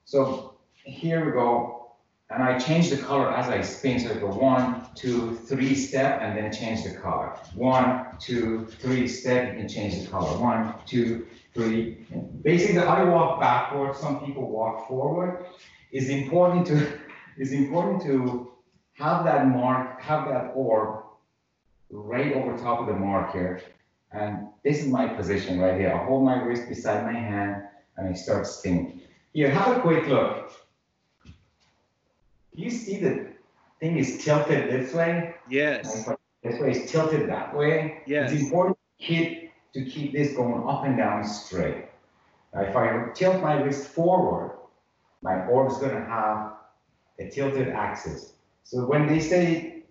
So 0.05 0.57
here 0.75 1.25
we 1.25 1.33
go. 1.33 1.93
And 2.31 2.43
I 2.43 2.59
change 2.59 2.91
the 2.91 2.97
color 2.97 3.33
as 3.33 3.49
I 3.49 3.61
spin. 3.61 3.99
So 3.99 4.11
I 4.11 4.14
go 4.14 4.29
one, 4.29 4.87
two, 4.95 5.35
three 5.35 5.75
step, 5.75 6.21
and 6.23 6.37
then 6.37 6.53
change 6.53 6.85
the 6.85 6.95
color. 6.95 7.37
One, 7.55 8.07
two, 8.21 8.66
three 8.79 9.09
step, 9.09 9.53
you 9.53 9.59
can 9.59 9.68
change 9.68 10.01
the 10.01 10.09
color. 10.09 10.39
One, 10.39 10.75
two, 10.87 11.27
three. 11.55 12.07
Basically, 12.42 12.78
I 12.78 13.05
walk 13.05 13.40
backward. 13.40 13.96
Some 13.96 14.24
people 14.24 14.48
walk 14.48 14.88
forward. 14.88 15.46
It's 15.92 16.09
important 16.09 16.66
to 16.68 16.98
it's 17.36 17.53
important 17.53 18.03
to 18.03 18.53
have 18.94 19.24
that 19.24 19.46
mark, 19.48 20.01
have 20.03 20.28
that 20.28 20.53
orb 20.55 21.05
right 21.90 22.34
over 22.34 22.57
top 22.57 22.80
of 22.80 22.86
the 22.86 22.94
mark 22.94 23.32
here. 23.32 23.62
And 24.12 24.48
this 24.64 24.80
is 24.82 24.88
my 24.88 25.07
position 25.09 25.61
right 25.61 25.78
here. 25.78 25.92
I 25.92 26.05
hold 26.05 26.24
my 26.24 26.42
wrist 26.42 26.68
beside 26.68 27.05
my 27.05 27.18
hand 27.18 27.62
and 27.96 28.09
I 28.09 28.12
start 28.12 28.46
spinning. 28.46 29.01
Here, 29.32 29.51
have 29.51 29.76
a 29.76 29.80
quick 29.80 30.07
look. 30.07 30.53
Do 31.24 32.62
you 32.62 32.70
see 32.70 32.98
the 32.98 33.28
thing 33.78 33.96
is 33.96 34.22
tilted 34.24 34.70
this 34.70 34.92
way? 34.92 35.34
Yes. 35.48 36.09
This 36.42 36.61
way 36.61 36.70
is 36.72 36.90
tilted 36.90 37.28
that 37.28 37.57
way. 37.57 38.03
Yes. 38.07 38.32
It's 38.32 38.42
important 38.42 38.76
to 38.98 39.07
keep, 39.07 39.49
to 39.75 39.85
keep 39.85 40.12
this 40.12 40.35
going 40.35 40.68
up 40.68 40.85
and 40.85 40.97
down 40.97 41.25
straight. 41.25 41.87
Now, 42.55 42.62
if 42.62 42.75
I 42.77 43.09
tilt 43.14 43.43
my 43.43 43.61
wrist 43.61 43.89
forward, 43.89 44.59
my 45.23 45.47
orb 45.47 45.71
is 45.71 45.79
going 45.79 45.95
to 45.95 46.05
have 46.05 46.55
a 47.18 47.29
tilted 47.29 47.68
axis. 47.68 48.33
So 48.64 48.87
when 48.87 49.07
they 49.07 49.21
say 49.21 49.85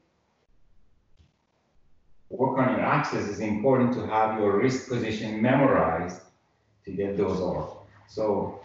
work 2.30 2.58
on 2.58 2.72
your 2.72 2.82
axis, 2.82 3.30
it's 3.30 3.40
important 3.40 3.94
to 3.94 4.06
have 4.08 4.40
your 4.40 4.60
wrist 4.60 4.90
position 4.90 5.42
memorized 5.42 6.22
to 6.86 6.92
get 6.92 7.18
those 7.18 7.40
orbs. 7.40 7.74
So 8.08 8.62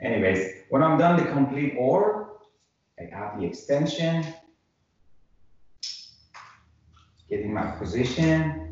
anyways, 0.00 0.64
when 0.68 0.82
I'm 0.82 0.98
done 0.98 1.16
the 1.16 1.30
complete 1.30 1.74
orb, 1.78 2.28
I 2.98 3.04
add 3.04 3.38
the 3.40 3.44
extension, 3.44 4.24
getting 7.28 7.52
my 7.52 7.66
position. 7.72 8.65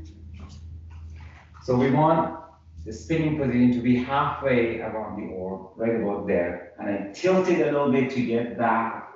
So 1.64 1.74
we 1.76 1.90
want 1.90 2.40
the 2.84 2.92
spinning 2.92 3.38
position 3.38 3.72
to 3.72 3.80
be 3.80 3.96
halfway 3.96 4.80
around 4.80 5.18
the 5.18 5.34
orb, 5.34 5.70
right 5.76 5.96
about 5.96 6.26
there. 6.26 6.74
And 6.78 6.88
I 6.90 7.12
tilt 7.12 7.48
it 7.48 7.62
a 7.62 7.72
little 7.72 7.90
bit 7.90 8.10
to 8.10 8.20
get 8.20 8.58
that 8.58 9.08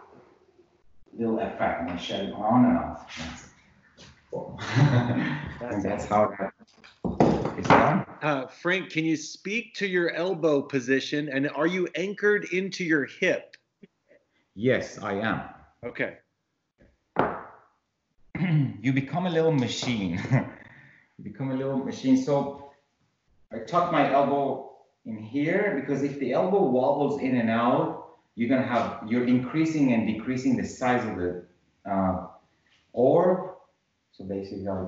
little 1.12 1.38
effect. 1.40 2.00
Shut 2.00 2.24
it 2.24 2.32
on 2.32 2.64
and 2.64 2.78
off. 2.78 3.06
That's 3.18 3.48
and 5.60 5.82
that's 5.84 6.06
how 6.06 6.32
that 6.38 6.54
is 7.58 7.66
done. 7.66 8.06
Uh, 8.22 8.46
Frank, 8.46 8.88
can 8.90 9.04
you 9.04 9.18
speak 9.18 9.74
to 9.74 9.86
your 9.86 10.10
elbow 10.14 10.62
position 10.62 11.28
and 11.28 11.50
are 11.50 11.66
you 11.66 11.86
anchored 11.94 12.46
into 12.46 12.82
your 12.82 13.04
hip? 13.04 13.58
Yes, 14.54 14.98
I 14.98 15.14
am. 15.14 15.42
Okay. 15.84 16.16
you 18.80 18.94
become 18.94 19.26
a 19.26 19.30
little 19.30 19.52
machine. 19.52 20.18
you 21.18 21.24
become 21.24 21.50
a 21.50 21.54
little 21.54 21.76
machine. 21.76 22.16
So 22.16 22.70
I 23.52 23.58
tuck 23.58 23.92
my 23.92 24.12
elbow 24.12 24.70
in 25.04 25.18
here 25.18 25.76
because 25.80 26.02
if 26.02 26.18
the 26.18 26.32
elbow 26.32 26.62
wobbles 26.62 27.20
in 27.20 27.36
and 27.36 27.50
out, 27.50 28.08
you're 28.36 28.48
gonna 28.48 28.66
have 28.66 29.02
you're 29.06 29.26
increasing 29.26 29.92
and 29.92 30.06
decreasing 30.06 30.56
the 30.56 30.64
size 30.64 31.04
of 31.04 31.16
the 31.16 31.44
uh, 31.90 32.26
orb. 32.92 33.50
So 34.12 34.24
basically, 34.24 34.68
I 34.68 34.86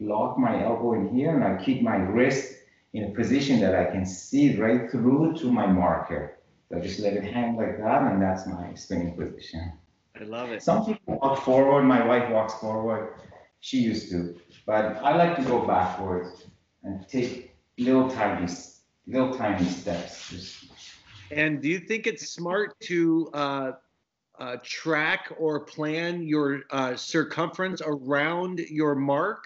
lock 0.00 0.38
my 0.38 0.62
elbow 0.62 0.94
in 0.94 1.08
here 1.08 1.34
and 1.34 1.44
I 1.44 1.62
keep 1.62 1.82
my 1.82 1.96
wrist 1.96 2.54
in 2.92 3.04
a 3.04 3.10
position 3.10 3.60
that 3.60 3.74
I 3.74 3.84
can 3.90 4.06
see 4.06 4.56
right 4.56 4.90
through 4.90 5.34
to 5.38 5.50
my 5.50 5.66
marker. 5.66 6.38
So 6.68 6.76
I 6.76 6.80
just 6.80 7.00
let 7.00 7.14
it 7.14 7.24
hang 7.24 7.56
like 7.56 7.78
that, 7.78 8.02
and 8.02 8.20
that's 8.20 8.46
my 8.46 8.74
spinning 8.74 9.16
position. 9.16 9.72
I 10.20 10.24
love 10.24 10.50
it. 10.50 10.62
Some 10.62 10.84
people 10.84 11.18
walk 11.20 11.42
forward. 11.42 11.84
My 11.84 12.06
wife 12.06 12.30
walks 12.30 12.54
forward. 12.54 13.14
She 13.60 13.78
used 13.78 14.10
to, 14.10 14.36
but 14.66 14.96
I 15.02 15.16
like 15.16 15.36
to 15.36 15.42
go 15.42 15.66
backwards 15.66 16.44
and 16.84 17.06
take 17.08 17.56
little 17.76 18.08
tiny, 18.08 18.50
little 19.06 19.34
tiny 19.36 19.66
steps. 19.66 20.30
Just 20.30 20.66
And 21.30 21.60
do 21.60 21.68
you 21.68 21.80
think 21.80 22.06
it's 22.06 22.30
smart 22.30 22.78
to 22.80 23.30
uh, 23.34 23.72
uh, 24.38 24.56
track 24.62 25.32
or 25.38 25.60
plan 25.60 26.22
your 26.22 26.62
uh, 26.70 26.96
circumference 26.96 27.82
around 27.84 28.60
your 28.60 28.94
mark? 28.94 29.44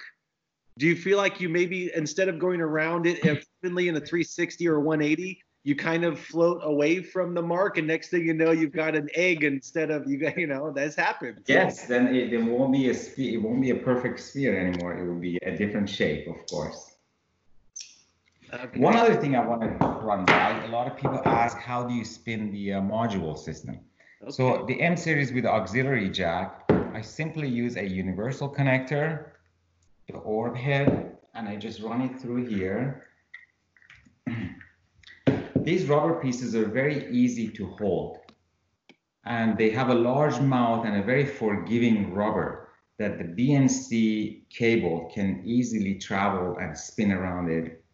Do 0.78 0.86
you 0.86 0.96
feel 0.96 1.18
like 1.18 1.40
you 1.40 1.48
maybe 1.48 1.90
instead 1.94 2.28
of 2.28 2.38
going 2.38 2.60
around 2.60 3.06
it 3.06 3.24
evenly 3.62 3.88
in 3.88 3.96
a 3.96 4.00
360 4.00 4.68
or 4.68 4.80
180, 4.80 5.42
you 5.64 5.76
kind 5.76 6.04
of 6.04 6.18
float 6.18 6.60
away 6.64 7.02
from 7.02 7.34
the 7.34 7.42
mark, 7.42 7.78
and 7.78 7.86
next 7.86 8.08
thing 8.08 8.26
you 8.26 8.34
know, 8.34 8.50
you've 8.50 8.72
got 8.72 8.96
an 8.96 9.08
egg 9.14 9.44
instead 9.44 9.90
of 9.90 10.06
you 10.08 10.32
you 10.36 10.46
know 10.46 10.72
that's 10.72 10.96
happened. 10.96 11.38
yes, 11.46 11.86
then 11.86 12.14
it, 12.14 12.32
it 12.32 12.42
won't 12.42 12.72
be 12.72 12.88
a 12.90 12.94
sphere. 12.94 13.34
It 13.34 13.42
won't 13.42 13.60
be 13.60 13.70
a 13.70 13.76
perfect 13.76 14.20
sphere 14.20 14.58
anymore. 14.58 14.98
It 14.98 15.06
will 15.06 15.20
be 15.20 15.38
a 15.42 15.56
different 15.56 15.88
shape, 15.88 16.26
of 16.28 16.44
course. 16.46 16.88
Okay. 18.52 18.80
One 18.80 18.96
other 18.96 19.14
thing 19.14 19.34
I 19.34 19.46
want 19.46 19.62
to 19.62 19.86
run 19.86 20.26
by, 20.26 20.62
a 20.64 20.68
lot 20.68 20.86
of 20.86 20.98
people 20.98 21.22
ask, 21.24 21.56
how 21.56 21.84
do 21.84 21.94
you 21.94 22.04
spin 22.04 22.52
the 22.52 22.74
uh, 22.74 22.80
module 22.82 23.38
system? 23.38 23.80
So 24.28 24.66
the 24.68 24.80
M 24.80 24.96
series 24.96 25.32
with 25.32 25.44
the 25.44 25.50
auxiliary 25.50 26.10
jack, 26.10 26.64
I 26.92 27.00
simply 27.00 27.48
use 27.48 27.76
a 27.76 27.84
universal 27.84 28.48
connector, 28.48 29.30
the 30.06 30.18
orb 30.18 30.54
head, 30.54 31.16
and 31.34 31.48
I 31.48 31.56
just 31.56 31.80
run 31.80 32.02
it 32.02 32.20
through 32.20 32.46
here. 32.46 33.08
These 35.64 35.86
rubber 35.88 36.20
pieces 36.20 36.56
are 36.56 36.66
very 36.66 37.08
easy 37.12 37.46
to 37.48 37.66
hold. 37.78 38.18
And 39.24 39.56
they 39.56 39.70
have 39.70 39.90
a 39.90 39.94
large 39.94 40.40
mouth 40.40 40.84
and 40.84 40.96
a 40.96 41.02
very 41.04 41.24
forgiving 41.24 42.12
rubber 42.12 42.68
that 42.98 43.18
the 43.18 43.24
BNC 43.24 44.48
cable 44.50 45.10
can 45.14 45.40
easily 45.44 45.94
travel 45.94 46.56
and 46.60 46.76
spin 46.76 47.12
around 47.12 47.48
it 47.48 47.84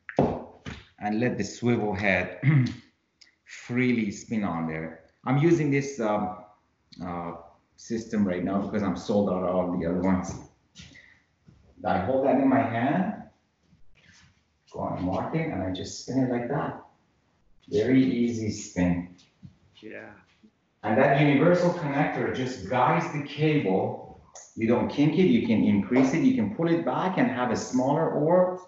and 0.99 1.21
let 1.21 1.37
the 1.37 1.45
swivel 1.45 1.95
head 1.95 2.41
freely 3.45 4.11
spin 4.11 4.45
on 4.45 4.66
there. 4.66 5.05
I'm 5.27 5.37
using 5.37 5.71
this 5.71 6.01
um, 6.01 6.39
uh, 7.05 7.33
system 7.77 8.27
right 8.27 8.43
now 8.43 8.62
because 8.62 8.83
I'm 8.83 8.97
sold 8.97 9.29
out 9.29 9.45
of 9.45 9.55
all 9.55 9.79
the 9.79 9.87
other 9.87 10.01
ones. 10.01 10.33
I 11.85 11.99
hold 11.99 12.27
that 12.27 12.37
in 12.37 12.49
my 12.49 12.62
hand, 12.62 13.23
go 14.73 14.81
on 14.81 15.05
marking, 15.05 15.53
and 15.53 15.62
I 15.62 15.71
just 15.71 16.03
spin 16.03 16.25
it 16.25 16.33
like 16.33 16.49
that. 16.49 16.88
Very 17.71 18.03
easy 18.03 18.51
spin. 18.51 19.14
Yeah. 19.81 20.11
And 20.83 20.97
that 20.97 21.21
universal 21.21 21.71
connector 21.71 22.35
just 22.35 22.69
guides 22.69 23.12
the 23.12 23.23
cable. 23.23 24.21
You 24.57 24.69
don't 24.69 24.89
kink 24.89 25.14
it, 25.14 25.27
you 25.27 25.47
can 25.47 25.64
increase 25.64 26.14
it, 26.14 26.23
you 26.23 26.35
can 26.35 26.55
pull 26.55 26.69
it 26.69 26.85
back 26.85 27.19
and 27.19 27.29
have 27.31 27.51
a 27.51 27.57
smaller 27.57 28.11
orb. 28.11 28.61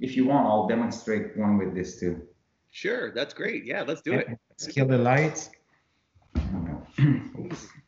If 0.00 0.16
you 0.16 0.26
want, 0.26 0.46
I'll 0.46 0.66
demonstrate 0.66 1.36
one 1.36 1.58
with 1.58 1.74
this 1.74 1.98
too. 2.00 2.22
Sure, 2.70 3.12
that's 3.12 3.34
great. 3.34 3.64
Yeah, 3.64 3.82
let's 3.82 4.02
do 4.02 4.12
it. 4.12 4.26
Let's 4.50 4.66
kill 4.66 4.86
the 4.86 4.98
lights. 4.98 5.50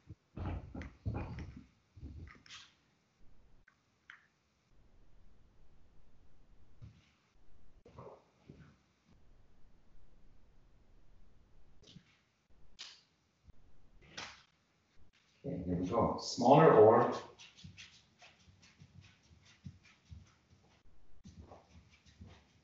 Okay, 15.61 15.70
here 15.70 15.78
we 15.80 15.88
go. 15.88 16.18
Smaller 16.20 16.72
orb. 16.72 17.14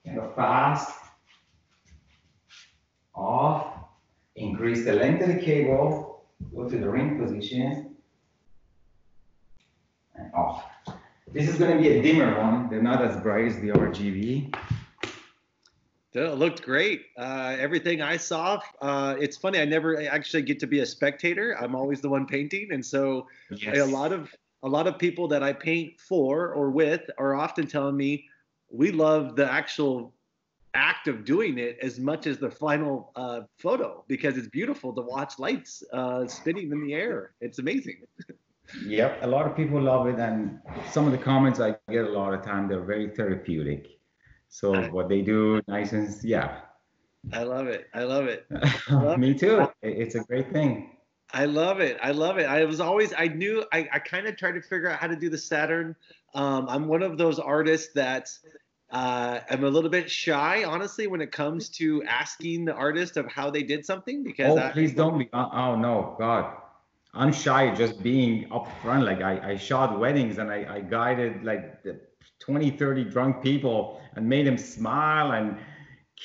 Kind 0.04 0.18
of 0.18 0.34
fast. 0.34 0.92
Off. 3.14 3.66
Increase 4.36 4.84
the 4.84 4.92
length 4.92 5.22
of 5.22 5.28
the 5.28 5.40
cable. 5.40 6.24
Go 6.54 6.68
to 6.68 6.78
the 6.78 6.88
ring 6.88 7.18
position. 7.18 7.96
And 10.16 10.32
off. 10.34 10.64
This 11.32 11.48
is 11.48 11.58
going 11.58 11.76
to 11.76 11.82
be 11.82 11.88
a 11.88 12.02
dimmer 12.02 12.38
one. 12.38 12.68
They're 12.68 12.82
not 12.82 13.02
as 13.02 13.20
bright 13.20 13.46
as 13.46 13.56
the 13.60 13.68
RGB. 13.70 14.54
It 16.14 16.38
looked 16.38 16.62
great. 16.62 17.06
Uh, 17.18 17.56
everything 17.58 18.00
I 18.00 18.16
saw. 18.16 18.60
Uh, 18.80 19.16
it's 19.18 19.36
funny. 19.36 19.58
I 19.58 19.64
never 19.64 20.00
actually 20.08 20.42
get 20.42 20.60
to 20.60 20.66
be 20.66 20.80
a 20.80 20.86
spectator. 20.86 21.56
I'm 21.60 21.74
always 21.74 22.00
the 22.00 22.08
one 22.08 22.26
painting, 22.26 22.68
and 22.70 22.84
so 22.84 23.26
yes. 23.50 23.78
a 23.78 23.84
lot 23.84 24.12
of 24.12 24.32
a 24.62 24.68
lot 24.68 24.86
of 24.86 24.98
people 24.98 25.28
that 25.28 25.42
I 25.42 25.52
paint 25.52 26.00
for 26.00 26.52
or 26.52 26.70
with 26.70 27.02
are 27.18 27.34
often 27.34 27.66
telling 27.66 27.96
me 27.96 28.26
we 28.70 28.92
love 28.92 29.36
the 29.36 29.50
actual 29.50 30.14
act 30.74 31.06
of 31.06 31.24
doing 31.24 31.58
it 31.58 31.78
as 31.82 31.98
much 32.00 32.26
as 32.26 32.38
the 32.38 32.50
final 32.50 33.12
uh, 33.16 33.42
photo 33.58 34.04
because 34.08 34.36
it's 34.36 34.48
beautiful 34.48 34.92
to 34.92 35.02
watch 35.02 35.38
lights 35.38 35.82
uh, 35.92 36.26
spinning 36.26 36.70
in 36.72 36.84
the 36.84 36.94
air. 36.94 37.32
It's 37.40 37.58
amazing. 37.58 38.02
yep, 38.86 39.18
a 39.22 39.26
lot 39.26 39.46
of 39.46 39.56
people 39.56 39.80
love 39.80 40.06
it, 40.06 40.18
and 40.18 40.60
some 40.90 41.06
of 41.06 41.12
the 41.12 41.18
comments 41.18 41.60
I 41.60 41.76
get 41.90 42.04
a 42.04 42.10
lot 42.10 42.34
of 42.34 42.42
time 42.42 42.68
they're 42.68 42.80
very 42.80 43.10
therapeutic. 43.10 43.98
So 44.54 44.88
what 44.90 45.08
they 45.08 45.20
do, 45.20 45.60
nice 45.66 45.92
and 45.94 46.08
yeah. 46.22 46.60
I 47.32 47.42
love 47.42 47.66
it. 47.66 47.88
I 47.92 48.04
love 48.04 48.26
it. 48.26 48.46
love 48.88 49.18
Me 49.18 49.34
too. 49.34 49.66
It's 49.82 50.14
a 50.14 50.20
great 50.20 50.52
thing. 50.52 50.90
I 51.32 51.46
love 51.46 51.80
it. 51.80 51.98
I 52.00 52.12
love 52.12 52.38
it. 52.38 52.44
I 52.44 52.64
was 52.64 52.78
always, 52.78 53.12
I 53.18 53.26
knew, 53.26 53.64
I, 53.72 53.88
I 53.92 53.98
kind 53.98 54.28
of 54.28 54.36
tried 54.36 54.52
to 54.52 54.62
figure 54.62 54.88
out 54.88 55.00
how 55.00 55.08
to 55.08 55.16
do 55.16 55.28
the 55.28 55.38
Saturn. 55.38 55.96
Um, 56.36 56.68
I'm 56.68 56.86
one 56.86 57.02
of 57.02 57.18
those 57.18 57.40
artists 57.40 57.92
that 57.94 58.30
uh, 58.92 59.40
I'm 59.50 59.64
a 59.64 59.68
little 59.68 59.90
bit 59.90 60.08
shy, 60.08 60.62
honestly, 60.62 61.08
when 61.08 61.20
it 61.20 61.32
comes 61.32 61.68
to 61.70 62.04
asking 62.04 62.64
the 62.64 62.74
artist 62.74 63.16
of 63.16 63.26
how 63.26 63.50
they 63.50 63.64
did 63.64 63.84
something. 63.84 64.22
Because 64.22 64.56
oh, 64.56 64.62
I, 64.62 64.70
please 64.70 64.94
don't 64.94 65.18
be. 65.18 65.28
Uh, 65.32 65.48
oh 65.52 65.74
no, 65.74 66.14
God, 66.16 66.54
I'm 67.12 67.32
shy 67.32 67.74
just 67.74 68.00
being 68.04 68.52
up 68.52 68.68
front. 68.82 69.04
Like 69.04 69.20
I, 69.20 69.50
I 69.50 69.56
shot 69.56 69.98
weddings 69.98 70.38
and 70.38 70.48
I, 70.48 70.76
I 70.76 70.80
guided 70.80 71.42
like 71.42 71.82
the 71.82 71.98
20, 72.44 72.70
30 72.70 73.04
drunk 73.04 73.42
people 73.42 74.00
and 74.16 74.28
made 74.28 74.46
them 74.46 74.58
smile 74.58 75.32
and 75.32 75.56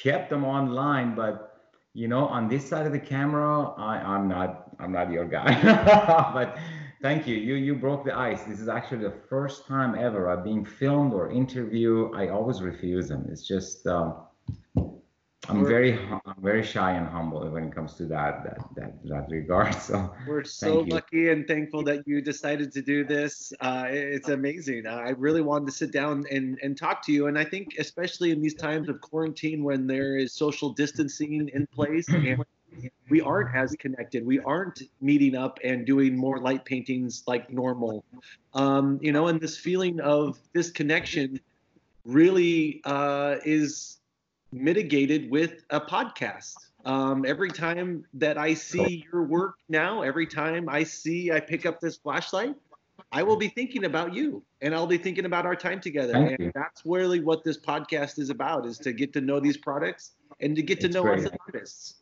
kept 0.03 0.30
them 0.30 0.43
online. 0.43 1.15
But 1.15 1.49
you 1.93 2.07
know, 2.07 2.26
on 2.28 2.47
this 2.47 2.67
side 2.67 2.86
of 2.86 2.91
the 2.91 2.99
camera, 2.99 3.74
I, 3.78 3.97
I'm 3.97 4.28
not, 4.28 4.72
I'm 4.80 4.91
not 4.91 5.11
your 5.11 5.26
guy. 5.26 5.61
but 6.34 6.57
thank 7.01 7.28
you. 7.28 7.36
You, 7.36 7.55
you 7.55 7.76
broke 7.76 8.05
the 8.05 8.15
ice. 8.17 8.43
This 8.43 8.59
is 8.59 8.70
actually 8.70 9.03
the 9.03 9.15
first 9.30 9.65
time 9.65 9.95
ever 9.95 10.30
I've 10.30 10.43
been 10.43 10.63
filmed 10.63 11.13
or 11.13 11.32
interviewed. 11.32 12.15
I 12.15 12.30
always 12.30 12.61
refuse 12.61 13.07
them. 13.07 13.28
It's 13.30 13.47
just, 13.47 13.86
um, 13.88 14.15
I'm 15.50 15.66
very 15.66 15.97
I'm 15.97 16.41
very 16.41 16.64
shy 16.64 16.91
and 16.91 17.08
humble 17.08 17.50
when 17.50 17.66
it 17.66 17.76
comes 17.76 17.95
to 17.95 18.06
that 18.06 18.43
that 18.43 18.60
that, 18.76 19.04
that 19.06 19.30
regard. 19.30 19.74
So 19.76 20.14
we're 20.28 20.43
so 20.64 20.82
lucky 20.82 21.30
and 21.30 21.47
thankful 21.47 21.84
that 21.84 22.08
you 22.08 22.22
decided 22.22 22.72
to 22.74 22.82
do 22.82 23.04
this. 23.04 23.52
Uh, 23.60 23.86
it's 23.89 24.30
amazing. 24.30 24.86
I 24.86 25.10
really 25.10 25.41
wanted 25.41 25.66
to 25.68 25.72
sit 25.72 25.91
down 25.91 26.26
and 26.32 26.60
and 26.62 26.78
talk 26.78 27.04
to 27.06 27.12
you, 27.12 27.28
and 27.28 27.38
I 27.38 27.43
think 27.43 27.76
especially 27.80 28.32
in 28.32 28.41
these 28.41 28.54
times 28.54 28.89
of 28.89 29.02
quarantine 29.02 29.64
when 29.64 29.88
there 29.88 30.18
is 30.18 30.34
social 30.34 30.70
distancing 30.70 31.50
in 31.54 31.66
place 31.68 32.08
and 32.10 32.43
we 33.10 33.22
aren't 33.22 33.56
as 33.56 33.76
connected. 33.80 34.26
We 34.26 34.39
aren't 34.39 34.84
meeting 35.02 35.36
up 35.36 35.60
and 35.64 35.86
doing 35.86 36.16
more 36.16 36.39
light 36.39 36.64
paintings 36.66 37.24
like 37.28 37.50
normal. 37.50 38.04
Um, 38.54 39.00
you 39.02 39.12
know, 39.12 39.28
and 39.28 39.41
this 39.41 39.58
feeling 39.58 40.00
of 40.00 40.38
disconnection 40.54 41.39
really 42.06 42.82
uh, 42.86 43.38
is 43.45 43.99
mitigated 44.52 45.30
with 45.30 45.64
a 45.70 45.80
podcast. 45.80 46.56
Um, 46.86 47.26
every 47.26 47.50
time 47.50 48.06
that 48.14 48.38
I 48.38 48.54
see 48.54 49.06
your 49.12 49.24
work 49.24 49.56
now, 49.68 50.02
every 50.02 50.26
time 50.26 50.70
I 50.70 50.84
see 50.84 51.32
I 51.32 51.39
pick 51.39 51.66
up 51.66 51.80
this 51.80 51.97
flashlight, 51.97 52.56
I 53.12 53.24
will 53.24 53.36
be 53.36 53.47
thinking 53.50 53.86
about 53.86 54.14
you 54.14 54.43
and 54.62 54.74
I'll 54.74 54.88
be 54.88 54.97
thinking 54.97 55.26
about 55.26 55.45
our 55.45 55.56
time 55.56 55.82
together. 55.82 56.14
Thank 56.14 56.32
and 56.32 56.39
you. 56.39 56.52
that's 56.54 56.84
really 56.86 57.20
what 57.20 57.43
this 57.43 57.58
podcast 57.58 58.20
is 58.20 58.30
about 58.30 58.66
is 58.66 58.78
to 58.80 58.93
get 58.93 59.14
to 59.14 59.22
know 59.22 59.39
these 59.39 59.58
products 59.58 60.12
and 60.39 60.56
to 60.56 60.62
get 60.62 60.80
to 60.82 60.89
know 60.89 61.04
great. 61.04 61.20
us 61.20 61.26
as 61.26 61.32
artists. 61.45 61.95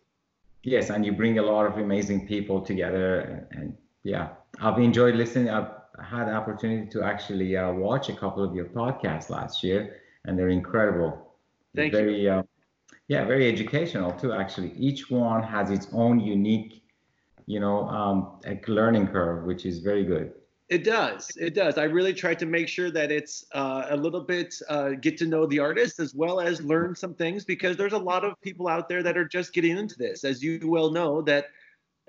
Yes, 0.63 0.89
and 0.89 1.05
you 1.05 1.13
bring 1.13 1.39
a 1.39 1.43
lot 1.43 1.65
of 1.65 1.77
amazing 1.77 2.27
people 2.27 2.61
together 2.61 3.19
and, 3.51 3.61
and 3.61 3.77
yeah, 4.03 4.29
I've 4.61 4.79
enjoyed 4.79 5.15
listening. 5.15 5.49
I've 5.49 5.71
had 6.03 6.25
the 6.25 6.33
opportunity 6.33 6.89
to 6.91 7.03
actually 7.03 7.57
uh, 7.57 7.71
watch 7.71 8.09
a 8.09 8.13
couple 8.13 8.43
of 8.43 8.53
your 8.53 8.65
podcasts 8.65 9.29
last 9.29 9.63
year 9.63 10.01
and 10.25 10.37
they're 10.37 10.49
incredible. 10.49 11.26
Thank 11.77 11.93
very, 11.93 12.21
you. 12.23 12.31
Uh, 12.31 12.43
yeah, 13.07 13.23
very 13.23 13.47
educational 13.47 14.11
too. 14.11 14.33
Actually, 14.33 14.73
each 14.73 15.09
one 15.09 15.43
has 15.43 15.69
its 15.69 15.87
own 15.93 16.19
unique, 16.19 16.83
you 17.45 17.59
know, 17.59 17.87
um, 17.87 18.39
learning 18.67 19.07
curve, 19.07 19.45
which 19.45 19.65
is 19.65 19.79
very 19.79 20.03
good. 20.03 20.33
It 20.69 20.83
does. 20.83 21.31
It 21.37 21.53
does. 21.53 21.77
I 21.77 21.83
really 21.83 22.13
try 22.13 22.33
to 22.35 22.45
make 22.45 22.67
sure 22.67 22.91
that 22.91 23.09
it's 23.09 23.45
uh, 23.53 23.85
a 23.89 23.95
little 23.95 24.19
bit 24.19 24.53
uh, 24.67 24.89
get 24.99 25.17
to 25.19 25.25
know 25.25 25.45
the 25.45 25.59
artist 25.59 25.99
as 25.99 26.13
well 26.13 26.41
as 26.41 26.61
learn 26.61 26.93
some 26.93 27.13
things 27.13 27.45
because 27.45 27.77
there's 27.77 27.93
a 27.93 27.97
lot 27.97 28.25
of 28.25 28.33
people 28.41 28.67
out 28.67 28.89
there 28.89 29.01
that 29.01 29.15
are 29.15 29.27
just 29.27 29.53
getting 29.53 29.77
into 29.77 29.97
this. 29.97 30.25
As 30.25 30.43
you 30.43 30.59
well 30.65 30.91
know, 30.91 31.21
that 31.21 31.45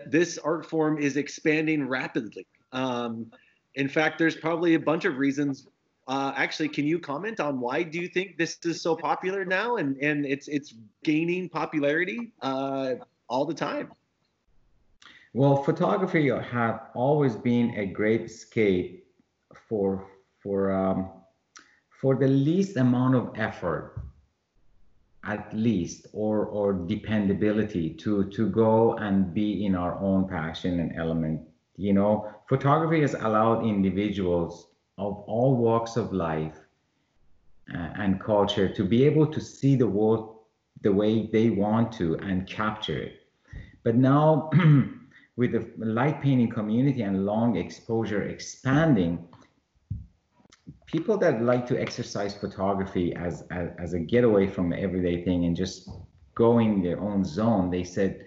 this 0.06 0.38
art 0.38 0.66
form 0.66 0.98
is 0.98 1.16
expanding 1.16 1.86
rapidly. 1.86 2.46
Um, 2.72 3.30
in 3.76 3.88
fact, 3.88 4.18
there's 4.18 4.34
probably 4.34 4.74
a 4.74 4.80
bunch 4.80 5.04
of 5.04 5.18
reasons 5.18 5.68
uh, 6.08 6.32
actually, 6.36 6.70
can 6.70 6.86
you 6.86 6.98
comment 6.98 7.38
on 7.38 7.60
why 7.60 7.82
do 7.82 8.00
you 8.00 8.08
think 8.08 8.38
this 8.38 8.58
is 8.64 8.80
so 8.80 8.96
popular 8.96 9.44
now 9.44 9.76
and, 9.76 9.98
and 9.98 10.24
it's 10.24 10.48
it's 10.48 10.74
gaining 11.04 11.50
popularity 11.50 12.32
uh, 12.40 12.94
all 13.28 13.44
the 13.44 13.54
time? 13.54 13.92
Well, 15.34 15.62
photography 15.62 16.30
had 16.30 16.78
always 16.94 17.36
been 17.36 17.74
a 17.76 17.84
great 17.84 18.22
escape 18.22 19.06
for 19.68 20.08
for 20.42 20.72
um, 20.72 21.10
for 22.00 22.16
the 22.16 22.28
least 22.28 22.78
amount 22.78 23.14
of 23.14 23.30
effort, 23.36 24.00
at 25.24 25.54
least, 25.54 26.06
or 26.14 26.46
or 26.46 26.72
dependability 26.72 27.90
to 27.90 28.30
to 28.30 28.48
go 28.48 28.94
and 28.94 29.34
be 29.34 29.66
in 29.66 29.74
our 29.74 30.00
own 30.00 30.26
passion 30.26 30.80
and 30.80 30.96
element. 30.96 31.42
You 31.76 31.92
know, 31.92 32.32
photography 32.48 33.02
has 33.02 33.12
allowed 33.12 33.66
individuals 33.66 34.68
of 34.98 35.20
all 35.26 35.56
walks 35.56 35.96
of 35.96 36.12
life 36.12 36.58
uh, 37.74 37.88
and 37.96 38.20
culture 38.20 38.68
to 38.68 38.84
be 38.84 39.04
able 39.04 39.26
to 39.26 39.40
see 39.40 39.76
the 39.76 39.86
world 39.86 40.38
the 40.82 40.92
way 40.92 41.28
they 41.32 41.50
want 41.50 41.92
to 41.92 42.16
and 42.16 42.46
capture 42.46 42.98
it. 42.98 43.14
But 43.84 43.96
now, 43.96 44.50
with 45.36 45.52
the 45.52 45.70
light 45.78 46.20
painting 46.20 46.50
community 46.50 47.02
and 47.02 47.24
long 47.24 47.56
exposure 47.56 48.22
expanding, 48.22 49.26
people 50.86 51.16
that 51.18 51.42
like 51.42 51.66
to 51.66 51.80
exercise 51.80 52.34
photography 52.34 53.14
as, 53.14 53.44
as, 53.50 53.70
as 53.78 53.92
a 53.92 53.98
getaway 53.98 54.46
from 54.46 54.72
everyday 54.72 55.24
thing 55.24 55.44
and 55.44 55.56
just 55.56 55.88
go 56.34 56.58
in 56.58 56.82
their 56.82 57.00
own 57.00 57.24
zone, 57.24 57.70
they 57.70 57.84
said, 57.84 58.24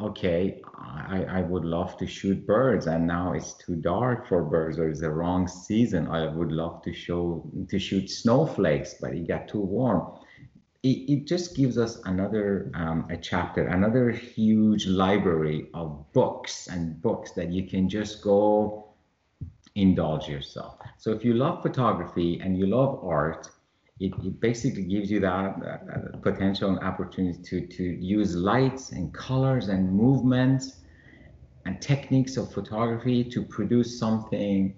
okay, 0.00 0.62
I, 0.74 1.24
I 1.24 1.40
would 1.42 1.64
love 1.64 1.96
to 1.98 2.06
shoot 2.06 2.46
birds 2.46 2.86
and 2.86 3.06
now 3.06 3.32
it's 3.32 3.54
too 3.54 3.76
dark 3.76 4.26
for 4.26 4.42
birds 4.42 4.78
or 4.78 4.88
it's 4.88 5.00
the 5.00 5.10
wrong 5.10 5.46
season. 5.46 6.08
I 6.08 6.26
would 6.26 6.52
love 6.52 6.82
to 6.82 6.92
show 6.92 7.50
to 7.68 7.78
shoot 7.78 8.10
snowflakes, 8.10 8.94
but 9.00 9.12
it 9.12 9.28
got 9.28 9.48
too 9.48 9.60
warm. 9.60 10.18
It, 10.82 11.10
it 11.10 11.26
just 11.26 11.56
gives 11.56 11.78
us 11.78 12.00
another 12.04 12.70
um, 12.74 13.06
a 13.10 13.16
chapter, 13.16 13.66
another 13.66 14.10
huge 14.10 14.86
library 14.86 15.68
of 15.74 16.12
books 16.12 16.66
and 16.66 17.00
books 17.00 17.32
that 17.32 17.52
you 17.52 17.68
can 17.68 17.88
just 17.88 18.22
go 18.22 18.88
indulge 19.74 20.28
yourself. 20.28 20.78
So 20.98 21.12
if 21.12 21.24
you 21.24 21.34
love 21.34 21.62
photography 21.62 22.40
and 22.42 22.58
you 22.58 22.66
love 22.66 23.04
art, 23.04 23.48
it, 24.02 24.12
it 24.24 24.40
basically 24.40 24.82
gives 24.82 25.10
you 25.10 25.20
that 25.20 25.30
uh, 25.30 26.16
potential 26.18 26.70
and 26.70 26.80
opportunity 26.80 27.40
to, 27.40 27.66
to 27.68 27.84
use 27.84 28.34
lights 28.34 28.90
and 28.90 29.14
colors 29.14 29.68
and 29.68 29.92
movements 29.92 30.80
and 31.66 31.80
techniques 31.80 32.36
of 32.36 32.52
photography 32.52 33.22
to 33.22 33.42
produce 33.42 33.98
something 33.98 34.74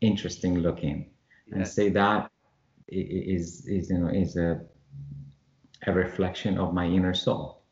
interesting 0.00 0.58
looking. 0.60 1.10
Yes. 1.48 1.56
and 1.56 1.68
say 1.68 1.88
that 1.90 2.30
is 2.88 3.66
is 3.66 3.90
you 3.90 3.98
know 3.98 4.08
is 4.08 4.36
a 4.36 4.60
a 5.86 5.92
reflection 5.92 6.56
of 6.58 6.72
my 6.72 6.86
inner 6.86 7.14
soul. 7.14 7.62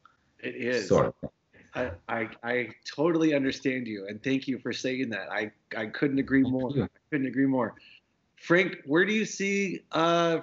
It 0.41 0.57
is. 0.57 0.89
Sort 0.89 1.07
of 1.07 1.31
I, 1.77 1.91
I, 2.09 2.29
I 2.45 2.69
totally 2.97 3.35
understand 3.35 3.89
you 3.89 4.07
and 4.09 4.23
thank 4.23 4.47
you 4.47 4.59
for 4.59 4.73
saying 4.73 5.11
that. 5.11 5.31
I 5.31 5.53
i 5.77 5.87
couldn't 5.87 6.19
agree 6.19 6.43
more. 6.43 6.71
i 6.71 6.89
couldn't 7.11 7.27
agree 7.27 7.47
more 7.47 7.75
Frank, 8.37 8.79
where 8.85 9.05
do 9.05 9.13
you 9.13 9.25
see 9.25 9.85
uh, 9.93 10.41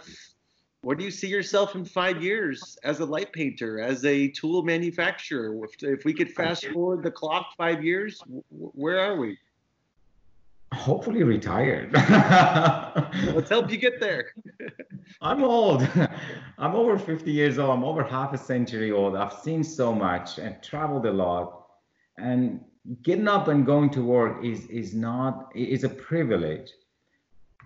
where 0.82 0.96
do 0.96 1.04
you 1.04 1.12
see 1.12 1.28
yourself 1.28 1.76
in 1.76 1.86
five 1.86 2.24
years 2.24 2.78
as 2.84 3.00
a 3.00 3.06
light 3.06 3.32
painter, 3.34 3.80
as 3.80 4.04
a 4.04 4.30
tool 4.30 4.64
manufacturer? 4.64 5.56
If, 5.64 5.84
if 5.84 6.06
we 6.06 6.14
could 6.14 6.32
fast 6.32 6.66
forward 6.68 7.04
the 7.04 7.12
clock 7.12 7.56
five 7.56 7.84
years, 7.84 8.22
where 8.50 9.00
are 9.00 9.16
we? 9.16 9.38
Hopefully 10.74 11.22
retired. 11.22 11.92
Let's 13.36 13.50
help 13.50 13.70
you 13.70 13.78
get 13.78 14.00
there. 14.00 14.34
I'm 15.22 15.44
old. 15.44 15.88
I'm 16.58 16.74
over 16.76 16.98
50 16.98 17.32
years 17.32 17.60
old. 17.60 17.70
I'm 17.70 17.84
over 17.84 18.04
half 18.04 18.34
a 18.34 18.38
century 18.38 18.92
old. 18.92 19.16
I've 19.16 19.34
seen 19.34 19.64
so 19.64 19.94
much 19.94 20.40
and 20.40 20.56
traveled 20.64 21.06
a 21.06 21.12
lot. 21.12 21.68
And 22.18 22.62
getting 23.04 23.28
up 23.28 23.50
and 23.50 23.66
going 23.66 23.90
to 23.92 24.02
work 24.02 24.44
is 24.44 24.66
is 24.68 24.96
not 24.96 25.52
is 25.56 25.84
a 25.84 25.90
privilege 25.90 26.72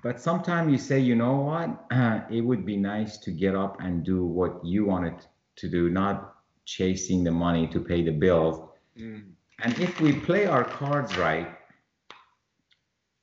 but 0.05 0.21
sometimes 0.21 0.71
you 0.71 0.77
say, 0.77 0.99
you 0.99 1.15
know 1.15 1.37
what? 1.37 1.67
Uh, 1.89 2.19
it 2.29 2.41
would 2.41 2.63
be 2.63 2.77
nice 2.77 3.17
to 3.17 3.31
get 3.31 3.55
up 3.55 3.81
and 3.81 4.03
do 4.03 4.23
what 4.23 4.63
you 4.63 4.85
wanted 4.85 5.15
to 5.55 5.67
do, 5.67 5.89
not 5.89 6.35
chasing 6.65 7.23
the 7.23 7.31
money 7.31 7.65
to 7.65 7.79
pay 7.79 8.03
the 8.03 8.11
bills. 8.11 8.69
Mm. 8.95 9.23
And 9.63 9.79
if 9.79 9.99
we 9.99 10.13
play 10.13 10.45
our 10.45 10.63
cards 10.63 11.17
right, 11.17 11.57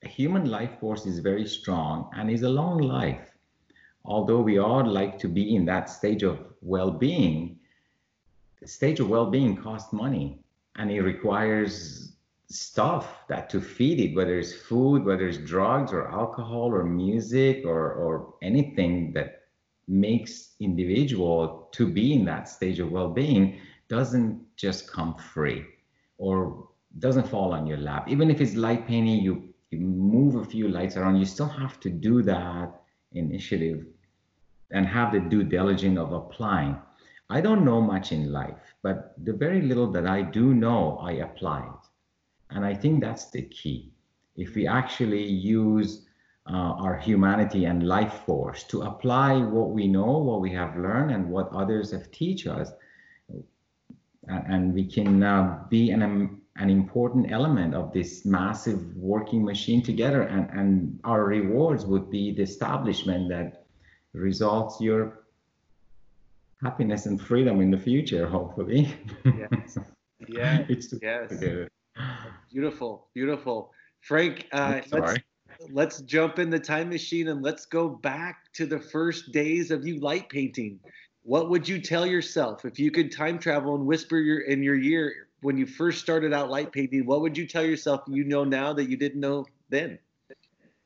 human 0.03 0.51
life 0.51 0.81
force 0.81 1.07
is 1.07 1.21
very 1.21 1.47
strong 1.47 2.11
and 2.17 2.29
is 2.29 2.43
a 2.43 2.49
long 2.49 2.79
life. 2.79 3.29
Although 4.05 4.41
we 4.41 4.59
all 4.59 4.85
like 4.85 5.21
to 5.21 5.29
be 5.29 5.55
in 5.55 5.65
that 5.67 5.89
stage 5.89 6.25
of 6.25 6.41
well-being, 6.63 7.61
the 8.61 8.67
stage 8.67 8.99
of 8.99 9.09
well-being 9.09 9.57
costs 9.57 9.93
money 9.93 10.41
and 10.75 10.91
it 10.91 11.03
requires 11.03 12.12
stuff 12.53 13.27
that 13.29 13.51
to 13.51 13.61
feed 13.61 14.01
it, 14.01 14.15
whether 14.15 14.39
it's 14.39 14.53
food, 14.53 15.05
whether 15.05 15.27
it's 15.27 15.39
drugs 15.39 15.93
or 15.93 16.09
alcohol 16.09 16.73
or 16.73 16.85
music 16.85 17.65
or, 17.65 17.93
or 17.93 18.35
anything 18.43 19.13
that 19.15 19.43
makes 19.89 20.55
individual 20.61 21.69
to 21.73 21.87
be 21.87 22.13
in 22.13 22.25
that 22.25 22.49
stage 22.49 22.79
of 22.79 22.91
well-being 22.91 23.59
doesn't 23.89 24.41
just 24.57 24.91
come 24.91 25.15
free 25.15 25.65
or 26.19 26.69
doesn't 26.99 27.29
fall 27.29 27.53
on 27.53 27.67
your 27.67 27.79
lap. 27.79 28.09
Even 28.09 28.31
if 28.31 28.41
it's 28.41 28.55
light 28.55 28.87
painting, 28.87 29.21
you, 29.21 29.53
you 29.71 29.81
move 29.81 30.37
a 30.37 30.45
few 30.45 30.69
lights 30.69 30.97
around, 30.97 31.17
you 31.17 31.25
still 31.25 31.49
have 31.49 31.81
to 31.81 31.91
do 31.91 32.23
that 32.23 32.81
initiative 33.13 33.87
and 34.71 34.87
have 34.87 35.13
the 35.13 35.21
due 35.21 35.43
diligence 35.43 35.99
of 35.99 36.13
applying. 36.13 36.77
I 37.29 37.41
don't 37.41 37.65
know 37.65 37.81
much 37.81 38.13
in 38.13 38.31
life, 38.33 38.75
but 38.83 39.15
the 39.25 39.33
very 39.33 39.63
little 39.63 39.91
that 39.93 40.07
I 40.07 40.23
do 40.23 40.55
know, 40.55 40.99
I 40.99 41.13
apply. 41.13 41.69
And 42.55 42.65
I 42.65 42.75
think 42.75 43.01
that's 43.01 43.31
the 43.31 43.43
key. 43.43 43.93
If 44.37 44.55
we 44.55 44.67
actually 44.67 45.25
use 45.25 46.07
uh, 46.47 46.75
our 46.85 46.97
humanity 46.97 47.67
and 47.67 47.87
life 47.87 48.23
force 48.27 48.65
to 48.65 48.83
apply 48.83 49.39
what 49.39 49.71
we 49.71 49.87
know, 49.87 50.19
what 50.19 50.41
we 50.41 50.53
have 50.53 50.77
learned, 50.77 51.13
and 51.13 51.31
what 51.31 51.49
others 51.53 51.93
have 51.93 52.11
teach 52.11 52.47
us, 52.47 52.73
and 54.29 54.73
we 54.75 54.85
can 54.85 55.23
uh, 55.23 55.65
be 55.69 55.91
an, 55.91 56.03
um, 56.03 56.43
an 56.57 56.71
important 56.71 57.31
element 57.33 57.75
of 57.75 57.93
this 57.93 58.25
massive 58.25 58.97
working 58.97 59.45
machine 59.45 59.83
together 59.83 60.23
and, 60.23 60.51
and 60.51 61.01
our 61.05 61.25
rewards 61.25 61.85
would 61.87 62.11
be 62.11 62.33
the 62.33 62.43
establishment 62.43 63.29
that 63.29 63.65
results 64.13 64.81
your 64.81 65.25
happiness 66.63 67.07
and 67.07 67.21
freedom 67.21 67.61
in 67.61 67.71
the 67.71 67.79
future 67.79 68.29
hopefully. 68.29 68.95
Yes. 69.25 69.79
Yeah 70.29 70.65
it's 70.69 70.95
yes 71.03 71.33
beautiful 72.51 73.09
beautiful 73.15 73.71
frank 74.01 74.47
uh, 74.53 74.81
let's, 74.91 75.19
let's 75.71 76.01
jump 76.03 76.39
in 76.39 76.51
the 76.51 76.59
time 76.59 76.89
machine 76.89 77.29
and 77.29 77.43
let's 77.43 77.67
go 77.67 77.89
back 77.89 78.53
to 78.53 78.67
the 78.67 78.79
first 78.79 79.33
days 79.33 79.71
of 79.71 79.87
you 79.87 80.01
light 80.01 80.29
painting 80.29 80.79
what 81.25 81.51
would 81.51 81.69
you 81.69 81.81
tell 81.81 82.05
yourself 82.05 82.65
if 82.65 82.79
you 82.79 82.91
could 82.91 83.13
time 83.13 83.39
travel 83.39 83.75
and 83.77 83.87
whisper 83.87 84.19
your 84.19 84.41
in 84.41 84.63
your 84.63 84.77
ear 84.77 85.29
when 85.43 85.57
you 85.57 85.67
first 85.67 86.01
started 86.01 86.33
out 86.33 86.51
light 86.51 86.73
painting? 86.73 87.07
What 87.07 87.21
would 87.21 87.37
you 87.37 87.47
tell 87.47 87.65
yourself 87.65 88.03
you 88.09 88.25
know 88.25 88.45
now 88.45 88.73
that 88.73 88.89
you 88.89 88.97
didn't 88.97 89.21
know 89.21 89.45
then? 89.69 89.99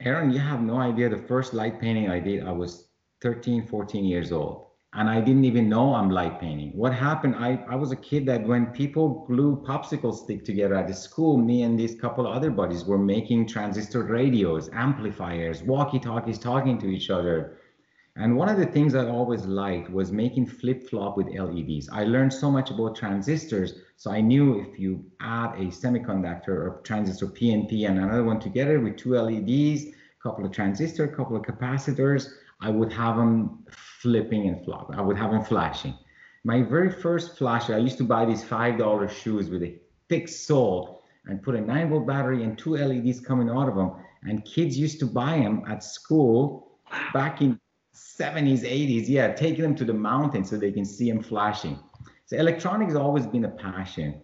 Aaron, 0.01 0.31
you 0.31 0.39
have 0.39 0.61
no 0.61 0.77
idea. 0.77 1.09
The 1.09 1.17
first 1.17 1.55
light 1.55 1.81
painting 1.81 2.11
I 2.11 2.19
did, 2.19 2.45
I 2.45 2.53
was 2.53 2.89
13, 3.23 3.67
14 3.67 4.05
years 4.05 4.33
old. 4.33 4.66
And 4.97 5.11
I 5.11 5.21
didn't 5.21 5.45
even 5.45 5.69
know 5.69 5.95
I'm 5.95 6.11
light 6.11 6.41
painting. 6.41 6.73
What 6.75 6.93
happened? 6.93 7.37
I, 7.37 7.63
I 7.69 7.77
was 7.77 7.93
a 7.93 7.97
kid 7.97 8.27
that 8.27 8.47
when 8.47 8.67
people 8.67 9.25
glue 9.27 9.63
popsicle 9.67 10.15
stick 10.15 10.45
together 10.45 10.75
at 10.75 10.89
the 10.89 10.95
school, 10.95 11.37
me 11.37 11.63
and 11.63 11.79
these 11.79 11.95
couple 12.01 12.27
other 12.27 12.51
buddies 12.51 12.85
were 12.85 12.99
making 12.99 13.47
transistor 13.47 14.03
radios, 14.03 14.71
amplifiers, 14.73 15.63
walkie-talkies 15.63 16.39
talking 16.39 16.79
to 16.79 16.87
each 16.89 17.11
other 17.11 17.59
and 18.19 18.35
one 18.35 18.49
of 18.49 18.57
the 18.57 18.65
things 18.65 18.95
I 18.95 19.07
always 19.11 19.45
liked 19.45 19.91
was 19.91 20.11
making 20.11 20.47
flip 20.47 20.89
flop 20.89 21.19
with 21.19 21.29
LEDs. 21.29 21.91
I 21.91 22.05
learned 22.05 22.33
so 22.33 22.51
much 22.51 22.71
about 22.71 22.97
transistors. 22.97 23.75
So 23.97 24.11
I 24.11 24.23
knew 24.23 24.59
if 24.59 24.79
you 24.79 25.05
add 25.21 25.53
a 25.57 25.67
semiconductor 25.67 26.49
or 26.49 26.81
transistor 26.83 27.27
PNP 27.27 27.87
and 27.87 27.99
another 27.99 28.25
one 28.25 28.41
together 28.41 28.81
with 28.81 28.97
two 28.97 29.17
LEDs, 29.17 29.85
a 29.85 30.23
couple 30.23 30.47
of 30.47 30.53
transistors, 30.53 31.11
a 31.11 31.15
couple 31.15 31.37
of 31.37 31.43
capacitors, 31.43 32.29
I 32.59 32.71
would 32.71 32.91
have 32.95 33.17
them 33.17 33.67
flipping 34.07 34.47
and 34.47 34.65
flopping. 34.65 34.97
I 34.97 35.03
would 35.03 35.17
have 35.17 35.33
them 35.33 35.43
flashing. 35.43 35.93
My 36.45 36.63
very 36.63 36.93
first 36.93 37.37
flasher, 37.37 37.75
I 37.75 37.79
used 37.79 37.99
to 37.99 38.05
buy 38.05 38.25
these 38.25 38.45
$5 38.45 39.11
shoes 39.11 39.51
with 39.51 39.65
a 39.65 39.75
thick 40.09 40.29
sole 40.29 41.03
and 41.25 41.43
put 41.43 41.57
a 41.57 41.61
9 41.61 41.91
volt 41.91 42.07
battery 42.07 42.45
and 42.45 42.57
two 42.57 42.77
LEDs 42.77 43.19
coming 43.19 43.51
out 43.51 43.69
of 43.69 43.75
them. 43.75 43.91
And 44.23 44.45
kids 44.45 44.79
used 44.79 45.01
to 45.01 45.07
buy 45.07 45.39
them 45.39 45.65
at 45.69 45.83
school 45.83 46.79
back 47.13 47.43
in 47.43 47.59
70s, 47.97 48.61
80s, 48.61 49.09
yeah, 49.09 49.33
taking 49.33 49.63
them 49.63 49.75
to 49.75 49.85
the 49.85 49.93
mountain 49.93 50.45
so 50.45 50.57
they 50.57 50.71
can 50.71 50.85
see 50.85 51.11
them 51.11 51.21
flashing. 51.21 51.77
So 52.27 52.37
electronics 52.37 52.93
has 52.93 53.01
always 53.01 53.27
been 53.27 53.45
a 53.45 53.51
passion. 53.51 54.23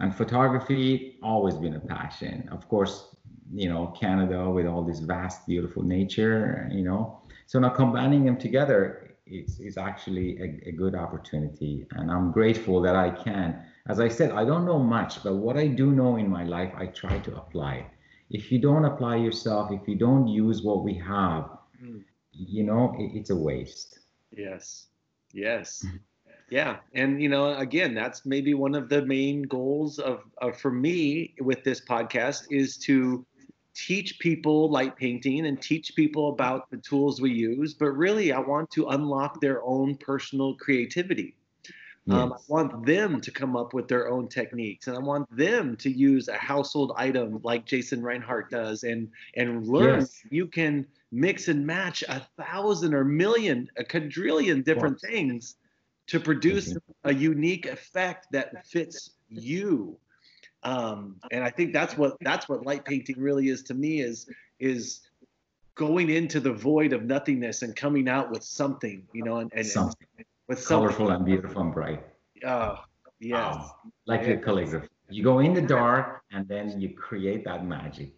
And 0.00 0.14
photography 0.14 1.16
always 1.22 1.54
been 1.54 1.76
a 1.76 1.80
passion. 1.80 2.46
Of 2.52 2.68
course, 2.68 3.16
you 3.50 3.70
know, 3.70 3.94
Canada 3.98 4.50
with 4.50 4.66
all 4.66 4.84
this 4.84 4.98
vast, 5.00 5.46
beautiful 5.46 5.82
nature, 5.82 6.68
you 6.70 6.82
know. 6.82 7.17
So 7.48 7.58
now 7.58 7.70
combining 7.70 8.24
them 8.24 8.36
together 8.36 9.16
is, 9.26 9.58
is 9.58 9.76
actually 9.78 10.38
a, 10.40 10.68
a 10.68 10.72
good 10.72 10.94
opportunity. 10.94 11.86
And 11.92 12.10
I'm 12.10 12.30
grateful 12.30 12.80
that 12.82 12.94
I 12.94 13.10
can. 13.10 13.64
As 13.88 14.00
I 14.00 14.08
said, 14.08 14.32
I 14.32 14.44
don't 14.44 14.66
know 14.66 14.78
much, 14.78 15.22
but 15.24 15.34
what 15.34 15.56
I 15.56 15.66
do 15.66 15.90
know 15.90 16.16
in 16.16 16.28
my 16.30 16.44
life, 16.44 16.72
I 16.76 16.86
try 16.86 17.18
to 17.20 17.36
apply. 17.36 17.86
If 18.30 18.52
you 18.52 18.58
don't 18.58 18.84
apply 18.84 19.16
yourself, 19.16 19.72
if 19.72 19.88
you 19.88 19.96
don't 19.96 20.28
use 20.28 20.62
what 20.62 20.84
we 20.84 20.94
have, 20.94 21.50
mm 21.82 22.04
you 22.38 22.62
know 22.62 22.94
it, 22.98 23.10
it's 23.14 23.30
a 23.30 23.36
waste 23.36 23.98
yes 24.30 24.86
yes 25.32 25.84
yeah 26.50 26.76
and 26.94 27.20
you 27.20 27.28
know 27.28 27.54
again 27.56 27.94
that's 27.94 28.24
maybe 28.24 28.54
one 28.54 28.74
of 28.74 28.88
the 28.88 29.04
main 29.06 29.42
goals 29.42 29.98
of, 29.98 30.22
of 30.38 30.56
for 30.58 30.70
me 30.70 31.34
with 31.40 31.64
this 31.64 31.80
podcast 31.84 32.46
is 32.50 32.76
to 32.76 33.26
teach 33.78 34.18
people 34.18 34.70
light 34.70 34.96
painting 34.96 35.46
and 35.46 35.62
teach 35.62 35.94
people 35.94 36.30
about 36.30 36.68
the 36.70 36.76
tools 36.78 37.20
we 37.20 37.30
use 37.30 37.74
but 37.74 37.90
really 37.90 38.32
i 38.32 38.38
want 38.38 38.68
to 38.70 38.88
unlock 38.88 39.40
their 39.40 39.62
own 39.62 39.94
personal 39.96 40.54
creativity 40.56 41.34
um, 42.10 42.32
I 42.32 42.36
want 42.48 42.86
them 42.86 43.20
to 43.20 43.30
come 43.30 43.54
up 43.54 43.74
with 43.74 43.86
their 43.86 44.08
own 44.08 44.28
techniques, 44.28 44.86
and 44.86 44.96
I 44.96 45.00
want 45.00 45.28
them 45.34 45.76
to 45.76 45.90
use 45.90 46.28
a 46.28 46.38
household 46.38 46.92
item 46.96 47.38
like 47.42 47.66
Jason 47.66 48.02
Reinhardt 48.02 48.50
does, 48.50 48.82
and 48.82 49.08
and 49.34 49.66
learn 49.66 50.00
yes. 50.00 50.22
you 50.30 50.46
can 50.46 50.86
mix 51.12 51.48
and 51.48 51.66
match 51.66 52.02
a 52.08 52.26
thousand 52.38 52.94
or 52.94 53.04
million, 53.04 53.68
a 53.76 53.84
quadrillion 53.84 54.62
different 54.62 55.00
things 55.00 55.56
to 56.06 56.18
produce 56.18 56.70
mm-hmm. 56.72 57.10
a 57.10 57.14
unique 57.14 57.66
effect 57.66 58.28
that 58.32 58.66
fits 58.66 59.10
you. 59.28 59.98
Um, 60.62 61.16
and 61.30 61.44
I 61.44 61.50
think 61.50 61.72
that's 61.72 61.96
what 61.96 62.16
that's 62.20 62.48
what 62.48 62.66
light 62.66 62.84
painting 62.84 63.16
really 63.18 63.48
is 63.48 63.62
to 63.64 63.74
me 63.74 64.00
is 64.00 64.28
is 64.58 65.00
going 65.74 66.10
into 66.10 66.40
the 66.40 66.52
void 66.52 66.92
of 66.92 67.04
nothingness 67.04 67.62
and 67.62 67.76
coming 67.76 68.08
out 68.08 68.30
with 68.30 68.42
something, 68.42 69.06
you 69.12 69.22
know, 69.22 69.38
and, 69.38 69.52
and, 69.54 69.66
something. 69.66 70.06
and 70.16 70.26
with 70.48 70.66
colorful 70.66 71.10
and 71.10 71.24
beautiful 71.24 71.62
and 71.62 71.72
bright. 71.72 72.04
Oh, 72.44 72.78
yes. 73.20 73.54
Um, 73.54 73.70
like 74.06 74.26
your 74.26 74.38
calligraphy. 74.38 74.88
You 75.08 75.22
go 75.22 75.38
in 75.38 75.54
the 75.54 75.62
dark 75.62 76.22
and 76.32 76.46
then 76.48 76.80
you 76.80 76.94
create 76.94 77.44
that 77.44 77.64
magic 77.64 78.12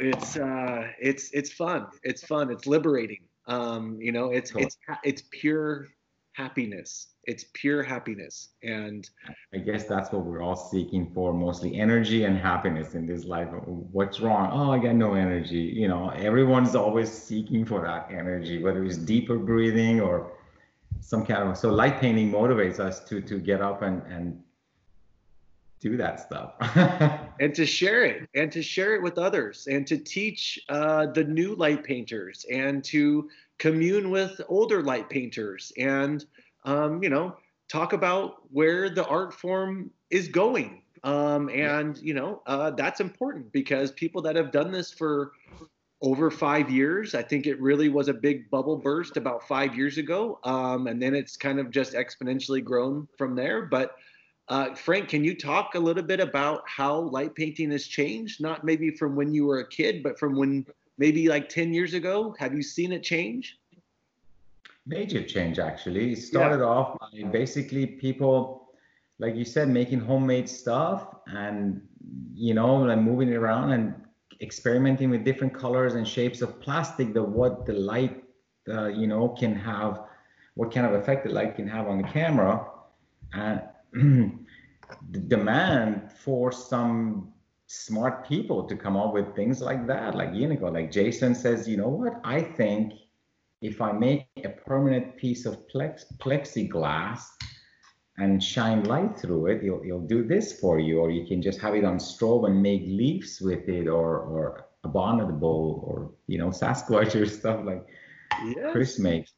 it's 0.00 0.36
uh, 0.36 0.88
it's 1.00 1.30
it's 1.32 1.52
fun. 1.52 1.86
It's 2.02 2.24
fun. 2.24 2.50
It's 2.50 2.66
liberating. 2.66 3.24
Um, 3.46 3.98
you 4.00 4.12
know, 4.12 4.30
it's 4.30 4.50
cool. 4.52 4.62
it's 4.62 4.76
it's 5.04 5.22
pure 5.30 5.88
happiness. 6.32 7.08
It's 7.28 7.44
pure 7.52 7.82
happiness, 7.82 8.54
and 8.62 9.08
I 9.54 9.58
guess 9.58 9.84
that's 9.84 10.10
what 10.10 10.24
we're 10.24 10.42
all 10.42 10.56
seeking 10.56 11.12
for, 11.12 11.34
mostly 11.34 11.78
energy 11.78 12.24
and 12.24 12.38
happiness 12.38 12.94
in 12.94 13.06
this 13.06 13.26
life. 13.26 13.48
What's 13.66 14.18
wrong? 14.20 14.50
Oh, 14.50 14.72
I 14.72 14.78
got 14.78 14.94
no 14.94 15.12
energy. 15.12 15.58
You 15.58 15.88
know, 15.88 16.08
everyone's 16.08 16.74
always 16.74 17.12
seeking 17.12 17.66
for 17.66 17.82
that 17.82 18.10
energy, 18.10 18.62
whether 18.62 18.82
it's 18.82 18.96
deeper 18.96 19.38
breathing 19.38 20.00
or 20.00 20.32
some 21.00 21.26
kind 21.26 21.46
of. 21.46 21.58
So 21.58 21.68
light 21.68 22.00
painting 22.00 22.32
motivates 22.32 22.80
us 22.80 23.04
to 23.10 23.20
to 23.20 23.38
get 23.38 23.60
up 23.60 23.82
and 23.82 24.00
and 24.10 24.42
do 25.80 25.96
that 25.96 26.20
stuff 26.20 26.54
and 27.40 27.54
to 27.54 27.64
share 27.64 28.04
it 28.04 28.28
and 28.34 28.50
to 28.50 28.62
share 28.62 28.94
it 28.94 29.02
with 29.02 29.18
others 29.18 29.68
and 29.70 29.86
to 29.86 29.96
teach 29.96 30.58
uh, 30.68 31.06
the 31.06 31.24
new 31.24 31.54
light 31.54 31.84
painters 31.84 32.44
and 32.50 32.82
to 32.82 33.28
commune 33.58 34.10
with 34.10 34.40
older 34.48 34.82
light 34.82 35.08
painters 35.08 35.72
and 35.78 36.24
um, 36.64 37.02
you 37.02 37.08
know 37.08 37.36
talk 37.68 37.92
about 37.92 38.42
where 38.50 38.88
the 38.88 39.06
art 39.06 39.32
form 39.32 39.90
is 40.10 40.28
going 40.28 40.82
um, 41.04 41.48
and 41.50 41.98
you 41.98 42.14
know 42.14 42.42
uh, 42.46 42.70
that's 42.70 43.00
important 43.00 43.50
because 43.52 43.92
people 43.92 44.22
that 44.22 44.36
have 44.36 44.50
done 44.50 44.70
this 44.70 44.92
for 44.92 45.32
over 46.00 46.30
five 46.30 46.70
years 46.70 47.14
i 47.14 47.22
think 47.22 47.46
it 47.46 47.60
really 47.60 47.88
was 47.88 48.08
a 48.08 48.14
big 48.14 48.48
bubble 48.50 48.76
burst 48.76 49.16
about 49.16 49.46
five 49.48 49.76
years 49.76 49.98
ago 49.98 50.38
um, 50.44 50.86
and 50.86 51.02
then 51.02 51.14
it's 51.14 51.36
kind 51.36 51.58
of 51.58 51.70
just 51.70 51.92
exponentially 51.94 52.62
grown 52.62 53.06
from 53.16 53.34
there 53.34 53.62
but 53.62 53.96
uh, 54.48 54.74
Frank, 54.74 55.10
can 55.10 55.24
you 55.24 55.36
talk 55.36 55.74
a 55.74 55.78
little 55.78 56.02
bit 56.02 56.20
about 56.20 56.62
how 56.66 57.00
light 57.00 57.34
painting 57.34 57.70
has 57.70 57.86
changed? 57.86 58.40
Not 58.40 58.64
maybe 58.64 58.90
from 58.90 59.14
when 59.14 59.34
you 59.34 59.44
were 59.44 59.58
a 59.58 59.68
kid, 59.68 60.02
but 60.02 60.18
from 60.18 60.36
when 60.36 60.64
maybe 60.96 61.28
like 61.28 61.48
10 61.48 61.74
years 61.74 61.92
ago? 61.92 62.34
Have 62.38 62.54
you 62.54 62.62
seen 62.62 62.92
it 62.92 63.02
change? 63.02 63.58
Major 64.88 65.22
change, 65.22 65.58
actually. 65.58 66.12
It 66.12 66.18
started 66.18 66.60
yeah. 66.60 66.64
off 66.64 66.98
by 66.98 67.22
basically 67.30 67.84
people, 67.86 68.70
like 69.18 69.36
you 69.36 69.44
said, 69.44 69.68
making 69.68 70.00
homemade 70.00 70.48
stuff 70.48 71.14
and, 71.26 71.82
you 72.32 72.54
know, 72.54 72.76
like 72.76 72.98
moving 72.98 73.28
it 73.28 73.36
around 73.36 73.72
and 73.72 73.94
experimenting 74.40 75.10
with 75.10 75.24
different 75.24 75.52
colors 75.52 75.94
and 75.94 76.08
shapes 76.08 76.40
of 76.40 76.58
plastic 76.58 77.12
that 77.12 77.22
what 77.22 77.66
the 77.66 77.74
light, 77.74 78.24
uh, 78.70 78.86
you 78.86 79.06
know, 79.06 79.28
can 79.28 79.54
have, 79.54 80.04
what 80.54 80.72
kind 80.72 80.86
of 80.86 80.94
effect 80.94 81.26
the 81.26 81.32
light 81.32 81.54
can 81.54 81.68
have 81.68 81.86
on 81.86 81.98
the 81.98 82.08
camera. 82.08 82.66
And 83.34 83.60
the 85.10 85.18
demand 85.18 86.10
for 86.12 86.50
some 86.50 87.34
smart 87.66 88.26
people 88.26 88.64
to 88.66 88.74
come 88.74 88.96
up 88.96 89.12
with 89.12 89.36
things 89.36 89.60
like 89.60 89.86
that, 89.86 90.14
like 90.14 90.30
Unico, 90.30 90.72
like 90.72 90.90
Jason 90.90 91.34
says, 91.34 91.68
you 91.68 91.76
know 91.76 91.88
what? 91.88 92.18
I 92.24 92.40
think 92.40 92.94
if 93.60 93.80
I 93.80 93.92
make 93.92 94.26
a 94.44 94.50
permanent 94.50 95.16
piece 95.16 95.46
of 95.46 95.66
plex, 95.68 96.04
plexiglass 96.18 97.20
and 98.18 98.42
shine 98.42 98.84
light 98.84 99.18
through 99.18 99.46
it, 99.46 99.64
it'll, 99.64 99.82
it'll 99.84 100.06
do 100.06 100.24
this 100.24 100.58
for 100.60 100.78
you, 100.78 101.00
or 101.00 101.10
you 101.10 101.26
can 101.26 101.42
just 101.42 101.60
have 101.60 101.74
it 101.74 101.84
on 101.84 101.98
strobe 101.98 102.46
and 102.46 102.62
make 102.62 102.82
leaves 102.82 103.40
with 103.40 103.68
it, 103.68 103.86
or 103.88 104.18
or 104.20 104.66
a 104.84 104.88
bonnet 104.88 105.32
bowl, 105.40 105.82
or 105.86 106.12
you 106.26 106.38
know 106.38 106.48
Sasquatch 106.48 107.20
or 107.20 107.26
stuff 107.40 107.64
like 107.64 107.86
yes. 108.44 108.72
Chris 108.72 108.98
makes. 108.98 109.32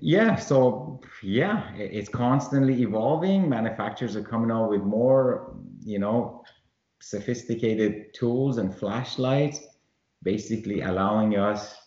Yeah, 0.00 0.36
so 0.36 1.00
yeah, 1.22 1.74
it's 1.74 2.08
constantly 2.08 2.82
evolving. 2.82 3.48
Manufacturers 3.48 4.16
are 4.16 4.22
coming 4.22 4.50
out 4.50 4.70
with 4.70 4.82
more, 4.82 5.54
you 5.84 5.98
know, 5.98 6.44
sophisticated 7.00 8.14
tools 8.14 8.58
and 8.58 8.74
flashlights, 8.74 9.60
basically 10.22 10.82
allowing 10.82 11.36
us 11.36 11.81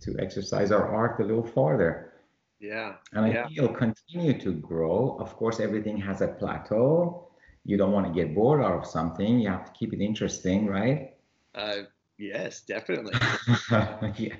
to 0.00 0.16
exercise 0.18 0.72
our 0.72 0.88
art 0.88 1.20
a 1.20 1.24
little 1.24 1.46
farther. 1.46 2.12
Yeah. 2.58 2.94
And 3.12 3.24
I 3.24 3.28
yeah. 3.30 3.46
think 3.46 3.58
it'll 3.58 3.74
continue 3.74 4.38
to 4.40 4.52
grow. 4.52 5.16
Of 5.18 5.34
course, 5.36 5.60
everything 5.60 5.96
has 5.98 6.20
a 6.20 6.28
plateau. 6.28 7.28
You 7.64 7.76
don't 7.76 7.92
want 7.92 8.06
to 8.06 8.12
get 8.12 8.34
bored 8.34 8.62
out 8.62 8.72
of 8.72 8.86
something. 8.86 9.38
You 9.38 9.48
have 9.48 9.64
to 9.64 9.72
keep 9.72 9.92
it 9.92 10.00
interesting, 10.00 10.66
right? 10.66 11.14
Uh, 11.54 11.82
yes, 12.18 12.62
definitely. 12.62 13.12
yeah. 14.16 14.34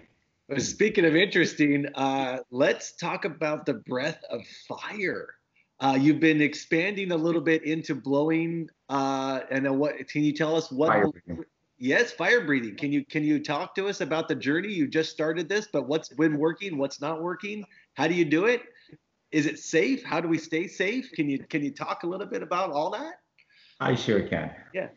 Speaking 0.58 1.04
of 1.04 1.14
interesting, 1.14 1.86
uh, 1.94 2.38
let's 2.50 2.96
talk 2.96 3.24
about 3.24 3.66
the 3.66 3.74
breath 3.74 4.22
of 4.30 4.42
fire. 4.68 5.28
Uh, 5.78 5.96
you've 5.98 6.20
been 6.20 6.42
expanding 6.42 7.12
a 7.12 7.16
little 7.16 7.40
bit 7.40 7.64
into 7.64 7.94
blowing, 7.94 8.68
uh, 8.88 9.40
and 9.50 9.78
what 9.78 9.96
can 10.08 10.22
you 10.22 10.32
tell 10.32 10.56
us 10.56 10.70
what? 10.70 10.88
Fire 10.88 11.06
yes, 11.80 12.12
fire 12.12 12.44
breathing. 12.44 12.76
Can 12.76 12.92
you 12.92 13.04
can 13.04 13.24
you 13.24 13.42
talk 13.42 13.74
to 13.74 13.88
us 13.88 14.00
about 14.00 14.28
the 14.28 14.34
journey? 14.36 14.72
You 14.72 14.86
just 14.86 15.10
started 15.10 15.48
this, 15.48 15.66
but 15.72 15.88
what's 15.88 16.10
been 16.10 16.38
working? 16.38 16.78
What's 16.78 17.00
not 17.00 17.20
working? 17.22 17.64
How 17.94 18.06
do 18.06 18.14
you 18.14 18.24
do 18.24 18.46
it? 18.46 18.62
Is 19.32 19.46
it 19.46 19.58
safe? 19.58 20.04
How 20.04 20.20
do 20.20 20.28
we 20.28 20.38
stay 20.38 20.68
safe? 20.68 21.10
Can 21.12 21.28
you 21.28 21.38
can 21.38 21.64
you 21.64 21.72
talk 21.72 22.04
a 22.04 22.06
little 22.06 22.26
bit 22.26 22.42
about 22.42 22.70
all 22.70 22.90
that? 22.90 23.14
I 23.80 23.94
sure 23.94 24.22
can. 24.22 24.52
Yeah. 24.74 24.88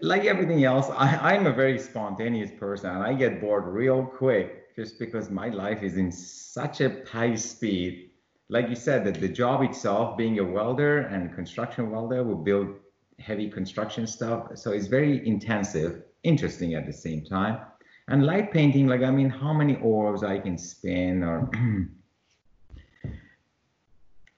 Like 0.00 0.24
everything 0.24 0.64
else, 0.64 0.88
I, 0.90 1.34
I'm 1.34 1.46
a 1.46 1.52
very 1.52 1.78
spontaneous 1.78 2.50
person, 2.58 2.90
and 2.90 3.02
I 3.02 3.14
get 3.14 3.40
bored 3.40 3.66
real 3.66 4.04
quick 4.04 4.74
just 4.76 4.98
because 4.98 5.30
my 5.30 5.48
life 5.48 5.82
is 5.82 5.96
in 5.96 6.12
such 6.12 6.80
a 6.80 7.02
high 7.10 7.34
speed. 7.34 8.10
Like 8.48 8.68
you 8.68 8.76
said, 8.76 9.04
that 9.06 9.18
the 9.18 9.28
job 9.28 9.62
itself, 9.62 10.18
being 10.18 10.38
a 10.38 10.44
welder 10.44 10.98
and 10.98 11.34
construction 11.34 11.90
welder, 11.90 12.22
will 12.22 12.36
build 12.36 12.76
heavy 13.18 13.48
construction 13.48 14.06
stuff. 14.06 14.50
So 14.56 14.72
it's 14.72 14.88
very 14.88 15.26
intensive, 15.26 16.02
interesting 16.22 16.74
at 16.74 16.86
the 16.86 16.92
same 16.92 17.24
time. 17.24 17.60
And 18.08 18.26
light 18.26 18.52
painting, 18.52 18.86
like 18.86 19.02
I 19.02 19.10
mean, 19.10 19.30
how 19.30 19.52
many 19.52 19.76
orbs 19.76 20.24
I 20.24 20.38
can 20.38 20.58
spin, 20.58 21.22
or 21.22 21.50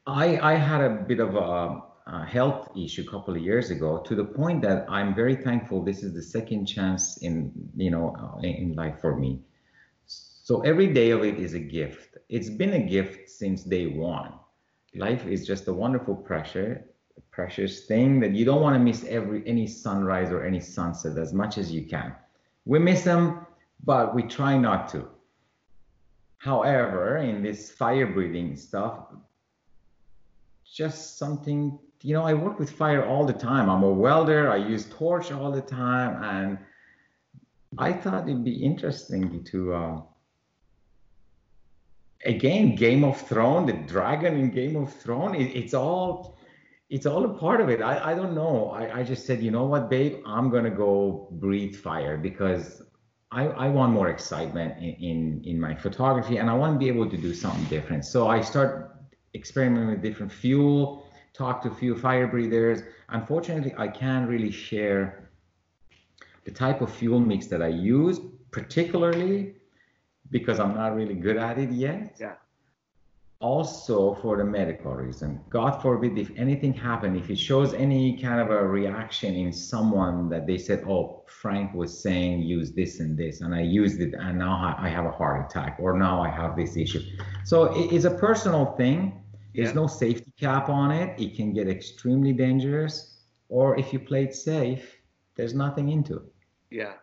I 0.06 0.38
I 0.38 0.54
had 0.54 0.82
a 0.82 0.90
bit 0.90 1.20
of 1.20 1.34
a, 1.34 1.82
a 2.06 2.24
health 2.26 2.68
issue 2.76 3.04
a 3.08 3.10
couple 3.10 3.34
of 3.34 3.42
years 3.42 3.70
ago, 3.70 3.98
to 4.06 4.14
the 4.14 4.24
point 4.24 4.60
that 4.62 4.84
I'm 4.88 5.14
very 5.14 5.36
thankful. 5.36 5.82
This 5.82 6.02
is 6.02 6.12
the 6.12 6.22
second 6.22 6.66
chance 6.66 7.16
in 7.18 7.52
you 7.74 7.90
know 7.90 8.14
uh, 8.20 8.40
in 8.40 8.74
life 8.74 9.00
for 9.00 9.16
me 9.16 9.40
so 10.44 10.60
every 10.60 10.92
day 10.92 11.08
of 11.08 11.24
it 11.24 11.40
is 11.40 11.54
a 11.54 11.58
gift. 11.58 12.18
It's 12.28 12.50
been 12.50 12.74
a 12.74 12.78
gift 12.78 13.30
since 13.30 13.64
day 13.64 13.86
one. 13.86 14.34
Life 14.94 15.26
is 15.26 15.46
just 15.46 15.68
a 15.68 15.72
wonderful 15.72 16.14
pressure, 16.14 16.84
precious 17.34 17.86
thing 17.86 18.20
that 18.20 18.32
you 18.32 18.44
don't 18.44 18.62
want 18.62 18.74
to 18.76 18.78
miss 18.78 19.04
every 19.04 19.42
any 19.46 19.66
sunrise 19.66 20.30
or 20.30 20.44
any 20.44 20.60
sunset 20.60 21.18
as 21.18 21.32
much 21.32 21.58
as 21.58 21.72
you 21.72 21.84
can. 21.84 22.14
We 22.64 22.78
miss 22.78 23.02
them, 23.02 23.46
but 23.84 24.14
we 24.14 24.22
try 24.22 24.56
not 24.56 24.88
to. 24.90 25.08
However, 26.38 27.18
in 27.18 27.42
this 27.42 27.70
fire 27.70 28.06
breathing 28.06 28.56
stuff, 28.56 29.06
just 30.64 31.18
something, 31.18 31.78
you 32.02 32.14
know, 32.14 32.22
I 32.22 32.34
work 32.34 32.58
with 32.58 32.70
fire 32.70 33.04
all 33.04 33.26
the 33.26 33.32
time. 33.32 33.68
I'm 33.68 33.82
a 33.82 33.90
welder, 33.90 34.50
I 34.50 34.56
use 34.56 34.86
torch 34.90 35.32
all 35.32 35.50
the 35.50 35.62
time, 35.62 36.22
and 36.22 36.58
I 37.78 37.92
thought 37.92 38.28
it'd 38.28 38.44
be 38.44 38.62
interesting 38.62 39.42
to 39.44 39.74
uh, 39.74 40.00
again, 42.24 42.74
Game 42.76 43.04
of 43.04 43.20
Thrones, 43.20 43.66
the 43.66 43.72
dragon 43.72 44.38
in 44.38 44.50
Game 44.50 44.76
of 44.76 44.92
Thrones, 44.92 45.36
it, 45.36 45.56
it's 45.56 45.74
all 45.74 46.33
it's 46.94 47.06
all 47.06 47.24
a 47.24 47.34
part 47.44 47.60
of 47.60 47.68
it. 47.68 47.82
I, 47.82 48.12
I 48.12 48.14
don't 48.14 48.36
know. 48.36 48.70
I, 48.70 49.00
I 49.00 49.02
just 49.02 49.26
said, 49.26 49.42
you 49.42 49.50
know 49.50 49.64
what, 49.64 49.90
babe, 49.90 50.22
I'm 50.24 50.48
gonna 50.48 50.70
go 50.70 51.26
breathe 51.32 51.74
fire 51.74 52.16
because 52.16 52.82
I, 53.32 53.46
I 53.64 53.68
want 53.68 53.92
more 53.92 54.10
excitement 54.10 54.78
in, 54.78 54.92
in, 55.10 55.42
in 55.44 55.60
my 55.60 55.74
photography 55.74 56.36
and 56.36 56.48
I 56.48 56.54
want 56.54 56.74
to 56.74 56.78
be 56.78 56.86
able 56.86 57.10
to 57.10 57.16
do 57.16 57.34
something 57.34 57.64
different. 57.64 58.04
So 58.04 58.28
I 58.28 58.40
start 58.40 58.94
experimenting 59.34 59.90
with 59.90 60.02
different 60.02 60.30
fuel, 60.30 61.08
talk 61.32 61.62
to 61.62 61.68
a 61.72 61.74
few 61.74 61.96
fire 61.96 62.28
breathers. 62.28 62.82
Unfortunately, 63.08 63.74
I 63.76 63.88
can't 63.88 64.28
really 64.28 64.52
share 64.52 65.30
the 66.44 66.52
type 66.52 66.80
of 66.80 66.94
fuel 66.94 67.18
mix 67.18 67.48
that 67.48 67.60
I 67.60 67.72
use, 67.96 68.20
particularly 68.52 69.56
because 70.30 70.60
I'm 70.60 70.76
not 70.76 70.94
really 70.94 71.14
good 71.14 71.38
at 71.38 71.58
it 71.58 71.72
yet. 71.72 72.18
Yeah. 72.20 72.34
Also 73.44 74.14
for 74.22 74.38
the 74.38 74.44
medical 74.44 74.94
reason. 74.94 75.38
God 75.50 75.82
forbid 75.82 76.16
if 76.16 76.30
anything 76.34 76.72
happened, 76.72 77.14
if 77.14 77.28
it 77.28 77.38
shows 77.38 77.74
any 77.74 78.16
kind 78.16 78.40
of 78.40 78.48
a 78.50 78.66
reaction 78.66 79.34
in 79.34 79.52
someone 79.52 80.30
that 80.30 80.46
they 80.46 80.56
said, 80.56 80.82
oh, 80.88 81.24
Frank 81.26 81.74
was 81.74 81.90
saying 82.02 82.40
use 82.40 82.72
this 82.72 83.00
and 83.00 83.18
this, 83.18 83.42
and 83.42 83.54
I 83.54 83.60
used 83.60 84.00
it 84.00 84.14
and 84.14 84.38
now 84.38 84.74
I 84.78 84.88
have 84.88 85.04
a 85.04 85.10
heart 85.10 85.44
attack, 85.44 85.76
or 85.78 85.98
now 85.98 86.22
I 86.22 86.30
have 86.30 86.56
this 86.56 86.74
issue. 86.78 87.02
So 87.44 87.58
it's 87.92 88.06
a 88.06 88.16
personal 88.28 88.64
thing. 88.76 89.22
There's 89.54 89.68
yeah. 89.68 89.82
no 89.82 89.88
safety 89.88 90.32
cap 90.40 90.70
on 90.70 90.90
it. 90.90 91.20
It 91.20 91.36
can 91.36 91.52
get 91.52 91.68
extremely 91.68 92.32
dangerous. 92.32 92.94
Or 93.50 93.78
if 93.78 93.92
you 93.92 93.98
play 93.98 94.24
it 94.24 94.34
safe, 94.34 94.96
there's 95.36 95.52
nothing 95.52 95.90
into 95.90 96.14
it. 96.16 96.32
Yeah, 96.70 96.94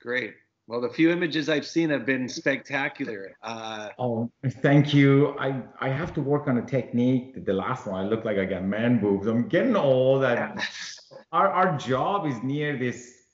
great. 0.00 0.34
Well, 0.70 0.80
the 0.80 0.88
few 0.88 1.10
images 1.10 1.48
I've 1.48 1.66
seen 1.66 1.90
have 1.90 2.06
been 2.06 2.28
spectacular. 2.28 3.36
Uh, 3.42 3.88
oh, 3.98 4.30
thank 4.62 4.94
you. 4.94 5.36
I, 5.36 5.62
I 5.80 5.88
have 5.88 6.14
to 6.14 6.20
work 6.20 6.46
on 6.46 6.58
a 6.58 6.62
technique. 6.62 7.44
The 7.44 7.52
last 7.52 7.88
one, 7.88 7.96
I 7.96 8.08
look 8.08 8.24
like 8.24 8.38
I 8.38 8.44
got 8.44 8.62
man 8.62 9.00
boobs. 9.00 9.26
I'm 9.26 9.48
getting 9.48 9.74
old. 9.74 10.22
And 10.22 10.60
our, 11.32 11.48
our 11.48 11.76
job 11.76 12.24
is 12.24 12.40
near 12.44 12.76
this 12.76 13.24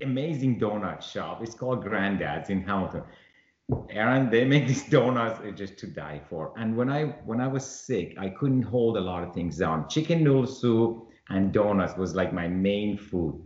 amazing 0.00 0.58
donut 0.58 1.02
shop. 1.02 1.40
It's 1.40 1.54
called 1.54 1.84
Grandad's 1.84 2.50
in 2.50 2.62
Hamilton. 2.62 3.04
Aaron, 3.90 4.28
they 4.28 4.44
make 4.44 4.66
these 4.66 4.88
donuts 4.90 5.40
just 5.56 5.78
to 5.78 5.86
die 5.86 6.20
for. 6.28 6.52
And 6.56 6.76
when 6.76 6.90
I 6.90 7.04
when 7.26 7.40
I 7.40 7.46
was 7.46 7.64
sick, 7.64 8.16
I 8.18 8.30
couldn't 8.30 8.62
hold 8.62 8.96
a 8.96 9.00
lot 9.00 9.22
of 9.22 9.32
things 9.32 9.56
down. 9.56 9.88
Chicken 9.88 10.24
noodle 10.24 10.48
soup 10.48 11.10
and 11.28 11.52
donuts 11.52 11.96
was 11.96 12.16
like 12.16 12.32
my 12.32 12.48
main 12.48 12.98
food 12.98 13.40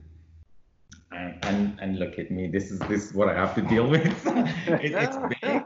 and, 1.20 1.44
and, 1.44 1.78
and 1.80 1.98
look 1.98 2.18
at 2.18 2.30
me. 2.30 2.48
This 2.48 2.70
is 2.70 2.78
this 2.80 3.06
is 3.06 3.14
what 3.14 3.28
I 3.28 3.34
have 3.34 3.54
to 3.54 3.62
deal 3.62 3.88
with. 3.88 4.04
it, 4.26 4.92
it's 4.92 5.16
big. 5.42 5.64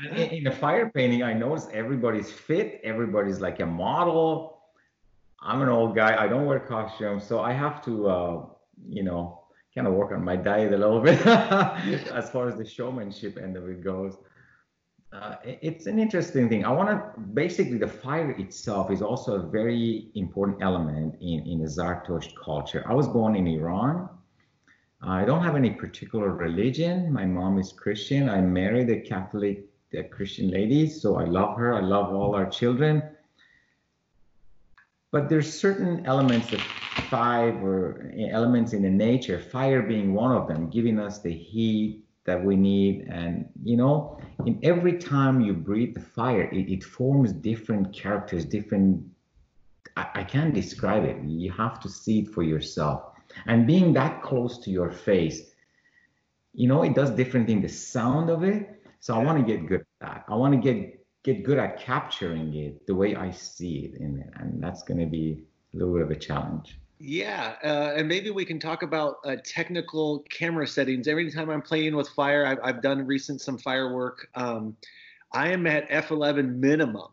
And 0.00 0.18
in, 0.18 0.44
the 0.44 0.50
fire 0.50 0.90
painting, 0.94 1.22
I 1.22 1.32
notice 1.32 1.66
everybody's 1.72 2.30
fit. 2.30 2.80
Everybody's 2.84 3.40
like 3.40 3.60
a 3.60 3.66
model. 3.66 4.58
I'm 5.40 5.62
an 5.62 5.68
old 5.68 5.94
guy. 5.94 6.16
I 6.22 6.28
don't 6.28 6.46
wear 6.46 6.60
costumes, 6.60 7.24
so 7.24 7.40
I 7.40 7.52
have 7.52 7.84
to, 7.84 8.08
uh, 8.08 8.46
you 8.88 9.02
know, 9.02 9.42
kind 9.74 9.86
of 9.86 9.94
work 9.94 10.12
on 10.12 10.24
my 10.24 10.36
diet 10.36 10.72
a 10.72 10.76
little 10.76 11.00
bit 11.00 11.24
as 11.26 12.30
far 12.30 12.48
as 12.48 12.56
the 12.56 12.64
showmanship 12.64 13.38
end 13.40 13.56
of 13.56 13.68
it 13.68 13.82
goes. 13.82 14.16
Uh, 15.12 15.36
it's 15.44 15.86
an 15.86 15.98
interesting 15.98 16.48
thing. 16.48 16.64
I 16.64 16.70
want 16.70 16.88
to 16.90 17.20
basically 17.20 17.78
the 17.78 17.88
fire 17.88 18.30
itself 18.32 18.90
is 18.90 19.00
also 19.00 19.36
a 19.36 19.46
very 19.48 20.10
important 20.14 20.58
element 20.60 21.14
in 21.20 21.46
in 21.46 21.60
the 21.62 21.68
Zardusht 21.68 22.32
culture. 22.44 22.84
I 22.86 22.94
was 22.94 23.08
born 23.08 23.34
in 23.34 23.46
Iran, 23.46 24.08
I 25.00 25.24
don't 25.24 25.42
have 25.42 25.56
any 25.56 25.70
particular 25.70 26.30
religion. 26.30 27.12
My 27.12 27.24
mom 27.24 27.58
is 27.58 27.72
Christian. 27.72 28.28
I 28.28 28.40
married 28.40 28.90
a 28.90 29.00
Catholic 29.00 29.64
a 29.94 30.02
Christian 30.02 30.50
lady, 30.50 30.86
so 30.88 31.16
I 31.16 31.24
love 31.24 31.56
her. 31.56 31.74
I 31.74 31.80
love 31.80 32.12
all 32.12 32.34
our 32.34 32.48
children. 32.48 33.02
But 35.10 35.30
there's 35.30 35.50
certain 35.50 36.04
elements 36.04 36.52
of 36.52 36.60
five 37.08 37.54
or 37.62 38.12
elements 38.30 38.74
in 38.74 38.82
the 38.82 38.90
nature, 38.90 39.40
fire 39.40 39.80
being 39.80 40.12
one 40.12 40.32
of 40.32 40.46
them, 40.46 40.68
giving 40.68 41.00
us 41.00 41.22
the 41.22 41.32
heat, 41.32 42.04
that 42.28 42.44
we 42.44 42.56
need. 42.56 43.08
And 43.10 43.48
you 43.64 43.76
know, 43.78 44.20
in 44.44 44.60
every 44.62 44.98
time 44.98 45.40
you 45.40 45.54
breathe 45.54 45.94
the 45.94 46.00
fire, 46.00 46.42
it, 46.42 46.70
it 46.70 46.84
forms 46.84 47.32
different 47.32 47.92
characters, 47.92 48.44
different. 48.44 49.02
I, 49.96 50.06
I 50.14 50.24
can't 50.24 50.52
describe 50.52 51.04
it. 51.04 51.16
You 51.24 51.50
have 51.52 51.80
to 51.80 51.88
see 51.88 52.20
it 52.20 52.28
for 52.28 52.42
yourself. 52.42 53.14
And 53.46 53.66
being 53.66 53.92
that 53.94 54.22
close 54.22 54.58
to 54.58 54.70
your 54.70 54.90
face, 54.90 55.42
you 56.54 56.68
know, 56.68 56.82
it 56.82 56.94
does 56.94 57.10
different 57.10 57.46
things. 57.46 57.62
The 57.62 57.68
sound 57.68 58.30
of 58.30 58.42
it. 58.42 58.82
So 59.00 59.14
I 59.14 59.18
want 59.18 59.38
to 59.38 59.52
get 59.52 59.66
good 59.66 59.80
at 59.80 59.86
that. 60.00 60.24
I 60.28 60.34
want 60.34 60.54
to 60.54 60.60
get 60.60 60.94
get 61.24 61.44
good 61.44 61.58
at 61.58 61.78
capturing 61.78 62.54
it 62.54 62.86
the 62.86 62.94
way 62.94 63.14
I 63.14 63.30
see 63.30 63.90
it 63.92 64.00
in 64.00 64.18
it, 64.18 64.30
and 64.36 64.62
that's 64.62 64.82
going 64.82 65.00
to 65.00 65.06
be 65.06 65.44
a 65.74 65.76
little 65.76 65.92
bit 65.92 66.02
of 66.02 66.10
a 66.10 66.16
challenge. 66.16 66.78
Yeah, 67.00 67.54
uh, 67.62 67.92
and 67.96 68.08
maybe 68.08 68.30
we 68.30 68.44
can 68.44 68.58
talk 68.58 68.82
about 68.82 69.16
uh, 69.24 69.36
technical 69.44 70.20
camera 70.30 70.66
settings. 70.66 71.06
Every 71.06 71.30
time 71.30 71.48
I'm 71.48 71.62
playing 71.62 71.94
with 71.94 72.08
fire, 72.08 72.44
I've, 72.44 72.58
I've 72.62 72.82
done 72.82 73.06
recent 73.06 73.40
some 73.40 73.56
firework. 73.56 74.28
Um, 74.34 74.76
I 75.32 75.50
am 75.50 75.66
at 75.66 75.88
f11 75.90 76.56
minimum. 76.56 77.08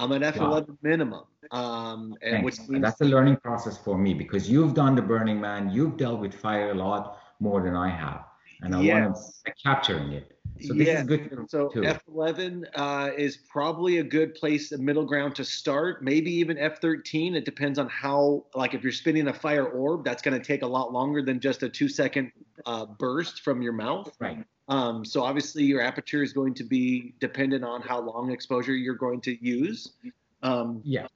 I'm 0.00 0.12
at 0.12 0.22
f11 0.34 0.40
wow. 0.40 0.66
minimum, 0.82 1.24
um, 1.50 2.16
and 2.22 2.42
which 2.42 2.58
means 2.68 2.82
that's 2.82 3.02
a 3.02 3.04
learning 3.04 3.36
process 3.36 3.76
for 3.76 3.98
me 3.98 4.14
because 4.14 4.48
you've 4.48 4.72
done 4.72 4.94
the 4.94 5.02
Burning 5.02 5.38
Man, 5.38 5.70
you've 5.70 5.98
dealt 5.98 6.20
with 6.20 6.32
fire 6.34 6.70
a 6.70 6.74
lot 6.74 7.18
more 7.38 7.62
than 7.62 7.76
I 7.76 7.90
have, 7.90 8.24
and 8.62 8.74
I 8.74 8.80
yes. 8.80 9.04
want 9.04 9.16
to 9.44 9.52
capturing 9.62 10.12
it. 10.12 10.39
So 10.60 10.74
this 10.74 10.86
yeah. 10.86 11.00
is 11.00 11.06
good. 11.06 11.46
So 11.48 11.68
too. 11.68 11.80
F11 11.82 12.64
uh, 12.74 13.10
is 13.16 13.38
probably 13.48 13.98
a 13.98 14.02
good 14.02 14.34
place, 14.34 14.72
a 14.72 14.78
middle 14.78 15.04
ground 15.04 15.34
to 15.36 15.44
start. 15.44 16.02
Maybe 16.02 16.30
even 16.32 16.56
F13. 16.56 17.34
It 17.34 17.44
depends 17.44 17.78
on 17.78 17.88
how, 17.88 18.44
like, 18.54 18.74
if 18.74 18.82
you're 18.82 18.92
spinning 18.92 19.28
a 19.28 19.34
fire 19.34 19.66
orb, 19.66 20.04
that's 20.04 20.22
going 20.22 20.38
to 20.38 20.44
take 20.44 20.62
a 20.62 20.66
lot 20.66 20.92
longer 20.92 21.22
than 21.22 21.40
just 21.40 21.62
a 21.62 21.68
two-second 21.68 22.32
uh, 22.66 22.86
burst 22.86 23.42
from 23.42 23.62
your 23.62 23.72
mouth. 23.72 24.14
Right. 24.18 24.44
Um, 24.68 25.04
so 25.04 25.24
obviously 25.24 25.64
your 25.64 25.80
aperture 25.80 26.22
is 26.22 26.32
going 26.32 26.54
to 26.54 26.64
be 26.64 27.14
dependent 27.18 27.64
on 27.64 27.82
how 27.82 28.00
long 28.00 28.30
exposure 28.30 28.72
you're 28.72 28.94
going 28.94 29.20
to 29.22 29.44
use. 29.44 29.94
Um, 30.42 30.80
yeah. 30.84 31.08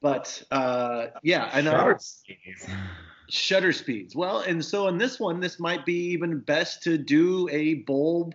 But 0.00 0.42
uh, 0.50 1.08
yeah, 1.22 1.50
I 1.52 1.60
know 1.60 1.72
shutter 3.28 3.72
speeds. 3.72 4.14
Well, 4.14 4.40
and 4.40 4.64
so 4.64 4.88
in 4.88 4.98
this 4.98 5.18
one, 5.18 5.40
this 5.40 5.58
might 5.58 5.84
be 5.84 5.98
even 6.12 6.40
best 6.40 6.82
to 6.84 6.98
do 6.98 7.48
a 7.50 7.74
bulb 7.74 8.34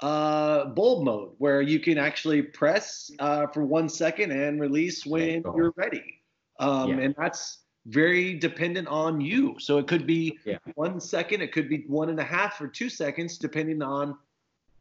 uh, 0.00 0.66
bulb 0.66 1.04
mode 1.04 1.30
where 1.38 1.62
you 1.62 1.80
can 1.80 1.98
actually 1.98 2.42
press 2.42 3.10
uh, 3.20 3.46
for 3.46 3.64
one 3.64 3.88
second 3.88 4.32
and 4.32 4.60
release 4.60 5.06
when 5.06 5.42
you're 5.56 5.72
ready. 5.76 6.20
Um, 6.58 6.90
yeah. 6.90 7.04
And 7.04 7.14
that's 7.16 7.60
very 7.86 8.34
dependent 8.34 8.88
on 8.88 9.20
you. 9.20 9.56
So 9.58 9.78
it 9.78 9.86
could 9.86 10.06
be 10.06 10.38
yeah. 10.44 10.58
one 10.74 11.00
second, 11.00 11.42
it 11.42 11.52
could 11.52 11.68
be 11.68 11.84
one 11.86 12.10
and 12.10 12.18
a 12.18 12.24
half 12.24 12.60
or 12.60 12.68
two 12.68 12.88
seconds, 12.88 13.38
depending 13.38 13.82
on 13.82 14.16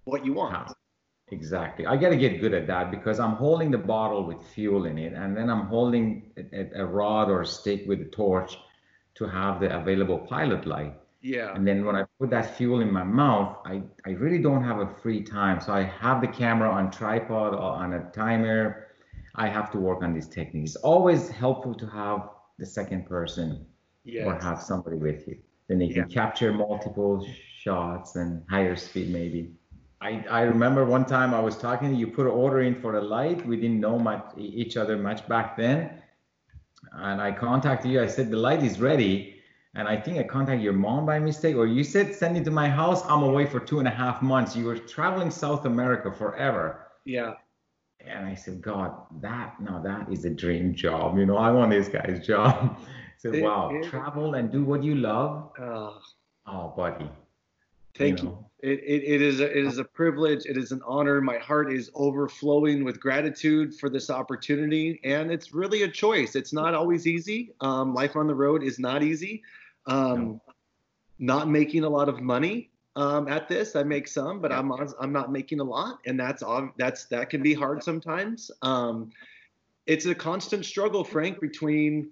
what 0.05 0.25
you 0.25 0.33
want. 0.33 0.73
Exactly. 1.31 1.85
I 1.85 1.95
got 1.95 2.09
to 2.09 2.17
get 2.17 2.41
good 2.41 2.53
at 2.53 2.67
that 2.67 2.91
because 2.91 3.19
I'm 3.19 3.35
holding 3.35 3.71
the 3.71 3.77
bottle 3.77 4.25
with 4.25 4.45
fuel 4.53 4.85
in 4.85 4.97
it, 4.97 5.13
and 5.13 5.35
then 5.35 5.49
I'm 5.49 5.67
holding 5.67 6.31
a, 6.37 6.81
a 6.81 6.85
rod 6.85 7.29
or 7.29 7.41
a 7.41 7.45
stick 7.45 7.85
with 7.87 8.01
a 8.01 8.05
torch 8.05 8.57
to 9.15 9.27
have 9.27 9.59
the 9.59 9.75
available 9.75 10.19
pilot 10.19 10.65
light. 10.65 10.93
Yeah. 11.21 11.55
And 11.55 11.65
then 11.65 11.85
when 11.85 11.95
I 11.95 12.03
put 12.19 12.29
that 12.31 12.57
fuel 12.57 12.81
in 12.81 12.91
my 12.91 13.03
mouth, 13.03 13.57
I, 13.65 13.81
I 14.05 14.11
really 14.11 14.39
don't 14.39 14.63
have 14.63 14.79
a 14.79 14.87
free 15.01 15.21
time. 15.21 15.61
So 15.61 15.73
I 15.73 15.83
have 15.83 16.19
the 16.19 16.27
camera 16.27 16.69
on 16.69 16.91
tripod 16.91 17.53
or 17.53 17.61
on 17.61 17.93
a 17.93 18.03
timer. 18.11 18.87
I 19.35 19.47
have 19.47 19.71
to 19.71 19.77
work 19.77 20.03
on 20.03 20.13
these 20.13 20.27
techniques. 20.27 20.75
It's 20.75 20.83
always 20.83 21.29
helpful 21.29 21.73
to 21.75 21.87
have 21.87 22.29
the 22.59 22.65
second 22.65 23.07
person 23.07 23.65
yes. 24.03 24.27
or 24.27 24.37
have 24.39 24.61
somebody 24.61 24.97
with 24.97 25.25
you. 25.27 25.37
Then 25.69 25.79
you 25.79 25.93
can 25.93 26.09
capture 26.09 26.51
multiple 26.51 27.25
shots 27.57 28.17
and 28.17 28.43
higher 28.49 28.75
speed 28.75 29.09
maybe. 29.09 29.53
I, 30.01 30.25
I 30.29 30.41
remember 30.41 30.83
one 30.83 31.05
time 31.05 31.33
I 31.33 31.39
was 31.39 31.57
talking, 31.57 31.95
you 31.95 32.07
put 32.07 32.25
an 32.25 32.33
order 32.33 32.61
in 32.61 32.75
for 32.75 32.97
a 32.97 33.01
light. 33.01 33.45
We 33.47 33.55
didn't 33.55 33.79
know 33.79 33.97
much 33.97 34.25
each 34.37 34.75
other 34.75 34.97
much 34.97 35.25
back 35.29 35.55
then 35.55 36.02
and 36.93 37.21
I 37.21 37.31
contacted 37.31 37.91
you. 37.91 38.01
I 38.01 38.07
said 38.07 38.29
the 38.29 38.37
light 38.37 38.63
is 38.63 38.79
ready, 38.79 39.41
and 39.75 39.87
I 39.87 39.97
think 39.99 40.17
I 40.19 40.23
contacted 40.23 40.63
your 40.63 40.73
mom 40.73 41.05
by 41.05 41.19
mistake, 41.19 41.55
or 41.55 41.65
you 41.65 41.83
said 41.83 42.13
send 42.13 42.37
it 42.37 42.45
to 42.45 42.51
my 42.51 42.69
house. 42.69 43.03
I'm 43.05 43.23
away 43.23 43.45
for 43.45 43.59
two 43.59 43.79
and 43.79 43.87
a 43.87 43.91
half 43.91 44.21
months. 44.21 44.55
You 44.55 44.65
were 44.65 44.77
traveling 44.77 45.31
South 45.31 45.65
America 45.65 46.11
forever. 46.11 46.87
Yeah. 47.05 47.33
And 48.05 48.25
I 48.25 48.35
said, 48.35 48.61
God, 48.61 48.95
that 49.21 49.59
no, 49.61 49.81
that 49.81 50.11
is 50.11 50.25
a 50.25 50.29
dream 50.29 50.75
job. 50.75 51.17
You 51.17 51.25
know, 51.25 51.37
I 51.37 51.51
want 51.51 51.71
this 51.71 51.87
guy's 51.87 52.25
job. 52.25 52.77
I 52.81 52.85
said, 53.17 53.35
it, 53.35 53.43
wow, 53.43 53.71
it, 53.73 53.85
travel 53.89 54.33
and 54.33 54.51
do 54.51 54.63
what 54.63 54.83
you 54.83 54.95
love. 54.95 55.51
Uh, 55.57 55.91
oh, 56.47 56.73
buddy. 56.75 57.09
Thank 57.95 58.19
you. 58.19 58.25
Know. 58.25 58.31
you. 58.31 58.42
It, 58.63 58.79
it, 58.79 59.03
it 59.03 59.21
is 59.21 59.41
a, 59.41 59.57
it 59.57 59.65
is 59.65 59.77
a 59.77 59.83
privilege. 59.83 60.45
It 60.45 60.55
is 60.55 60.71
an 60.71 60.79
honor. 60.87 61.19
My 61.19 61.37
heart 61.37 61.69
is 61.69 61.91
overflowing 61.95 62.85
with 62.85 62.97
gratitude 62.97 63.75
for 63.75 63.89
this 63.89 64.09
opportunity, 64.09 65.01
and 65.03 65.29
it's 65.29 65.53
really 65.53 65.83
a 65.83 65.87
choice. 65.89 66.37
It's 66.37 66.53
not 66.53 66.73
always 66.73 67.05
easy. 67.05 67.53
Um, 67.59 67.93
life 67.93 68.15
on 68.15 68.25
the 68.25 68.33
road 68.33 68.63
is 68.63 68.79
not 68.79 69.03
easy. 69.03 69.43
Um, 69.85 70.39
no. 70.39 70.41
Not 71.19 71.49
making 71.49 71.83
a 71.83 71.89
lot 71.89 72.07
of 72.07 72.21
money 72.21 72.69
um, 72.95 73.27
at 73.27 73.49
this. 73.49 73.75
I 73.75 73.83
make 73.83 74.07
some, 74.07 74.39
but 74.39 74.53
I'm 74.53 74.71
I'm 74.71 75.11
not 75.11 75.29
making 75.29 75.59
a 75.59 75.65
lot, 75.65 75.99
and 76.05 76.17
that's 76.17 76.41
that's 76.77 77.03
that 77.05 77.29
can 77.29 77.43
be 77.43 77.53
hard 77.53 77.83
sometimes. 77.83 78.49
Um, 78.61 79.11
it's 79.87 80.05
a 80.05 80.15
constant 80.15 80.65
struggle, 80.65 81.03
Frank, 81.03 81.41
between 81.41 82.11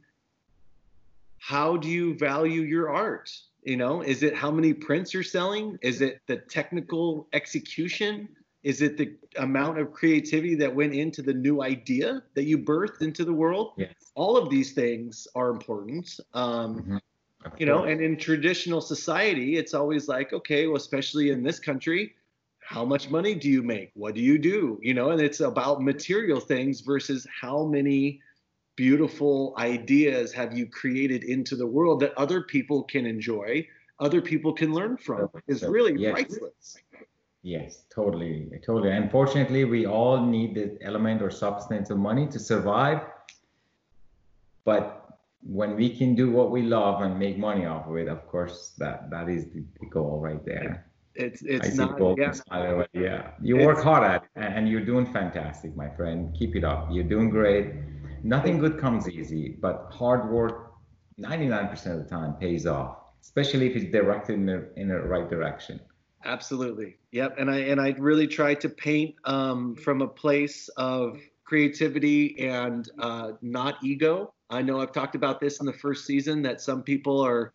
how 1.37 1.77
do 1.77 1.87
you 1.87 2.17
value 2.17 2.63
your 2.63 2.89
art 2.89 3.31
you 3.63 3.77
know, 3.77 4.01
is 4.01 4.23
it 4.23 4.35
how 4.35 4.51
many 4.51 4.73
prints 4.73 5.13
you're 5.13 5.23
selling? 5.23 5.77
Is 5.81 6.01
it 6.01 6.21
the 6.27 6.37
technical 6.37 7.27
execution? 7.33 8.27
Is 8.63 8.81
it 8.81 8.97
the 8.97 9.15
amount 9.37 9.79
of 9.79 9.91
creativity 9.91 10.55
that 10.55 10.73
went 10.73 10.93
into 10.93 11.21
the 11.21 11.33
new 11.33 11.61
idea 11.63 12.23
that 12.35 12.43
you 12.43 12.57
birthed 12.57 13.01
into 13.01 13.25
the 13.25 13.33
world? 13.33 13.73
Yes. 13.77 13.93
All 14.15 14.37
of 14.37 14.49
these 14.49 14.73
things 14.73 15.27
are 15.35 15.49
important. 15.49 16.19
Um, 16.33 16.75
mm-hmm. 16.75 16.97
You 17.57 17.65
know, 17.65 17.85
and 17.85 18.01
in 18.01 18.17
traditional 18.17 18.81
society, 18.81 19.57
it's 19.57 19.73
always 19.73 20.07
like, 20.07 20.31
okay, 20.31 20.67
well, 20.67 20.77
especially 20.77 21.31
in 21.31 21.41
this 21.41 21.59
country, 21.59 22.13
how 22.59 22.85
much 22.85 23.09
money 23.09 23.33
do 23.33 23.49
you 23.49 23.63
make? 23.63 23.91
What 23.95 24.13
do 24.13 24.21
you 24.21 24.37
do? 24.37 24.79
You 24.83 24.93
know, 24.93 25.09
and 25.09 25.19
it's 25.19 25.39
about 25.39 25.81
material 25.81 26.39
things 26.39 26.81
versus 26.81 27.25
how 27.41 27.65
many 27.65 28.21
beautiful 28.81 29.53
ideas 29.59 30.33
have 30.33 30.57
you 30.57 30.65
created 30.65 31.23
into 31.23 31.55
the 31.55 31.67
world 31.67 31.99
that 31.99 32.11
other 32.17 32.41
people 32.41 32.81
can 32.81 33.05
enjoy, 33.05 33.63
other 33.99 34.21
people 34.31 34.51
can 34.51 34.73
learn 34.73 34.97
from? 34.97 35.29
Is 35.45 35.61
really 35.61 35.93
yes. 36.01 36.13
priceless. 36.13 36.77
Yes, 37.43 37.83
totally, 37.93 38.49
totally. 38.65 38.91
Unfortunately, 39.03 39.65
we 39.65 39.85
all 39.85 40.25
need 40.25 40.55
the 40.55 40.79
element 40.81 41.21
or 41.21 41.29
substance 41.29 41.91
of 41.91 41.99
money 41.99 42.25
to 42.29 42.39
survive. 42.39 43.01
But 44.65 44.83
when 45.59 45.75
we 45.75 45.87
can 45.99 46.15
do 46.15 46.31
what 46.31 46.49
we 46.49 46.63
love 46.63 47.03
and 47.03 47.19
make 47.19 47.37
money 47.37 47.67
off 47.67 47.85
of 47.87 47.95
it, 47.97 48.07
of 48.07 48.27
course, 48.33 48.73
that 48.79 49.11
that 49.11 49.29
is 49.29 49.45
the, 49.53 49.63
goal 49.91 50.19
right 50.19 50.43
there. 50.43 50.87
It's 51.13 51.43
it's 51.43 51.79
I 51.79 51.85
not 51.85 52.17
yeah. 52.17 52.83
yeah. 52.93 53.21
You 53.47 53.57
work 53.57 53.83
hard 53.83 54.03
at 54.11 54.23
it 54.23 54.29
and 54.55 54.67
you're 54.67 54.87
doing 54.93 55.05
fantastic, 55.19 55.75
my 55.75 55.89
friend. 55.97 56.35
Keep 56.39 56.55
it 56.55 56.63
up. 56.63 56.87
You're 56.89 57.11
doing 57.15 57.29
great 57.29 57.67
nothing 58.23 58.59
good 58.59 58.79
comes 58.79 59.09
easy, 59.09 59.57
but 59.61 59.87
hard 59.91 60.29
work 60.29 60.73
99% 61.19 61.85
of 61.87 62.03
the 62.03 62.09
time 62.09 62.33
pays 62.35 62.65
off, 62.65 62.97
especially 63.21 63.69
if 63.69 63.75
it's 63.75 63.91
directed 63.91 64.33
in 64.33 64.45
the, 64.45 64.69
in 64.75 64.87
the 64.87 64.99
right 64.99 65.29
direction. 65.29 65.79
Absolutely. 66.23 66.97
Yep. 67.11 67.37
And 67.39 67.49
I 67.49 67.57
and 67.57 67.81
I 67.81 67.95
really 67.97 68.27
try 68.27 68.53
to 68.53 68.69
paint 68.69 69.15
um, 69.25 69.75
from 69.75 70.01
a 70.01 70.07
place 70.07 70.69
of 70.77 71.19
creativity 71.43 72.39
and 72.39 72.89
uh, 72.99 73.31
not 73.41 73.83
ego. 73.83 74.33
I 74.49 74.61
know 74.61 74.79
I've 74.79 74.91
talked 74.91 75.15
about 75.15 75.39
this 75.39 75.59
in 75.59 75.65
the 75.65 75.73
first 75.73 76.05
season 76.05 76.41
that 76.43 76.61
some 76.61 76.83
people 76.83 77.19
are 77.21 77.53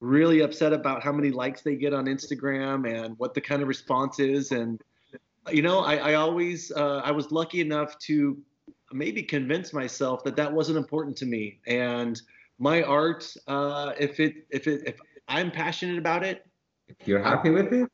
really 0.00 0.40
upset 0.40 0.72
about 0.72 1.02
how 1.02 1.12
many 1.12 1.30
likes 1.30 1.62
they 1.62 1.76
get 1.76 1.92
on 1.92 2.06
Instagram 2.06 2.90
and 2.90 3.16
what 3.18 3.34
the 3.34 3.40
kind 3.40 3.62
of 3.62 3.68
response 3.68 4.18
is. 4.18 4.52
And 4.52 4.80
you 5.50 5.62
know, 5.62 5.80
I, 5.80 5.96
I 5.96 6.14
always 6.14 6.72
uh, 6.72 7.00
I 7.04 7.12
was 7.12 7.30
lucky 7.30 7.60
enough 7.60 7.98
to 8.00 8.36
maybe 8.92 9.22
convince 9.22 9.72
myself 9.72 10.24
that 10.24 10.36
that 10.36 10.52
wasn't 10.52 10.78
important 10.78 11.16
to 11.18 11.26
me. 11.26 11.60
And 11.66 12.20
my 12.58 12.82
art, 12.82 13.34
uh, 13.46 13.92
if 13.98 14.20
it 14.20 14.46
if 14.50 14.66
it 14.66 14.82
if 14.86 14.96
I'm 15.28 15.50
passionate 15.50 15.98
about 15.98 16.24
it, 16.24 16.46
if 16.88 17.06
you're 17.06 17.22
happy 17.22 17.50
with 17.50 17.72
it, 17.72 17.88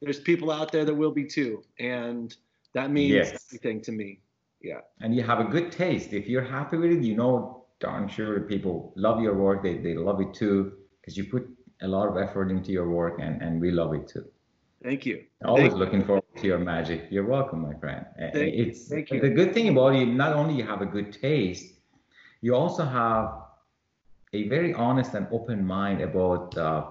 there's 0.00 0.20
people 0.20 0.50
out 0.50 0.72
there 0.72 0.84
that 0.84 0.94
will 0.94 1.12
be 1.12 1.24
too, 1.24 1.62
and 1.78 2.34
that 2.74 2.90
means 2.90 3.12
yes. 3.12 3.46
everything 3.48 3.80
to 3.82 3.92
me. 3.92 4.20
Yeah. 4.60 4.80
And 5.00 5.14
you 5.14 5.22
have 5.22 5.40
a 5.40 5.44
good 5.44 5.72
taste. 5.72 6.12
If 6.12 6.26
you're 6.28 6.44
happy 6.44 6.76
with 6.76 6.92
it, 6.92 7.02
you 7.02 7.16
know 7.16 7.64
darn 7.80 8.08
sure 8.08 8.40
people 8.40 8.92
love 8.96 9.20
your 9.20 9.34
work. 9.34 9.62
They 9.62 9.78
they 9.78 9.94
love 9.94 10.20
it 10.20 10.34
too 10.34 10.72
because 11.00 11.16
you 11.16 11.24
put 11.24 11.48
a 11.82 11.88
lot 11.88 12.08
of 12.08 12.16
effort 12.16 12.50
into 12.50 12.72
your 12.72 12.88
work, 12.88 13.20
and 13.20 13.42
and 13.42 13.60
we 13.60 13.70
love 13.70 13.94
it 13.94 14.08
too. 14.08 14.26
Thank 14.82 15.04
you. 15.04 15.24
Always 15.44 15.68
Thank 15.68 15.74
looking 15.74 16.04
forward 16.04 16.24
to 16.36 16.46
your 16.46 16.58
magic. 16.58 17.08
You're 17.10 17.26
welcome, 17.26 17.60
my 17.60 17.74
friend. 17.74 18.06
Thank 18.18 18.54
it's 18.54 18.88
Thank 18.88 19.10
you. 19.10 19.20
the 19.20 19.28
good 19.28 19.52
thing 19.52 19.68
about 19.68 19.94
you. 19.94 20.06
Not 20.06 20.32
only 20.32 20.54
you 20.54 20.64
have 20.64 20.80
a 20.80 20.86
good 20.86 21.12
taste, 21.12 21.74
you 22.40 22.54
also 22.54 22.84
have 22.84 23.42
a 24.32 24.48
very 24.48 24.72
honest 24.72 25.12
and 25.14 25.26
open 25.30 25.66
mind 25.66 26.00
about 26.00 26.56
uh, 26.56 26.86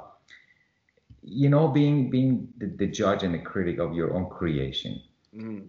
you 1.23 1.49
know, 1.49 1.67
being 1.67 2.09
being 2.09 2.47
the, 2.57 2.67
the 2.67 2.87
judge 2.87 3.23
and 3.23 3.33
the 3.33 3.39
critic 3.39 3.79
of 3.79 3.93
your 3.93 4.13
own 4.13 4.29
creation. 4.29 5.01
Mm. 5.35 5.67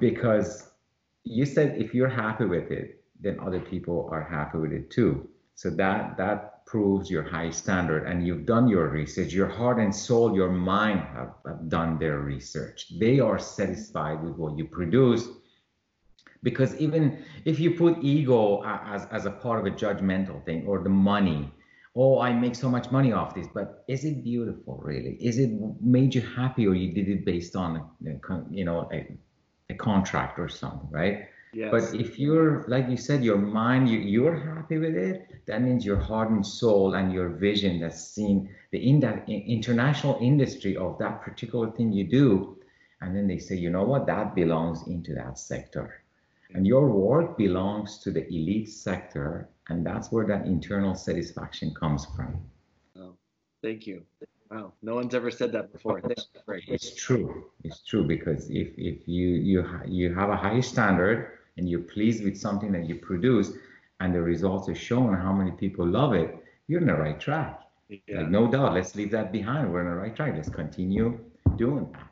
Because 0.00 0.70
you 1.24 1.44
said 1.44 1.76
if 1.78 1.94
you're 1.94 2.08
happy 2.08 2.44
with 2.44 2.70
it, 2.70 3.02
then 3.20 3.38
other 3.40 3.60
people 3.60 4.08
are 4.12 4.22
happy 4.22 4.58
with 4.58 4.72
it 4.72 4.90
too. 4.90 5.28
So 5.54 5.70
that 5.70 6.16
that 6.16 6.57
proves 6.68 7.10
your 7.10 7.22
high 7.22 7.50
standard 7.50 8.06
and 8.06 8.26
you've 8.26 8.44
done 8.44 8.68
your 8.68 8.88
research. 8.88 9.32
Your 9.32 9.48
heart 9.48 9.78
and 9.78 9.94
soul, 9.94 10.36
your 10.36 10.50
mind 10.50 11.00
have, 11.00 11.32
have 11.46 11.68
done 11.68 11.98
their 11.98 12.18
research. 12.20 12.92
They 13.00 13.20
are 13.20 13.38
satisfied 13.38 14.22
with 14.22 14.36
what 14.36 14.58
you 14.58 14.66
produce. 14.66 15.28
Because 16.42 16.76
even 16.76 17.24
if 17.46 17.58
you 17.58 17.70
put 17.70 18.04
ego 18.04 18.62
as, 18.64 19.06
as 19.10 19.24
a 19.24 19.30
part 19.30 19.58
of 19.60 19.66
a 19.72 19.74
judgmental 19.74 20.44
thing 20.44 20.66
or 20.66 20.82
the 20.82 20.90
money, 20.90 21.50
oh, 21.96 22.20
I 22.20 22.32
make 22.34 22.54
so 22.54 22.68
much 22.68 22.90
money 22.92 23.12
off 23.12 23.34
this, 23.34 23.48
but 23.52 23.84
is 23.88 24.04
it 24.04 24.22
beautiful 24.22 24.78
really? 24.84 25.16
Is 25.20 25.38
it 25.38 25.50
made 25.80 26.14
you 26.14 26.20
happy 26.20 26.66
or 26.66 26.74
you 26.74 26.92
did 26.92 27.08
it 27.08 27.24
based 27.24 27.56
on, 27.56 27.88
you 28.50 28.64
know, 28.64 28.88
a, 28.92 29.10
a 29.70 29.74
contract 29.74 30.38
or 30.38 30.48
something, 30.48 30.88
right? 30.90 31.28
Yes. 31.52 31.70
But 31.70 31.98
if 31.98 32.18
you're, 32.18 32.64
like 32.68 32.88
you 32.88 32.96
said, 32.96 33.24
your 33.24 33.38
mind, 33.38 33.88
you, 33.88 33.98
you're 33.98 34.36
happy 34.36 34.78
with 34.78 34.94
it, 34.94 35.46
that 35.46 35.62
means 35.62 35.84
your 35.84 35.96
heart 35.96 36.30
and 36.30 36.46
soul 36.46 36.94
and 36.94 37.12
your 37.12 37.30
vision 37.30 37.80
that's 37.80 38.02
seen 38.02 38.50
the 38.70 38.78
in 38.78 39.00
that 39.00 39.28
international 39.28 40.18
industry 40.20 40.76
of 40.76 40.98
that 40.98 41.22
particular 41.22 41.70
thing 41.70 41.92
you 41.92 42.04
do. 42.04 42.58
And 43.00 43.16
then 43.16 43.26
they 43.26 43.38
say, 43.38 43.54
you 43.54 43.70
know 43.70 43.84
what, 43.84 44.06
that 44.06 44.34
belongs 44.34 44.86
into 44.88 45.14
that 45.14 45.38
sector. 45.38 46.02
And 46.54 46.66
your 46.66 46.88
work 46.88 47.38
belongs 47.38 47.98
to 47.98 48.10
the 48.10 48.26
elite 48.26 48.68
sector. 48.68 49.48
And 49.68 49.84
that's 49.84 50.10
where 50.10 50.26
that 50.26 50.46
internal 50.46 50.94
satisfaction 50.94 51.74
comes 51.74 52.06
from. 52.16 52.40
Oh, 52.98 53.14
thank 53.62 53.86
you. 53.86 54.02
Wow, 54.50 54.72
no 54.80 54.94
one's 54.94 55.14
ever 55.14 55.30
said 55.30 55.52
that 55.52 55.72
before. 55.72 56.00
It's 56.68 56.94
true. 56.94 57.50
It's 57.64 57.82
true 57.84 58.04
because 58.04 58.48
if, 58.48 58.68
if 58.78 59.06
you 59.06 59.28
you 59.28 59.66
you 59.86 60.14
have 60.14 60.30
a 60.30 60.36
high 60.36 60.60
standard 60.60 61.37
and 61.58 61.68
you're 61.68 61.80
pleased 61.80 62.24
with 62.24 62.36
something 62.38 62.72
that 62.72 62.88
you 62.88 62.94
produce, 62.94 63.52
and 64.00 64.14
the 64.14 64.22
results 64.22 64.68
are 64.68 64.74
shown 64.74 65.14
how 65.14 65.32
many 65.32 65.50
people 65.50 65.86
love 65.86 66.14
it, 66.14 66.42
you're 66.68 66.80
in 66.80 66.86
the 66.86 66.94
right 66.94 67.20
track. 67.20 67.62
Yeah. 67.88 68.20
Like, 68.20 68.30
no 68.30 68.50
doubt. 68.50 68.74
Let's 68.74 68.94
leave 68.94 69.10
that 69.10 69.32
behind. 69.32 69.72
We're 69.72 69.80
in 69.80 69.90
the 69.90 69.96
right 69.96 70.14
track. 70.14 70.34
Let's 70.34 70.48
continue 70.48 71.18
doing 71.56 71.90
that. 71.92 72.08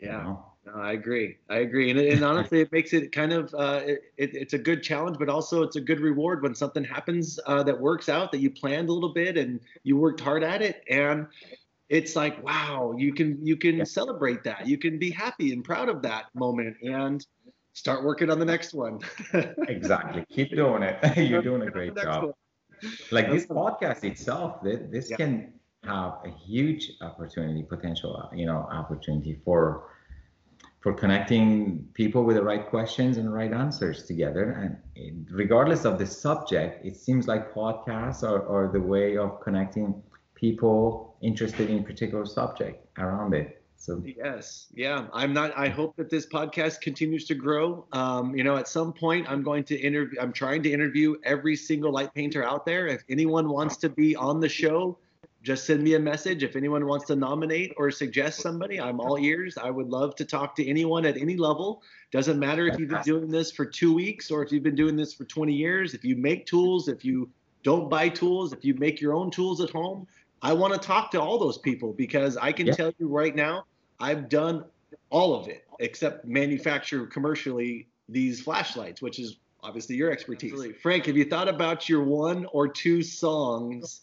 Yeah. 0.00 0.18
You 0.18 0.24
know? 0.24 0.44
No, 0.66 0.74
I 0.74 0.92
agree. 0.92 1.38
I 1.48 1.58
agree, 1.58 1.90
and, 1.90 1.98
and 1.98 2.22
honestly, 2.22 2.60
it 2.60 2.70
makes 2.70 2.92
it 2.92 3.12
kind 3.12 3.32
of 3.32 3.54
uh, 3.54 3.80
it, 3.86 4.02
it's 4.18 4.52
a 4.52 4.58
good 4.58 4.82
challenge, 4.82 5.16
but 5.18 5.30
also 5.30 5.62
it's 5.62 5.76
a 5.76 5.80
good 5.80 6.00
reward 6.00 6.42
when 6.42 6.54
something 6.54 6.84
happens 6.84 7.40
uh, 7.46 7.62
that 7.62 7.80
works 7.80 8.10
out 8.10 8.30
that 8.32 8.40
you 8.40 8.50
planned 8.50 8.90
a 8.90 8.92
little 8.92 9.14
bit 9.14 9.38
and 9.38 9.60
you 9.84 9.96
worked 9.96 10.20
hard 10.20 10.44
at 10.44 10.60
it, 10.60 10.84
and 10.90 11.26
it's 11.88 12.14
like 12.14 12.44
wow, 12.44 12.94
you 12.96 13.14
can 13.14 13.38
you 13.44 13.56
can 13.56 13.78
yeah. 13.78 13.84
celebrate 13.84 14.44
that, 14.44 14.66
you 14.66 14.76
can 14.76 14.98
be 14.98 15.10
happy 15.10 15.54
and 15.54 15.64
proud 15.64 15.88
of 15.88 16.02
that 16.02 16.26
moment, 16.34 16.76
and 16.82 17.26
start 17.72 18.04
working 18.04 18.30
on 18.30 18.38
the 18.38 18.44
next 18.44 18.74
one. 18.74 19.00
exactly. 19.68 20.24
Keep 20.30 20.54
doing 20.56 20.82
it. 20.82 21.16
You're 21.16 21.42
doing 21.42 21.62
a 21.62 21.70
great 21.70 21.96
job. 21.96 22.24
One. 22.24 22.32
Like 23.10 23.30
this 23.30 23.46
podcast 23.46 24.04
itself, 24.04 24.62
this 24.62 25.10
yeah. 25.10 25.16
can 25.16 25.52
have 25.84 26.18
a 26.24 26.30
huge 26.30 26.92
opportunity, 27.00 27.62
potential, 27.62 28.16
uh, 28.16 28.34
you 28.34 28.46
know, 28.46 28.68
opportunity 28.70 29.40
for 29.44 29.90
for 30.80 30.94
connecting 30.94 31.86
people 31.92 32.24
with 32.24 32.36
the 32.36 32.42
right 32.42 32.66
questions 32.66 33.18
and 33.18 33.32
right 33.32 33.52
answers 33.52 34.04
together. 34.04 34.80
And 34.96 35.28
regardless 35.30 35.84
of 35.84 35.98
the 35.98 36.06
subject, 36.06 36.84
it 36.86 36.96
seems 36.96 37.28
like 37.28 37.52
podcasts 37.52 38.22
are, 38.22 38.48
are 38.48 38.72
the 38.72 38.80
way 38.80 39.18
of 39.18 39.42
connecting 39.42 40.02
people 40.34 41.18
interested 41.20 41.68
in 41.68 41.84
particular 41.84 42.24
subject 42.24 42.86
around 42.98 43.34
it. 43.34 43.59
So 43.80 44.02
yes, 44.04 44.66
yeah, 44.74 45.06
I'm 45.10 45.32
not. 45.32 45.56
I 45.56 45.68
hope 45.68 45.96
that 45.96 46.10
this 46.10 46.26
podcast 46.26 46.82
continues 46.82 47.24
to 47.28 47.34
grow. 47.34 47.86
Um, 47.92 48.36
you 48.36 48.44
know, 48.44 48.56
at 48.56 48.68
some 48.68 48.92
point, 48.92 49.26
I'm 49.26 49.42
going 49.42 49.64
to 49.64 49.80
interview. 49.80 50.20
I'm 50.20 50.34
trying 50.34 50.62
to 50.64 50.70
interview 50.70 51.16
every 51.24 51.56
single 51.56 51.90
light 51.90 52.12
painter 52.12 52.44
out 52.44 52.66
there. 52.66 52.86
If 52.86 53.02
anyone 53.08 53.48
wants 53.48 53.78
to 53.78 53.88
be 53.88 54.14
on 54.14 54.38
the 54.38 54.50
show, 54.50 54.98
just 55.42 55.64
send 55.64 55.82
me 55.82 55.94
a 55.94 55.98
message. 55.98 56.42
If 56.42 56.56
anyone 56.56 56.86
wants 56.86 57.06
to 57.06 57.16
nominate 57.16 57.72
or 57.78 57.90
suggest 57.90 58.42
somebody, 58.42 58.78
I'm 58.78 59.00
all 59.00 59.18
ears. 59.18 59.56
I 59.56 59.70
would 59.70 59.88
love 59.88 60.14
to 60.16 60.26
talk 60.26 60.54
to 60.56 60.68
anyone 60.68 61.06
at 61.06 61.16
any 61.16 61.38
level. 61.38 61.82
Doesn't 62.12 62.38
matter 62.38 62.66
if 62.66 62.78
you've 62.78 62.90
been 62.90 63.00
doing 63.02 63.30
this 63.30 63.50
for 63.50 63.64
two 63.64 63.94
weeks 63.94 64.30
or 64.30 64.44
if 64.44 64.52
you've 64.52 64.62
been 64.62 64.74
doing 64.74 64.94
this 64.94 65.14
for 65.14 65.24
20 65.24 65.54
years. 65.54 65.94
If 65.94 66.04
you 66.04 66.16
make 66.16 66.44
tools, 66.44 66.86
if 66.88 67.02
you 67.02 67.30
don't 67.62 67.88
buy 67.88 68.10
tools, 68.10 68.52
if 68.52 68.62
you 68.62 68.74
make 68.74 69.00
your 69.00 69.14
own 69.14 69.30
tools 69.30 69.62
at 69.62 69.70
home, 69.70 70.06
I 70.42 70.52
want 70.52 70.72
to 70.72 70.78
talk 70.78 71.10
to 71.12 71.20
all 71.20 71.38
those 71.38 71.58
people 71.58 71.92
because 71.92 72.36
I 72.36 72.52
can 72.52 72.66
yeah. 72.66 72.72
tell 72.72 72.92
you 72.98 73.08
right 73.08 73.34
now, 73.34 73.64
I've 73.98 74.28
done 74.28 74.64
all 75.10 75.34
of 75.34 75.48
it 75.48 75.64
except 75.80 76.24
manufacture 76.24 77.06
commercially 77.06 77.88
these 78.08 78.40
flashlights, 78.40 79.02
which 79.02 79.18
is 79.18 79.38
obviously 79.62 79.96
your 79.96 80.10
expertise. 80.10 80.52
Absolutely. 80.52 80.78
Frank, 80.78 81.06
have 81.06 81.16
you 81.16 81.24
thought 81.24 81.48
about 81.48 81.88
your 81.88 82.02
one 82.02 82.46
or 82.52 82.68
two 82.68 83.02
songs 83.02 84.02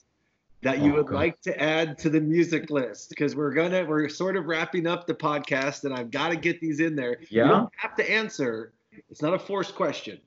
that 0.61 0.79
you 0.79 0.93
oh, 0.93 0.97
would 0.97 1.07
God. 1.07 1.15
like 1.15 1.41
to 1.41 1.59
add 1.61 1.97
to 1.99 2.09
the 2.09 2.21
music 2.21 2.69
list? 2.69 3.09
Because 3.09 3.35
we're 3.35 3.53
gonna 3.53 3.85
we're 3.85 4.07
sort 4.09 4.35
of 4.35 4.45
wrapping 4.45 4.88
up 4.88 5.07
the 5.07 5.13
podcast, 5.13 5.83
and 5.83 5.93
I've 5.93 6.11
got 6.11 6.29
to 6.29 6.35
get 6.35 6.61
these 6.61 6.79
in 6.79 6.95
there. 6.95 7.17
Yeah. 7.29 7.43
You 7.43 7.49
don't 7.49 7.73
have 7.77 7.95
to 7.95 8.09
answer. 8.09 8.73
It's 9.09 9.21
not 9.21 9.33
a 9.33 9.39
forced 9.39 9.75
question. 9.75 10.19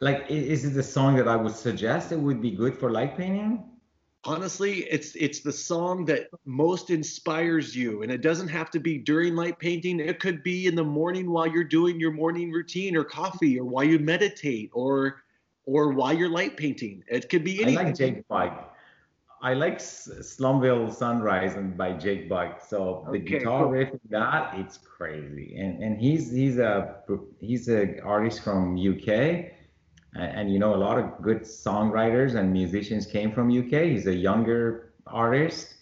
Like, 0.00 0.26
is 0.28 0.64
it 0.64 0.76
a 0.76 0.82
song 0.82 1.16
that 1.16 1.28
I 1.28 1.36
would 1.36 1.54
suggest 1.54 2.10
it 2.10 2.18
would 2.18 2.42
be 2.42 2.50
good 2.50 2.76
for 2.76 2.90
light 2.90 3.16
painting? 3.16 3.71
Honestly 4.24 4.80
it's 4.84 5.14
it's 5.16 5.40
the 5.40 5.52
song 5.52 6.04
that 6.04 6.28
most 6.44 6.90
inspires 6.90 7.74
you 7.74 8.02
and 8.02 8.12
it 8.12 8.20
doesn't 8.20 8.48
have 8.48 8.70
to 8.70 8.78
be 8.78 8.98
during 8.98 9.34
light 9.34 9.58
painting. 9.58 9.98
It 10.00 10.20
could 10.20 10.42
be 10.42 10.66
in 10.66 10.74
the 10.74 10.84
morning 10.84 11.30
while 11.30 11.46
you're 11.46 11.64
doing 11.64 11.98
your 11.98 12.12
morning 12.12 12.52
routine 12.52 12.96
or 12.96 13.04
coffee 13.04 13.58
or 13.58 13.64
while 13.64 13.84
you 13.84 13.98
meditate 13.98 14.70
or 14.72 15.22
or 15.64 15.92
while 15.92 16.12
you're 16.12 16.28
light 16.28 16.56
painting. 16.56 17.02
It 17.08 17.28
could 17.28 17.44
be 17.44 17.62
anything 17.62 17.78
i 17.78 17.82
like 17.84 17.96
jake 17.96 18.24
i 19.42 19.54
like 19.54 19.78
slumville 19.78 20.92
sunrise 20.94 21.54
and 21.54 21.76
by 21.76 21.92
jake 21.92 22.28
bugg 22.28 22.60
so 22.64 23.04
the 23.10 23.18
okay, 23.18 23.38
guitar 23.38 23.64
cool. 23.64 23.72
riff 23.72 23.90
that 24.08 24.54
it's 24.56 24.78
crazy. 24.78 25.56
And 25.58 25.82
and 25.82 25.98
he's 25.98 26.30
he's 26.30 26.58
a 26.58 27.02
he's 27.40 27.68
a 27.68 28.00
artist 28.00 28.42
from 28.42 28.76
uk 28.76 29.08
and, 30.14 30.52
you 30.52 30.58
know 30.58 30.74
a 30.74 30.76
lot 30.76 30.98
of 30.98 31.22
good 31.22 31.40
songwriters 31.42 32.34
and 32.34 32.52
musicians 32.52 33.06
came 33.06 33.32
from 33.32 33.48
uk 33.50 33.72
he's 33.72 34.06
a 34.06 34.14
younger 34.14 34.92
artist 35.06 35.74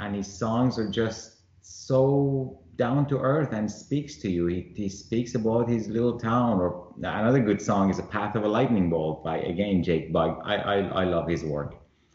and 0.00 0.14
his 0.14 0.26
songs 0.26 0.78
are 0.78 0.90
just 0.90 1.38
so 1.60 2.60
down 2.76 3.06
to 3.08 3.18
earth 3.18 3.52
and 3.52 3.70
speaks 3.70 4.16
to 4.16 4.30
you. 4.30 4.46
He, 4.46 4.72
he 4.74 4.88
speaks 4.88 5.34
about 5.34 5.68
his 5.68 5.88
little 5.88 6.18
town 6.18 6.60
or 6.60 6.94
another 6.98 7.40
good 7.40 7.60
song 7.60 7.90
is 7.90 7.98
a 7.98 8.04
path 8.04 8.36
of 8.36 8.44
a 8.44 8.48
lightning 8.48 8.88
bolt 8.88 9.24
by 9.24 9.38
again 9.38 9.82
jake 9.82 10.12
bugg 10.12 10.40
i 10.44 10.54
i, 10.56 10.76
I 11.02 11.04
love 11.04 11.28
his 11.28 11.44
work. 11.44 11.74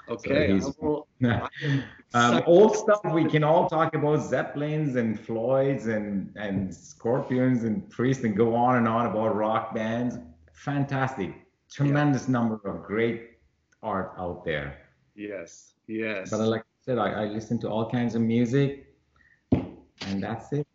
Okay 0.10 0.60
so 0.60 1.07
um, 2.14 2.44
old 2.45 2.76
stuff 2.76 3.02
we 3.06 3.26
can 3.26 3.44
all 3.44 3.69
talk 3.69 3.94
about 3.94 4.22
zeppelins 4.22 4.95
and 4.95 5.19
floyds 5.19 5.88
and 5.88 6.34
and 6.36 6.73
scorpions 6.73 7.64
and 7.64 7.90
priests 7.90 8.23
and 8.23 8.36
go 8.36 8.56
on 8.56 8.77
and 8.77 8.88
on 8.88 9.06
about 9.06 9.36
rock 9.36 9.76
bands. 9.76 10.18
Fantastic 10.53 11.43
tremendous 11.74 12.26
yeah. 12.26 12.34
number 12.34 12.60
of 12.66 12.84
great 12.84 13.32
art 13.82 14.14
out 14.18 14.45
there. 14.45 14.78
Yes, 15.16 15.74
yes. 15.88 16.30
But 16.30 16.40
like 16.48 16.62
I 16.62 16.86
said, 16.86 16.98
I, 16.98 17.24
I 17.24 17.26
listen 17.26 17.60
to 17.60 17.70
all 17.70 17.90
kinds 17.90 18.16
of 18.16 18.22
music, 18.22 18.88
and 19.52 20.22
that's 20.22 20.54
it. 20.54 20.68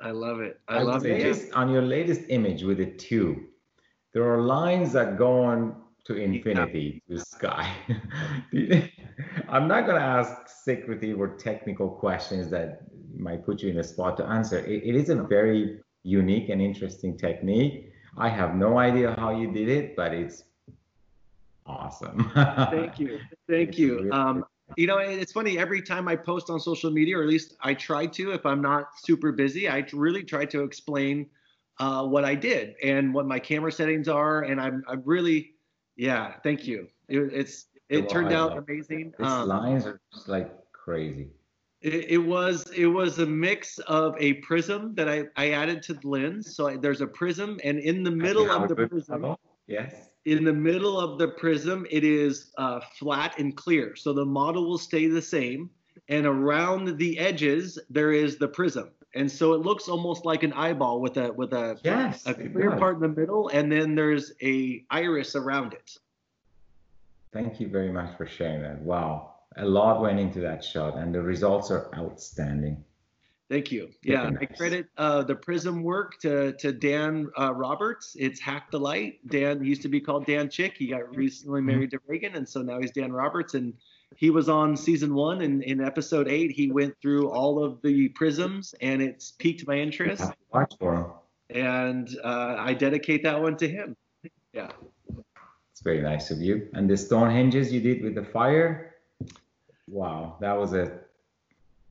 I 0.00 0.10
love 0.12 0.40
it. 0.40 0.60
I, 0.68 0.78
I 0.78 0.82
love 0.82 1.04
it. 1.04 1.52
On 1.54 1.70
your 1.70 1.82
latest 1.82 2.22
image 2.28 2.62
with 2.62 2.78
the 2.78 2.86
tube, 2.86 3.38
there 4.12 4.22
are 4.32 4.40
lines 4.40 4.92
that 4.92 5.18
go 5.18 5.42
on 5.42 5.76
to 6.04 6.14
infinity, 6.14 7.02
yeah. 7.08 7.16
to 7.16 7.20
the 7.20 7.26
sky. 7.26 7.74
I'm 9.48 9.66
not 9.66 9.86
going 9.86 9.96
to 10.00 10.06
ask 10.06 10.48
secretive 10.64 11.18
or 11.20 11.36
technical 11.36 11.88
questions 11.88 12.48
that 12.50 12.82
might 13.16 13.44
put 13.44 13.62
you 13.62 13.70
in 13.70 13.78
a 13.78 13.84
spot 13.84 14.16
to 14.18 14.24
answer. 14.24 14.58
it, 14.58 14.82
it 14.84 14.94
is 14.94 15.08
a 15.08 15.16
very 15.16 15.80
unique 16.04 16.48
and 16.48 16.62
interesting 16.62 17.18
technique 17.18 17.92
I 18.18 18.28
have 18.28 18.56
no 18.56 18.78
idea 18.78 19.14
how 19.18 19.30
you 19.30 19.52
did 19.52 19.68
it, 19.68 19.96
but 19.96 20.12
it's 20.12 20.44
awesome. 21.64 22.30
Thank 22.34 22.98
you. 22.98 23.20
Thank 23.48 23.70
it's 23.70 23.78
you. 23.78 23.96
Really 23.98 24.10
um, 24.10 24.44
you 24.76 24.86
know, 24.86 24.98
it's 24.98 25.32
funny. 25.32 25.58
Every 25.58 25.80
time 25.80 26.08
I 26.08 26.16
post 26.16 26.50
on 26.50 26.60
social 26.60 26.90
media, 26.90 27.18
or 27.18 27.22
at 27.22 27.28
least 27.28 27.56
I 27.62 27.74
try 27.74 28.06
to, 28.06 28.32
if 28.32 28.44
I'm 28.44 28.60
not 28.60 28.88
super 28.98 29.32
busy, 29.32 29.68
I 29.68 29.86
really 29.92 30.22
try 30.22 30.44
to 30.46 30.62
explain 30.62 31.26
uh, 31.78 32.04
what 32.04 32.24
I 32.24 32.34
did 32.34 32.74
and 32.82 33.14
what 33.14 33.26
my 33.26 33.38
camera 33.38 33.72
settings 33.72 34.08
are. 34.08 34.42
And 34.42 34.60
I'm, 34.60 34.84
I'm 34.88 35.02
really, 35.04 35.54
yeah. 35.96 36.34
Thank 36.42 36.66
you. 36.66 36.88
It, 37.08 37.18
it's 37.32 37.66
it 37.88 38.00
well, 38.00 38.06
turned 38.08 38.32
out 38.32 38.58
amazing. 38.58 39.14
These 39.18 39.26
um, 39.26 39.48
lines 39.48 39.86
are 39.86 40.00
just 40.12 40.28
like 40.28 40.52
crazy. 40.72 41.30
It, 41.80 42.10
it, 42.10 42.18
was 42.18 42.68
it 42.76 42.86
was 42.86 43.18
a 43.18 43.26
mix 43.26 43.78
of 43.80 44.16
a 44.18 44.34
prism 44.34 44.94
that 44.96 45.08
I, 45.08 45.24
I 45.36 45.50
added 45.50 45.82
to 45.84 45.94
the 45.94 46.08
lens. 46.08 46.56
So 46.56 46.68
I, 46.68 46.76
there's 46.76 47.00
a 47.00 47.06
prism, 47.06 47.60
and 47.62 47.78
in 47.78 48.02
the 48.02 48.10
middle 48.10 48.50
of 48.50 48.68
the 48.68 48.74
prism, 48.74 49.36
yes, 49.66 49.94
in 50.24 50.44
the 50.44 50.52
middle 50.52 50.98
of 50.98 51.18
the 51.18 51.28
prism, 51.28 51.86
it 51.90 52.04
is 52.04 52.52
uh, 52.58 52.80
flat 52.98 53.38
and 53.38 53.56
clear. 53.56 53.94
So 53.96 54.12
the 54.12 54.26
model 54.26 54.68
will 54.68 54.78
stay 54.78 55.06
the 55.06 55.22
same. 55.22 55.70
And 56.08 56.26
around 56.26 56.96
the 56.96 57.18
edges, 57.18 57.78
there 57.90 58.12
is 58.12 58.38
the 58.38 58.48
prism. 58.48 58.90
And 59.14 59.30
so 59.30 59.52
it 59.52 59.60
looks 59.60 59.88
almost 59.88 60.24
like 60.24 60.42
an 60.42 60.52
eyeball 60.52 61.00
with 61.00 61.16
a 61.16 61.32
with 61.32 61.52
a, 61.52 61.78
yes, 61.82 62.26
a 62.26 62.34
clear 62.34 62.76
part 62.76 62.96
in 62.96 63.00
the 63.00 63.08
middle, 63.08 63.48
and 63.48 63.70
then 63.70 63.94
there's 63.94 64.32
a 64.42 64.84
iris 64.90 65.34
around 65.34 65.72
it. 65.72 65.96
Thank 67.32 67.58
you 67.58 67.68
very 67.68 67.90
much 67.90 68.16
for 68.16 68.26
sharing 68.26 68.62
that. 68.62 68.80
Wow, 68.80 69.27
a 69.56 69.64
lot 69.64 70.00
went 70.00 70.18
into 70.18 70.40
that 70.40 70.62
shot, 70.62 70.96
and 70.96 71.14
the 71.14 71.22
results 71.22 71.70
are 71.70 71.90
outstanding. 71.96 72.84
Thank 73.50 73.72
you. 73.72 73.88
Yeah, 74.02 74.28
nice. 74.28 74.42
I 74.42 74.44
credit 74.44 74.86
uh, 74.98 75.22
the 75.22 75.34
Prism 75.34 75.82
work 75.82 76.20
to 76.20 76.52
to 76.54 76.70
Dan 76.72 77.28
uh, 77.38 77.54
Roberts. 77.54 78.14
It's 78.18 78.38
Hack 78.40 78.70
the 78.70 78.78
Light. 78.78 79.26
Dan 79.26 79.64
used 79.64 79.82
to 79.82 79.88
be 79.88 80.00
called 80.00 80.26
Dan 80.26 80.50
Chick. 80.50 80.74
He 80.76 80.88
got 80.88 81.16
recently 81.16 81.60
mm-hmm. 81.60 81.66
married 81.66 81.90
to 81.92 82.00
Reagan, 82.06 82.34
and 82.34 82.46
so 82.46 82.60
now 82.60 82.78
he's 82.78 82.90
Dan 82.90 83.10
Roberts. 83.10 83.54
And 83.54 83.72
he 84.16 84.28
was 84.30 84.48
on 84.50 84.76
season 84.76 85.14
one, 85.14 85.40
and 85.40 85.62
in 85.62 85.82
episode 85.82 86.28
eight, 86.28 86.50
he 86.50 86.70
went 86.70 86.94
through 87.00 87.30
all 87.30 87.64
of 87.64 87.80
the 87.82 88.08
prisms, 88.10 88.74
and 88.82 89.00
it's 89.00 89.32
piqued 89.32 89.66
my 89.66 89.76
interest. 89.76 90.24
Watch 90.52 90.74
for 90.78 90.94
him. 90.94 91.06
And 91.50 92.08
uh, 92.22 92.56
I 92.58 92.74
dedicate 92.74 93.22
that 93.22 93.40
one 93.40 93.56
to 93.56 93.68
him. 93.68 93.96
Yeah. 94.52 94.70
It's 95.72 95.82
very 95.82 96.02
nice 96.02 96.30
of 96.30 96.40
you. 96.40 96.68
And 96.74 96.90
the 96.90 96.96
stone 96.96 97.30
hinges 97.30 97.72
you 97.72 97.80
did 97.80 98.02
with 98.02 98.14
the 98.14 98.24
fire. 98.24 98.87
Wow, 99.90 100.36
that 100.40 100.56
was 100.56 100.74
a 100.74 101.00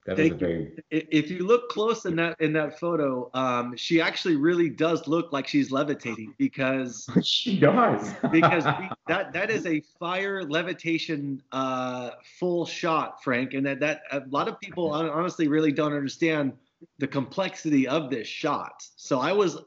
that 0.08 0.18
was 0.18 0.32
a 0.32 0.34
very... 0.36 0.72
If 0.90 1.30
you 1.30 1.46
look 1.46 1.68
close 1.68 2.06
in 2.06 2.16
that 2.16 2.40
in 2.40 2.54
that 2.54 2.80
photo, 2.80 3.30
um, 3.34 3.76
she 3.76 4.00
actually 4.00 4.38
really 4.38 4.70
does 4.70 5.06
look 5.06 5.34
like 5.34 5.48
she's 5.48 5.70
levitating 5.70 6.34
because 6.38 7.10
she 7.24 7.60
does. 7.60 8.14
because 8.32 8.66
we, 8.66 8.90
that 9.08 9.34
that 9.34 9.50
is 9.50 9.66
a 9.66 9.82
fire 10.00 10.44
levitation 10.44 11.44
uh, 11.52 12.12
full 12.40 12.66
shot, 12.66 13.22
Frank, 13.22 13.54
and 13.54 13.66
that 13.66 13.82
that 13.82 14.02
a 14.12 14.24
lot 14.30 14.48
of 14.48 14.58
people 14.62 14.92
honestly 14.92 15.50
really 15.50 15.74
don't 15.74 15.94
understand 15.94 16.54
the 17.00 17.08
complexity 17.08 17.86
of 17.86 18.10
this 18.10 18.28
shot. 18.28 18.88
So 18.96 19.20
I 19.20 19.34
was 19.34 19.58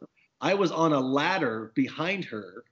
I 0.40 0.54
was 0.54 0.72
on 0.72 0.94
a 0.94 1.00
ladder 1.00 1.70
behind 1.74 2.24
her 2.24 2.64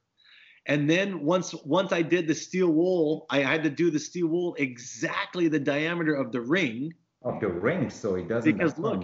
and 0.69 0.89
then 0.89 1.25
once 1.25 1.55
once 1.65 1.93
I 1.93 2.03
did 2.03 2.29
the 2.29 2.35
steel 2.35 2.69
wool, 2.69 3.27
I 3.31 3.41
had 3.41 3.63
to 3.65 3.71
do 3.71 3.91
the 3.91 3.99
steel 3.99 4.29
wool 4.29 4.55
exactly 4.59 5.49
the 5.49 5.59
diameter 5.59 6.15
of 6.15 6.31
the 6.31 6.43
ring. 6.43 6.93
Of 7.23 7.41
the 7.41 7.49
ring 7.49 7.91
so 7.91 8.15
it 8.15 8.29
doesn't 8.29 8.53
because 8.53 8.79
look 8.79 9.03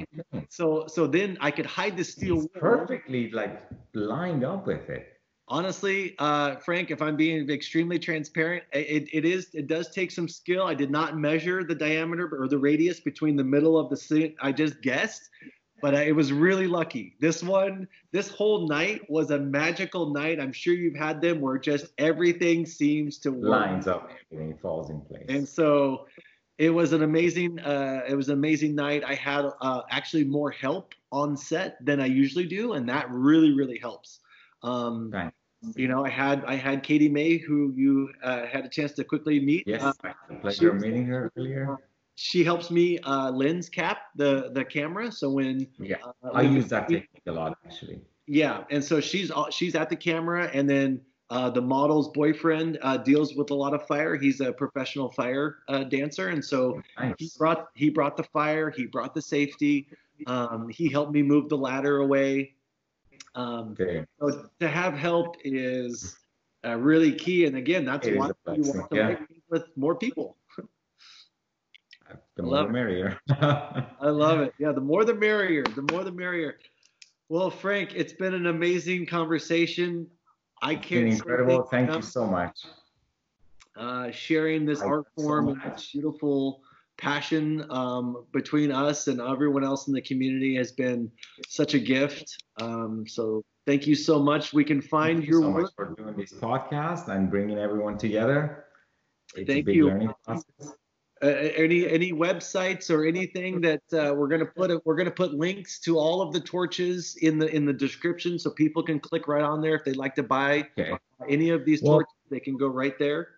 so 0.48 0.86
so 0.86 1.04
then 1.04 1.36
i 1.40 1.50
could 1.50 1.66
hide 1.66 1.96
the 1.96 2.04
steel 2.04 2.46
perfectly 2.54 3.28
like 3.32 3.60
lined 3.92 4.44
up 4.44 4.68
with 4.68 4.88
it. 4.88 5.08
Honestly 5.48 6.14
uh 6.20 6.54
frank 6.56 6.92
if 6.92 7.02
i'm 7.02 7.16
being 7.16 7.50
extremely 7.50 7.98
transparent 7.98 8.62
it, 8.72 9.08
it 9.12 9.24
is 9.24 9.48
it 9.52 9.66
does 9.66 9.90
take 9.90 10.12
some 10.12 10.28
skill. 10.28 10.62
I 10.62 10.74
did 10.74 10.92
not 10.92 11.18
measure 11.18 11.64
the 11.64 11.74
diameter 11.74 12.30
or 12.40 12.46
the 12.46 12.56
radius 12.56 13.00
between 13.00 13.34
the 13.34 13.44
middle 13.44 13.76
of 13.76 13.90
the 13.90 14.32
i 14.40 14.52
just 14.52 14.80
guessed 14.80 15.30
but 15.84 15.92
it 15.92 16.16
was 16.16 16.32
really 16.32 16.66
lucky. 16.66 17.14
This 17.20 17.42
one 17.42 17.86
this 18.10 18.30
whole 18.30 18.66
night 18.66 19.02
was 19.10 19.30
a 19.30 19.38
magical 19.38 20.14
night. 20.14 20.40
I'm 20.40 20.50
sure 20.50 20.72
you've 20.72 20.96
had 20.96 21.20
them 21.20 21.42
where 21.42 21.58
just 21.58 21.88
everything 21.98 22.64
seems 22.64 23.18
to 23.18 23.30
work. 23.30 23.50
lines 23.50 23.86
up 23.86 24.10
everything 24.32 24.56
falls 24.56 24.88
in 24.88 25.02
place. 25.02 25.26
And 25.28 25.46
so 25.46 26.06
it 26.56 26.70
was 26.70 26.94
an 26.94 27.02
amazing 27.02 27.60
uh, 27.60 28.00
it 28.08 28.14
was 28.14 28.30
an 28.30 28.32
amazing 28.32 28.74
night. 28.74 29.04
I 29.06 29.14
had 29.14 29.44
uh, 29.60 29.82
actually 29.90 30.24
more 30.24 30.50
help 30.50 30.94
on 31.12 31.36
set 31.36 31.76
than 31.84 32.00
i 32.00 32.06
usually 32.06 32.46
do 32.46 32.72
and 32.72 32.88
that 32.88 33.10
really 33.10 33.52
really 33.52 33.78
helps. 33.78 34.20
Um, 34.62 35.10
right. 35.10 35.32
you 35.76 35.86
know 35.86 36.02
i 36.02 36.08
had 36.08 36.42
i 36.46 36.54
had 36.54 36.82
katie 36.82 37.10
may 37.10 37.36
who 37.36 37.74
you 37.76 38.10
uh, 38.22 38.46
had 38.46 38.64
a 38.64 38.70
chance 38.70 38.92
to 38.92 39.04
quickly 39.04 39.38
meet. 39.38 39.64
Yes 39.66 39.82
uh, 39.82 39.92
pleasure 40.40 40.72
meeting 40.72 41.04
her 41.04 41.30
earlier 41.36 41.76
she 42.16 42.44
helps 42.44 42.70
me 42.70 42.98
uh, 43.00 43.30
lens 43.30 43.68
cap 43.68 43.98
the 44.16 44.50
the 44.52 44.64
camera 44.64 45.10
so 45.10 45.30
when 45.30 45.66
yeah 45.78 45.96
uh, 46.22 46.30
i 46.34 46.42
use 46.42 46.68
that 46.68 46.88
technique 46.88 47.22
a 47.26 47.32
lot 47.32 47.58
actually 47.64 48.00
yeah 48.26 48.64
and 48.70 48.82
so 48.82 49.00
she's 49.00 49.30
she's 49.50 49.74
at 49.74 49.88
the 49.88 49.96
camera 49.96 50.50
and 50.52 50.68
then 50.68 51.00
uh, 51.30 51.50
the 51.50 51.60
model's 51.60 52.08
boyfriend 52.10 52.78
uh, 52.82 52.96
deals 52.98 53.34
with 53.34 53.50
a 53.50 53.54
lot 53.54 53.72
of 53.72 53.86
fire. 53.86 54.14
He's 54.14 54.40
a 54.40 54.52
professional 54.52 55.10
fire 55.10 55.56
uh, 55.68 55.84
dancer, 55.84 56.28
and 56.28 56.44
so 56.44 56.82
nice. 57.00 57.14
he 57.18 57.30
brought 57.38 57.68
he 57.74 57.88
brought 57.88 58.16
the 58.16 58.24
fire. 58.24 58.70
He 58.70 58.86
brought 58.86 59.14
the 59.14 59.22
safety. 59.22 59.88
Um, 60.26 60.68
he 60.68 60.88
helped 60.88 61.12
me 61.12 61.22
move 61.22 61.48
the 61.48 61.56
ladder 61.56 61.98
away. 61.98 62.54
Um, 63.34 63.74
okay. 63.80 64.04
So 64.20 64.48
to 64.60 64.68
have 64.68 64.94
help 64.94 65.36
is 65.44 66.16
uh, 66.64 66.76
really 66.76 67.12
key. 67.12 67.46
And 67.46 67.56
again, 67.56 67.84
that's 67.84 68.06
why 68.06 68.30
you 68.54 68.62
want 68.62 68.90
to 68.90 68.96
yeah. 68.96 69.16
with 69.48 69.64
more 69.76 69.94
people. 69.94 70.36
The 72.36 72.42
more 72.42 72.64
the 72.64 72.68
merrier. 72.68 73.18
I 73.30 74.08
love 74.08 74.40
it. 74.40 74.54
Yeah, 74.58 74.72
the 74.72 74.80
more 74.80 75.04
the 75.04 75.14
merrier. 75.14 75.62
The 75.62 75.86
more 75.92 76.04
the 76.04 76.12
merrier. 76.12 76.58
Well, 77.28 77.50
Frank, 77.50 77.94
it's 77.94 78.12
been 78.12 78.34
an 78.34 78.46
amazing 78.46 79.06
conversation. 79.06 80.06
I 80.62 80.74
can't. 80.74 81.08
incredible. 81.08 81.64
Thank 81.64 81.94
you 81.94 82.02
so 82.02 82.26
much. 82.26 82.60
Uh, 83.76 84.10
sharing 84.10 84.64
this 84.64 84.80
Thank 84.80 84.92
art 84.92 85.06
form 85.16 85.46
so 85.46 85.52
and 85.52 85.72
this 85.72 85.90
beautiful 85.90 86.62
passion 86.96 87.66
um, 87.70 88.24
between 88.32 88.70
us 88.70 89.08
and 89.08 89.20
everyone 89.20 89.64
else 89.64 89.88
in 89.88 89.94
the 89.94 90.00
community 90.00 90.54
has 90.56 90.72
been 90.72 91.10
such 91.48 91.74
a 91.74 91.78
gift. 91.78 92.36
Um, 92.60 93.04
so 93.06 93.42
thank 93.66 93.86
you 93.86 93.94
so 93.94 94.20
much. 94.20 94.52
We 94.52 94.64
can 94.64 94.80
find 94.80 95.18
thank 95.18 95.28
your 95.28 95.40
you 95.40 95.46
so 95.46 95.50
work. 95.50 95.62
much 95.62 95.72
for 95.76 95.94
doing 95.96 96.16
this 96.16 96.32
podcast 96.32 97.08
and 97.08 97.30
bringing 97.30 97.58
everyone 97.58 97.98
together. 97.98 98.66
It's 99.34 99.48
thank 99.48 99.66
you. 99.68 100.14
Uh, 101.24 101.28
any 101.56 101.88
any 101.88 102.12
websites 102.12 102.90
or 102.90 103.06
anything 103.06 103.58
that 103.58 103.80
uh, 103.94 104.12
we're 104.14 104.28
gonna 104.28 104.44
put 104.44 104.70
a, 104.70 104.78
we're 104.84 104.94
gonna 104.94 105.10
put 105.10 105.32
links 105.32 105.78
to 105.78 105.98
all 105.98 106.20
of 106.20 106.34
the 106.34 106.40
torches 106.40 107.16
in 107.22 107.38
the 107.38 107.48
in 107.56 107.64
the 107.64 107.72
description 107.72 108.38
so 108.38 108.50
people 108.50 108.82
can 108.82 109.00
click 109.00 109.26
right 109.26 109.42
on 109.42 109.62
there 109.62 109.74
if 109.74 109.84
they'd 109.84 109.96
like 109.96 110.14
to 110.14 110.22
buy 110.22 110.68
okay. 110.78 110.92
any 111.26 111.48
of 111.48 111.64
these 111.64 111.80
well, 111.82 111.94
torches 111.94 112.12
they 112.30 112.40
can 112.40 112.58
go 112.58 112.66
right 112.66 112.98
there 112.98 113.28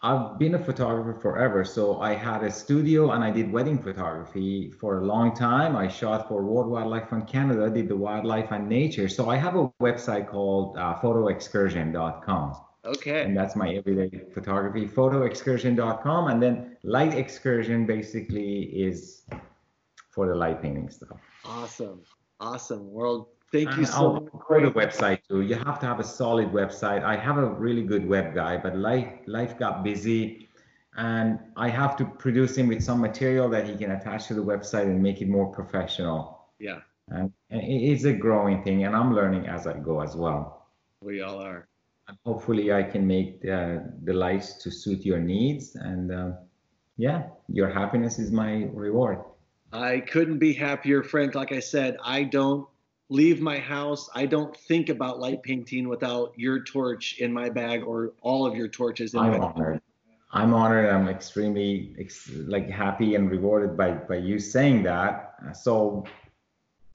I've 0.00 0.38
been 0.38 0.54
a 0.54 0.64
photographer 0.64 1.18
forever, 1.20 1.64
so 1.64 2.00
I 2.00 2.14
had 2.14 2.44
a 2.44 2.52
studio 2.52 3.10
and 3.10 3.24
I 3.24 3.32
did 3.32 3.50
wedding 3.50 3.82
photography 3.82 4.70
for 4.70 5.00
a 5.00 5.04
long 5.04 5.34
time. 5.34 5.74
I 5.74 5.88
shot 5.88 6.28
for 6.28 6.44
World 6.44 6.70
Wildlife 6.70 7.08
Fund 7.08 7.26
Canada, 7.26 7.68
did 7.68 7.88
the 7.88 7.96
wildlife 7.96 8.52
and 8.52 8.68
nature. 8.68 9.08
So 9.08 9.28
I 9.28 9.34
have 9.34 9.56
a 9.56 9.68
website 9.82 10.28
called 10.28 10.78
uh, 10.78 10.94
photoexcursion.com. 11.02 12.67
Okay. 12.84 13.24
And 13.24 13.36
that's 13.36 13.56
my 13.56 13.74
everyday 13.74 14.24
photography, 14.32 14.86
photoexcursion.com. 14.86 16.28
And 16.28 16.42
then 16.42 16.76
light 16.82 17.14
excursion 17.14 17.86
basically 17.86 18.62
is 18.62 19.22
for 20.10 20.28
the 20.28 20.34
light 20.34 20.62
painting 20.62 20.88
stuff. 20.88 21.18
Awesome. 21.44 22.02
Awesome. 22.40 22.90
World. 22.90 23.26
thank 23.52 23.76
you 23.76 23.84
so 23.84 24.14
much. 24.14 24.24
For 24.46 24.60
the 24.60 24.70
website 24.70 25.20
too. 25.28 25.42
You 25.42 25.56
have 25.56 25.80
to 25.80 25.86
have 25.86 26.00
a 26.00 26.04
solid 26.04 26.52
website. 26.52 27.02
I 27.02 27.16
have 27.16 27.38
a 27.38 27.46
really 27.46 27.82
good 27.82 28.08
web 28.08 28.34
guy, 28.34 28.56
but 28.56 28.76
life 28.76 29.12
life 29.26 29.58
got 29.58 29.82
busy 29.82 30.48
and 30.96 31.38
I 31.56 31.68
have 31.68 31.96
to 31.96 32.04
produce 32.04 32.56
him 32.56 32.68
with 32.68 32.82
some 32.82 33.00
material 33.00 33.48
that 33.50 33.66
he 33.68 33.76
can 33.76 33.92
attach 33.92 34.26
to 34.28 34.34
the 34.34 34.42
website 34.42 34.84
and 34.84 35.02
make 35.02 35.20
it 35.20 35.28
more 35.28 35.46
professional. 35.46 36.46
Yeah. 36.58 36.80
And 37.08 37.32
it's 37.50 38.04
a 38.04 38.12
growing 38.12 38.62
thing 38.62 38.84
and 38.84 38.94
I'm 38.94 39.14
learning 39.14 39.46
as 39.46 39.66
I 39.66 39.78
go 39.78 40.00
as 40.00 40.14
well. 40.16 40.66
We 41.00 41.22
all 41.22 41.40
are 41.40 41.67
hopefully 42.24 42.72
I 42.72 42.82
can 42.82 43.06
make 43.06 43.42
the, 43.42 43.92
the 44.04 44.12
lights 44.12 44.54
to 44.54 44.70
suit 44.70 45.04
your 45.04 45.18
needs. 45.18 45.76
And 45.76 46.12
uh, 46.12 46.30
yeah, 46.96 47.24
your 47.48 47.68
happiness 47.68 48.18
is 48.18 48.30
my 48.30 48.68
reward. 48.72 49.18
I 49.72 50.00
couldn't 50.00 50.38
be 50.38 50.52
happier, 50.52 51.02
Frank. 51.02 51.34
Like 51.34 51.52
I 51.52 51.60
said, 51.60 51.98
I 52.02 52.24
don't 52.24 52.66
leave 53.10 53.40
my 53.40 53.58
house. 53.58 54.08
I 54.14 54.26
don't 54.26 54.56
think 54.56 54.88
about 54.88 55.20
light 55.20 55.42
painting 55.42 55.88
without 55.88 56.32
your 56.36 56.62
torch 56.62 57.18
in 57.18 57.32
my 57.32 57.48
bag 57.50 57.84
or 57.84 58.12
all 58.22 58.46
of 58.46 58.54
your 58.54 58.68
torches 58.68 59.14
in 59.14 59.20
I'm 59.20 59.32
my 59.32 59.38
honored. 59.38 59.74
Bag. 59.74 59.82
I'm 60.32 60.52
honored. 60.52 60.90
I'm 60.90 61.08
extremely 61.08 61.94
ex- 61.98 62.30
like 62.30 62.68
happy 62.68 63.14
and 63.14 63.30
rewarded 63.30 63.76
by 63.76 63.92
by 63.92 64.16
you 64.16 64.38
saying 64.38 64.82
that. 64.82 65.34
So 65.54 66.04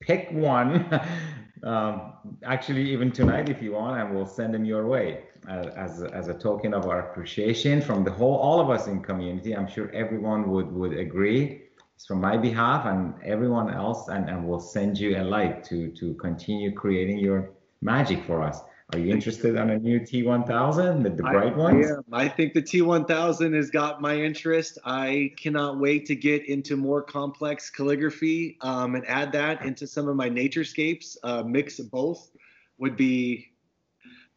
pick 0.02 0.32
one 0.32 0.88
um, 1.64 2.14
actually 2.44 2.90
even 2.92 3.12
tonight 3.12 3.50
if 3.50 3.62
you 3.62 3.74
want 3.74 4.00
and 4.00 4.14
we'll 4.14 4.26
send 4.26 4.54
them 4.54 4.66
your 4.66 4.86
way 4.86 5.24
uh, 5.48 5.70
as, 5.76 6.04
as 6.04 6.28
a 6.28 6.34
token 6.34 6.74
of 6.74 6.88
our 6.88 7.12
appreciation 7.12 7.82
from 7.82 8.04
the 8.04 8.12
whole 8.12 8.36
all 8.36 8.60
of 8.60 8.70
us 8.70 8.88
in 8.88 9.02
community. 9.02 9.56
I'm 9.56 9.68
sure 9.68 9.90
everyone 9.92 10.50
would 10.52 10.72
would 10.72 10.94
agree. 10.94 11.62
It's 11.96 12.06
from 12.06 12.20
my 12.20 12.38
behalf 12.38 12.86
and 12.86 13.16
everyone 13.24 13.74
else 13.74 14.10
and, 14.10 14.30
and 14.30 14.46
we'll 14.46 14.60
send 14.60 14.98
you 14.98 15.18
a 15.18 15.24
light 15.24 15.64
to 15.66 15.90
to 15.92 16.14
continue 16.16 16.72
creating 16.74 17.20
your 17.20 17.52
magic 17.82 18.24
for 18.24 18.42
us 18.42 18.62
are 18.92 19.00
you 19.00 19.12
interested 19.12 19.58
on 19.58 19.70
a 19.70 19.80
new 19.80 20.00
T1000, 20.00 21.04
the, 21.04 21.10
the 21.10 21.24
bright 21.24 21.56
ones? 21.56 21.88
Yeah, 21.88 21.96
I 22.12 22.28
think 22.28 22.54
the 22.54 22.62
T1000 22.62 23.56
has 23.56 23.72
got 23.72 24.02
my 24.02 24.16
interest. 24.16 24.78
I 24.84 25.32
cannot 25.38 25.80
wait 25.80 26.06
to 26.08 26.16
get 26.16 26.46
into 26.48 26.76
more 26.76 27.02
complex 27.02 27.70
calligraphy 27.70 28.58
um, 28.62 28.96
and 28.96 29.08
add 29.08 29.32
that 29.32 29.64
into 29.66 29.88
some 29.88 30.08
of 30.08 30.16
my 30.16 30.30
naturescapes. 30.30 31.16
Uh, 31.24 31.44
mix 31.44 31.80
both 31.80 32.30
would 32.78 32.98
be 32.98 33.52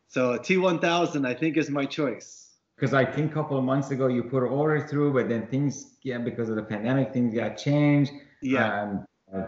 So 0.09 0.35
a 0.35 0.39
T1000, 0.39 1.27
I 1.27 1.35
think, 1.35 1.57
is 1.57 1.69
my 1.69 1.85
choice. 1.85 2.55
Because 2.77 2.95
I 2.95 3.05
think 3.05 3.33
a 3.33 3.35
couple 3.35 3.59
of 3.59 3.65
months 3.65 3.91
ago 3.91 4.07
you 4.07 4.23
put 4.23 4.43
an 4.43 4.51
order 4.51 4.87
through, 4.87 5.13
but 5.15 5.29
then 5.29 5.47
things, 5.49 5.97
yeah, 6.03 6.19
because 6.19 6.49
of 6.49 6.57
the 6.57 6.63
pandemic, 6.63 7.13
things 7.13 7.35
got 7.35 7.57
changed. 7.57 8.13
Yeah. 8.43 8.83
Um, 8.83 9.07
uh, 9.35 9.47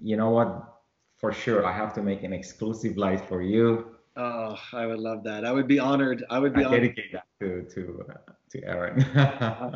you 0.00 0.16
know 0.16 0.30
what? 0.30 0.70
For 1.16 1.32
sure, 1.32 1.64
I 1.64 1.72
have 1.72 1.94
to 1.94 2.02
make 2.02 2.22
an 2.22 2.32
exclusive 2.32 2.96
light 2.96 3.28
for 3.28 3.42
you. 3.42 3.93
Oh, 4.16 4.56
I 4.72 4.86
would 4.86 5.00
love 5.00 5.24
that. 5.24 5.44
I 5.44 5.50
would 5.50 5.66
be 5.66 5.78
honored. 5.78 6.24
I 6.30 6.38
would 6.38 6.54
be 6.54 6.62
I 6.62 6.66
honored. 6.68 6.82
dedicate 6.82 7.12
that 7.12 7.26
to 7.40 7.62
to 7.74 8.04
uh, 8.10 8.32
to 8.50 8.64
Aaron. 8.64 9.02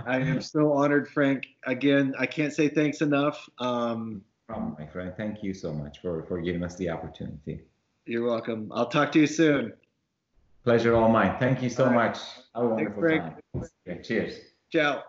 I 0.07 0.19
am 0.21 0.41
so 0.41 0.73
honored, 0.73 1.09
Frank. 1.09 1.47
Again, 1.67 2.15
I 2.19 2.27
can't 2.27 2.53
say 2.53 2.69
thanks 2.69 3.01
enough. 3.01 3.49
Um, 3.59 4.23
Problem, 4.47 4.77
my 4.79 4.87
friend. 4.87 5.13
Thank 5.17 5.43
you 5.43 5.53
so 5.55 5.73
much 5.73 6.01
for 6.01 6.23
for 6.25 6.41
giving 6.41 6.63
us 6.63 6.77
the 6.77 6.89
opportunity. 6.89 7.63
you're 8.07 8.25
welcome. 8.25 8.71
I'll 8.73 8.87
talk 8.89 9.11
to 9.13 9.21
you 9.21 9.27
soon. 9.27 9.73
Pleasure 10.65 10.95
all 10.95 11.09
mine. 11.09 11.37
Thank 11.41 11.63
you 11.63 11.71
so 11.71 11.87
right. 11.87 11.95
much. 11.95 12.19
Have 12.55 12.65
a 12.65 12.69
wonderful 12.69 13.03
Frank. 13.03 13.23
time. 13.23 13.65
Okay, 13.87 14.03
cheers. 14.03 14.35
Ciao. 14.73 15.03